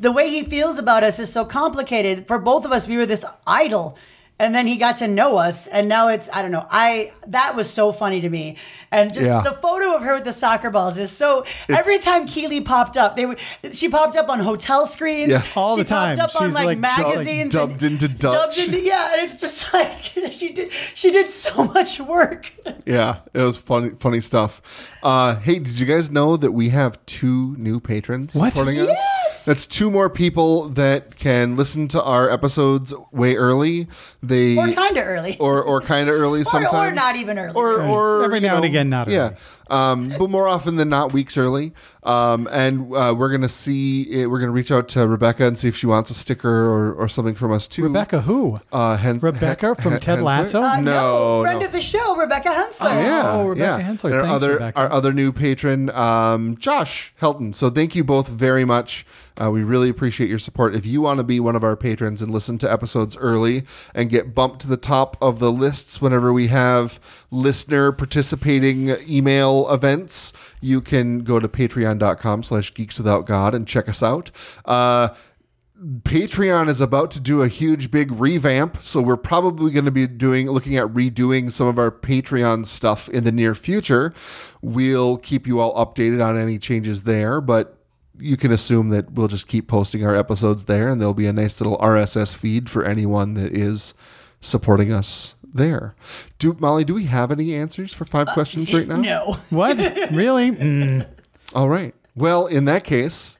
the 0.00 0.12
way 0.12 0.28
he 0.30 0.42
feels 0.44 0.78
about 0.78 1.02
us 1.04 1.18
is 1.18 1.32
so 1.32 1.44
complicated. 1.44 2.26
For 2.26 2.38
both 2.38 2.64
of 2.64 2.72
us, 2.72 2.86
we 2.88 2.96
were 2.96 3.06
this 3.06 3.24
idol. 3.46 3.96
And 4.38 4.52
then 4.56 4.66
he 4.66 4.76
got 4.76 4.96
to 4.96 5.06
know 5.06 5.36
us, 5.36 5.68
and 5.68 5.88
now 5.88 6.08
it's 6.08 6.28
I 6.32 6.42
don't 6.42 6.50
know. 6.50 6.66
I 6.68 7.12
that 7.28 7.54
was 7.54 7.70
so 7.72 7.92
funny 7.92 8.20
to 8.22 8.28
me, 8.28 8.56
and 8.90 9.12
just 9.14 9.26
Yeah. 9.26 9.40
the 9.42 9.52
photo 9.52 9.94
of 9.94 10.02
her 10.02 10.14
with 10.14 10.24
the 10.24 10.32
soccer 10.32 10.68
balls 10.70 10.98
is 10.98 11.12
so. 11.12 11.44
every 11.68 11.98
time 12.00 12.26
Keeley 12.26 12.60
popped 12.60 12.96
up, 12.96 13.14
they 13.14 13.24
would 13.24 13.38
she 13.72 13.88
popped 13.88 14.16
up 14.16 14.28
on 14.28 14.40
hotel 14.40 14.84
screens 14.84 15.30
Yes. 15.30 15.56
All 15.56 15.76
she 15.76 15.82
the 15.84 15.88
time. 15.88 16.16
Popped 16.16 16.34
up 16.34 16.40
on 16.42 16.48
She's, 16.48 16.54
like, 16.56 16.64
like, 16.66 16.78
magazines, 16.78 17.42
and 17.42 17.50
dubbed 17.52 17.82
into 17.84 18.08
Dutch. 18.08 18.32
dubbed 18.56 18.58
into- 18.58 18.80
yeah, 18.80 19.12
and 19.12 19.22
it's 19.30 19.40
just 19.40 19.72
like 19.78 19.92
she 20.32 20.52
did. 20.52 20.72
She 20.72 21.12
did 21.12 21.30
so 21.30 21.64
much 21.64 22.00
work. 22.00 22.50
Yeah, 22.84 23.18
it 23.34 23.42
was 23.42 23.58
funny, 23.58 23.90
funny 23.90 24.20
stuff. 24.22 24.60
Uh, 25.04 25.36
hey, 25.36 25.60
did 25.60 25.78
you 25.78 25.86
guys 25.86 26.10
know 26.10 26.36
that 26.36 26.50
we 26.50 26.70
have 26.70 26.98
two 27.06 27.54
new 27.58 27.78
patrons 27.78 28.34
What? 28.34 28.54
supporting 28.54 28.80
us? 28.80 28.98
Yes! 29.42 29.46
That's 29.46 29.66
two 29.66 29.90
more 29.90 30.08
people 30.08 30.68
that 30.70 31.16
can 31.16 31.56
listen 31.56 31.88
to 31.88 32.02
our 32.02 32.30
episodes 32.30 32.94
way 33.10 33.34
early. 33.36 33.88
They 34.22 34.56
Or 34.56 34.70
kind 34.72 34.96
of 34.96 35.04
early. 35.04 35.36
or 35.38 35.62
or 35.62 35.80
kind 35.80 36.08
of 36.08 36.14
early 36.14 36.44
sometimes, 36.44 36.72
or 36.74 36.92
not 36.92 37.16
even 37.16 37.38
early. 37.38 37.54
or 37.54 37.82
or 37.82 38.24
Every 38.24 38.38
you 38.40 38.46
now 38.46 38.54
and 38.56 38.62
know, 38.62 38.68
again, 38.68 38.88
not 38.90 39.08
yeah. 39.08 39.34
Early. 39.70 39.80
Um, 39.80 40.14
but 40.18 40.30
more 40.30 40.48
often 40.48 40.76
than 40.76 40.88
not, 40.88 41.12
weeks 41.12 41.36
early. 41.36 41.72
Um, 42.04 42.48
and 42.50 42.92
uh, 42.94 43.14
we're 43.16 43.30
gonna 43.30 43.48
see. 43.48 44.02
It, 44.10 44.26
we're 44.28 44.40
gonna 44.40 44.50
reach 44.50 44.72
out 44.72 44.88
to 44.90 45.06
Rebecca 45.06 45.44
and 45.46 45.56
see 45.58 45.68
if 45.68 45.76
she 45.76 45.86
wants 45.86 46.10
a 46.10 46.14
sticker 46.14 46.50
or, 46.50 46.92
or 46.94 47.08
something 47.08 47.34
from 47.36 47.52
us 47.52 47.68
too. 47.68 47.84
Rebecca 47.84 48.22
who? 48.22 48.60
uh, 48.72 48.96
Hens- 48.96 49.22
Rebecca 49.22 49.66
Hen- 49.66 49.74
from 49.76 49.92
Hen- 49.92 50.00
Ted 50.00 50.18
Hensler? 50.18 50.24
Lasso? 50.24 50.62
Uh, 50.62 50.80
no, 50.80 51.42
friend 51.42 51.60
no. 51.60 51.66
of 51.66 51.72
the 51.72 51.80
show, 51.80 52.16
Rebecca 52.16 52.48
Hensler. 52.48 52.88
Yeah, 52.90 53.30
Oh, 53.32 53.46
Rebecca 53.46 53.78
yeah. 53.78 53.86
Hensler. 53.88 54.10
And 54.10 54.14
our 54.20 54.22
Thanks, 54.26 54.34
other 54.42 54.52
Rebecca. 54.54 54.78
our 54.80 54.90
other 54.92 55.12
new 55.12 55.30
patron, 55.32 55.90
um, 55.90 56.56
Josh 56.56 57.14
Helton. 57.20 57.54
So 57.54 57.70
thank 57.70 57.94
you 57.94 58.02
both 58.02 58.28
very 58.28 58.64
much. 58.64 59.06
Uh, 59.40 59.50
we 59.50 59.62
really 59.62 59.88
appreciate 59.88 60.28
your 60.28 60.38
support. 60.40 60.74
If 60.74 60.84
you 60.84 61.00
want 61.00 61.18
to 61.18 61.24
be 61.24 61.40
one 61.40 61.56
of 61.56 61.64
our 61.64 61.74
patrons 61.76 62.20
and 62.20 62.30
listen 62.32 62.58
to 62.58 62.70
episodes 62.70 63.16
early 63.16 63.64
and 63.94 64.10
get 64.10 64.34
bumped 64.34 64.60
to 64.60 64.68
the 64.68 64.76
top 64.76 65.16
of 65.22 65.38
the 65.38 65.50
lists 65.50 66.02
whenever 66.02 66.32
we 66.32 66.48
have 66.48 67.00
listener 67.32 67.90
participating 67.90 68.94
email 69.08 69.68
events, 69.70 70.32
you 70.60 70.80
can 70.80 71.20
go 71.20 71.40
to 71.40 71.48
patreon.com 71.48 72.42
slash 72.44 72.72
geeks 72.74 72.98
without 72.98 73.26
God 73.26 73.54
and 73.54 73.66
check 73.66 73.88
us 73.88 74.02
out. 74.02 74.30
Uh, 74.64 75.08
Patreon 76.02 76.68
is 76.68 76.80
about 76.80 77.10
to 77.12 77.20
do 77.20 77.42
a 77.42 77.48
huge 77.48 77.90
big 77.90 78.12
revamp, 78.12 78.80
so 78.82 79.00
we're 79.00 79.16
probably 79.16 79.72
going 79.72 79.84
to 79.84 79.90
be 79.90 80.06
doing 80.06 80.48
looking 80.48 80.76
at 80.76 80.86
redoing 80.88 81.50
some 81.50 81.66
of 81.66 81.76
our 81.76 81.90
Patreon 81.90 82.66
stuff 82.66 83.08
in 83.08 83.24
the 83.24 83.32
near 83.32 83.52
future. 83.56 84.14
We'll 84.60 85.16
keep 85.16 85.44
you 85.44 85.58
all 85.58 85.74
updated 85.74 86.24
on 86.24 86.38
any 86.38 86.60
changes 86.60 87.02
there, 87.02 87.40
but 87.40 87.78
you 88.16 88.36
can 88.36 88.52
assume 88.52 88.90
that 88.90 89.12
we'll 89.12 89.26
just 89.26 89.48
keep 89.48 89.66
posting 89.66 90.06
our 90.06 90.14
episodes 90.14 90.66
there 90.66 90.88
and 90.88 91.00
there'll 91.00 91.14
be 91.14 91.26
a 91.26 91.32
nice 91.32 91.60
little 91.60 91.78
RSS 91.78 92.32
feed 92.32 92.70
for 92.70 92.84
anyone 92.84 93.34
that 93.34 93.52
is 93.52 93.94
supporting 94.40 94.92
us 94.92 95.34
there. 95.52 95.94
Do 96.38 96.56
Molly, 96.58 96.84
do 96.84 96.94
we 96.94 97.04
have 97.04 97.30
any 97.30 97.54
answers 97.54 97.92
for 97.92 98.04
five 98.04 98.28
questions 98.28 98.72
right 98.72 98.86
now? 98.88 98.96
No. 98.96 99.38
What? 99.50 99.76
really? 100.12 100.50
Mm. 100.62 101.06
All 101.54 101.68
right. 101.68 101.94
Well, 102.14 102.46
in 102.46 102.64
that 102.66 102.84
case, 102.84 103.38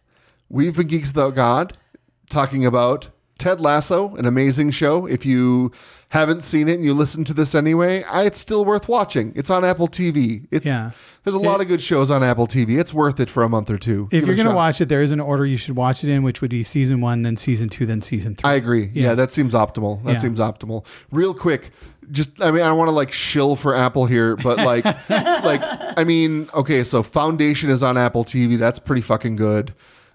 we've 0.48 0.77
been 0.77 0.87
Geeks 0.88 1.11
Without 1.14 1.35
God 1.35 1.77
talking 2.29 2.66
about 2.66 3.09
Ted 3.42 3.61
Lasso, 3.61 4.14
an 4.14 4.24
amazing 4.24 4.70
show. 4.70 5.07
If 5.07 5.26
you 5.26 5.72
haven't 6.11 6.42
seen 6.44 6.68
it 6.68 6.74
and 6.74 6.85
you 6.85 6.94
listen 6.94 7.24
to 7.24 7.35
this 7.35 7.55
anyway, 7.57 8.05
I, 8.05 8.22
it's 8.22 8.38
still 8.38 8.64
worth 8.64 8.88
watching. 8.88 9.33
It's 9.35 9.50
on 9.50 9.64
Apple 9.64 9.88
TV. 9.88 10.46
It's 10.52 10.64
Yeah. 10.64 10.92
there's 11.24 11.35
a 11.35 11.40
lot 11.40 11.61
of 11.61 11.66
good 11.66 11.81
shows 11.81 12.09
on 12.09 12.22
Apple 12.22 12.46
TV. 12.46 12.78
It's 12.78 12.94
worth 12.94 13.18
it 13.18 13.28
for 13.28 13.42
a 13.42 13.48
month 13.48 13.68
or 13.68 13.78
two. 13.78 14.05
If 14.12 14.20
Give 14.20 14.26
you're 14.28 14.37
going 14.37 14.48
to 14.48 14.55
watch 14.55 14.81
it, 14.81 14.88
there 14.88 15.02
is 15.02 15.11
an 15.11 15.18
order 15.18 15.44
you 15.44 15.57
should 15.57 15.74
watch 15.74 16.05
it 16.05 16.11
in, 16.11 16.22
which 16.22 16.40
would 16.40 16.50
be 16.52 16.62
season 16.62 17.00
one, 17.00 17.22
then 17.22 17.37
season 17.37 17.68
two, 17.68 17.85
then 17.85 18.00
season 18.00 18.37
three. 18.37 18.48
I 18.48 18.55
agree. 18.55 18.90
Yeah, 18.94 19.14
that 19.16 19.33
seems 19.33 19.55
optimal. 19.55 20.05
That 20.05 20.12
Yeah. 20.12 20.18
seems 20.18 20.38
optimal. 20.38 20.85
Real 21.11 21.35
quick, 21.35 21.72
just 22.12 22.40
I 22.40 22.52
mean, 22.52 22.62
I 22.62 22.66
don't 22.68 22.78
want 22.78 22.88
to 22.88 22.94
like 22.94 23.11
shill 23.11 23.57
for 23.57 23.74
Apple 23.74 24.07
here, 24.07 24.37
but 24.37 24.59
like, 24.59 24.85
like 25.09 25.62
I 25.98 26.05
mean, 26.05 26.48
okay, 26.55 26.85
so 26.85 27.02
Foundation 27.02 27.70
is 27.70 27.83
on 27.83 27.96
Apple 27.98 28.22
TV. 28.22 28.57
That's 28.57 28.78
pretty 28.78 29.02
fucking 29.02 29.35
good. 29.35 29.74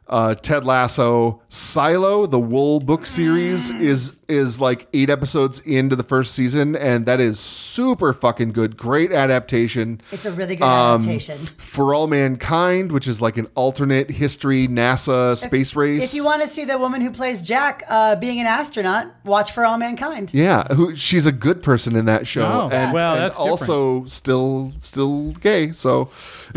Uh, 0.09 0.35
Ted 0.35 0.63
Lasso, 0.65 1.41
Silo, 1.49 2.25
the 2.25 2.39
Wool 2.39 2.79
book 2.79 3.05
series 3.05 3.69
is 3.71 4.19
is 4.29 4.59
like 4.59 4.87
eight 4.93 5.09
episodes 5.09 5.59
into 5.61 5.95
the 5.95 6.03
first 6.03 6.33
season, 6.33 6.75
and 6.75 7.05
that 7.05 7.19
is 7.19 7.39
super 7.39 8.13
fucking 8.13 8.51
good. 8.51 8.75
Great 8.77 9.11
adaptation. 9.11 9.99
It's 10.11 10.25
a 10.25 10.31
really 10.31 10.55
good 10.55 10.63
Um, 10.65 11.01
adaptation. 11.01 11.47
For 11.57 11.93
All 11.93 12.07
Mankind, 12.07 12.91
which 12.91 13.07
is 13.07 13.21
like 13.21 13.37
an 13.37 13.47
alternate 13.55 14.09
history 14.09 14.67
NASA 14.67 15.37
space 15.37 15.75
race. 15.75 16.03
If 16.03 16.13
you 16.13 16.23
want 16.25 16.41
to 16.41 16.47
see 16.47 16.63
the 16.65 16.77
woman 16.77 17.01
who 17.01 17.11
plays 17.11 17.41
Jack 17.41 17.83
uh, 17.89 18.15
being 18.15 18.39
an 18.39 18.47
astronaut, 18.47 19.07
watch 19.25 19.51
For 19.51 19.65
All 19.65 19.77
Mankind. 19.77 20.31
Yeah, 20.33 20.73
who 20.73 20.95
she's 20.95 21.25
a 21.25 21.31
good 21.33 21.61
person 21.63 21.95
in 21.95 22.05
that 22.05 22.25
show, 22.27 22.45
Oh, 22.47 22.69
and, 22.71 22.93
well, 22.93 23.13
and 23.13 23.21
that's 23.23 23.37
also 23.37 24.05
still 24.05 24.71
still 24.79 25.31
gay. 25.33 25.71
So, 25.71 26.09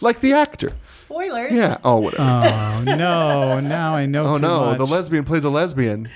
like 0.00 0.20
the 0.20 0.32
actor, 0.34 0.72
Spoilers. 1.06 1.54
yeah. 1.54 1.78
Oh, 1.84 1.98
whatever. 1.98 2.22
Oh 2.22 2.82
no! 2.84 3.60
Now 3.60 3.94
I 3.94 4.06
know. 4.06 4.26
oh 4.26 4.34
too 4.34 4.42
no, 4.42 4.60
much. 4.66 4.78
the 4.78 4.86
lesbian 4.86 5.24
plays 5.24 5.44
a 5.44 5.50
lesbian. 5.50 6.08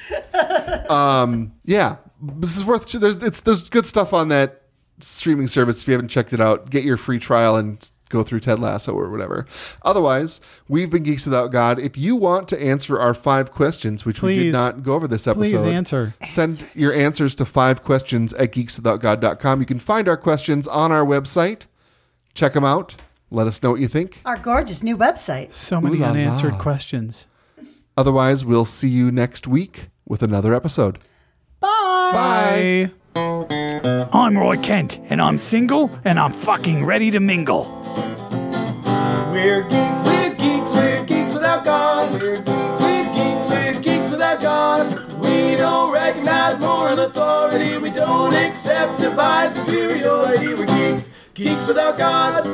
um, 0.89 1.53
yeah, 1.65 1.97
this 2.21 2.57
is 2.57 2.65
worth. 2.65 2.91
There's 2.91 3.17
it's 3.19 3.41
there's 3.41 3.71
good 3.71 3.87
stuff 3.87 4.13
on 4.13 4.29
that 4.29 4.63
streaming 4.99 5.47
service. 5.47 5.83
If 5.83 5.89
you 5.89 5.93
haven't 5.93 6.09
checked 6.09 6.33
it 6.33 6.41
out, 6.41 6.71
get 6.71 6.85
your 6.85 6.97
free 6.97 7.21
trial 7.21 7.57
and 7.57 7.89
go 8.09 8.25
through 8.25 8.41
Ted 8.41 8.59
Lasso 8.59 8.93
or 8.93 9.09
whatever. 9.09 9.47
Otherwise, 9.83 10.41
we've 10.69 10.91
been 10.91 11.05
Geeks 11.05 11.25
Without 11.27 11.53
God. 11.53 11.79
If 11.79 11.97
you 11.97 12.17
want 12.17 12.49
to 12.49 12.61
answer 12.61 12.99
our 12.99 13.15
five 13.15 13.53
questions, 13.53 14.05
which 14.05 14.21
we 14.21 14.35
did 14.35 14.53
not 14.53 14.83
go 14.83 14.95
over 14.95 15.07
this 15.07 15.29
episode, 15.29 15.59
Please 15.59 15.63
answer. 15.63 16.15
Send 16.25 16.65
your 16.75 16.93
answers 16.93 17.37
to 17.37 17.45
five 17.45 17.85
questions 17.85 18.35
at 18.35 18.53
geekswithoutgod.com. 18.53 19.61
You 19.61 19.67
can 19.67 19.79
find 19.79 20.09
our 20.09 20.17
questions 20.17 20.67
on 20.67 20.91
our 20.91 21.07
website. 21.07 21.67
Check 22.35 22.55
them 22.55 22.65
out. 22.65 22.97
Let 23.31 23.47
us 23.47 23.63
know 23.63 23.71
what 23.73 23.81
you 23.81 23.89
think. 23.89 24.21
Our 24.25 24.37
gorgeous 24.37 24.83
new 24.83 24.97
website. 24.97 25.53
So 25.53 25.81
many 25.81 25.97
Ooh 25.97 26.01
la 26.01 26.07
la. 26.09 26.13
unanswered 26.13 26.59
questions. 26.59 27.27
Otherwise, 27.97 28.45
we'll 28.45 28.65
see 28.65 28.89
you 28.89 29.11
next 29.13 29.47
week 29.47 29.89
with 30.07 30.23
another 30.23 30.55
episode. 30.55 30.99
Bye. 31.61 32.91
Bye. 33.15 34.09
I'm 34.13 34.37
Roy 34.37 34.57
Kent, 34.57 34.99
and 35.11 35.21
I'm 35.21 35.39
single, 35.39 35.91
and 36.05 36.19
I'm 36.19 36.33
fucking 36.33 36.85
ready 36.85 37.11
to 37.11 37.21
mingle. 37.21 37.65
We're 39.33 39.63
geeks, 39.63 40.07
we're 40.07 40.35
geeks, 40.35 40.75
we're 40.75 41.05
geeks 41.05 41.33
without 41.33 41.65
God. 41.65 42.11
We're 42.21 42.37
geeks, 42.37 42.81
we're 42.81 43.05
geeks, 43.15 43.51
we're 43.51 43.81
geeks 43.81 44.11
without 44.11 44.41
God. 44.41 45.15
We 45.21 45.55
don't 45.57 45.93
recognize 45.93 46.59
moral 46.59 46.99
authority. 47.01 47.79
We 47.79 47.91
don't 47.91 48.35
accept 48.35 49.01
divine 49.01 49.55
superiority. 49.55 50.55
We're 50.55 50.67
geeks, 50.67 51.10
geeks 51.41 51.67
without 51.67 51.97
God. 51.97 52.47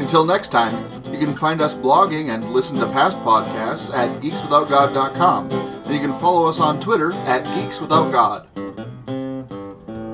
Until 0.00 0.24
next 0.24 0.48
time, 0.48 0.74
you 1.12 1.18
can 1.18 1.32
find 1.32 1.60
us 1.60 1.76
blogging 1.76 2.34
and 2.34 2.50
listen 2.50 2.76
to 2.80 2.86
past 2.86 3.20
podcasts 3.20 3.94
at 3.94 4.20
geekswithoutgod.com. 4.20 5.50
And 5.50 5.94
you 5.94 6.00
can 6.00 6.12
follow 6.18 6.48
us 6.48 6.58
on 6.58 6.80
Twitter 6.80 7.12
at 7.12 7.44
geekswithoutgod. 7.44 8.48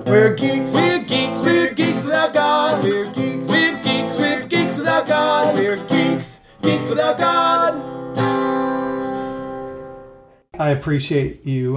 We're 0.07 0.35
geeks, 0.35 0.75
we're 0.75 0.99
geeks, 0.99 1.43
we're 1.43 1.73
geeks 1.73 2.05
without 2.05 2.35
God. 2.35 2.85
We're 2.85 3.11
geeks, 3.13 3.49
we're 3.49 3.83
geeks, 3.83 4.19
we're 4.19 4.47
geeks 4.47 4.77
without 4.77 5.07
God. 5.07 5.55
We're 5.55 5.77
geeks, 5.87 6.45
geeks 6.61 6.91
without 6.91 7.17
God. 7.17 7.99
I 10.59 10.71
appreciate 10.71 11.47
you 11.47 11.77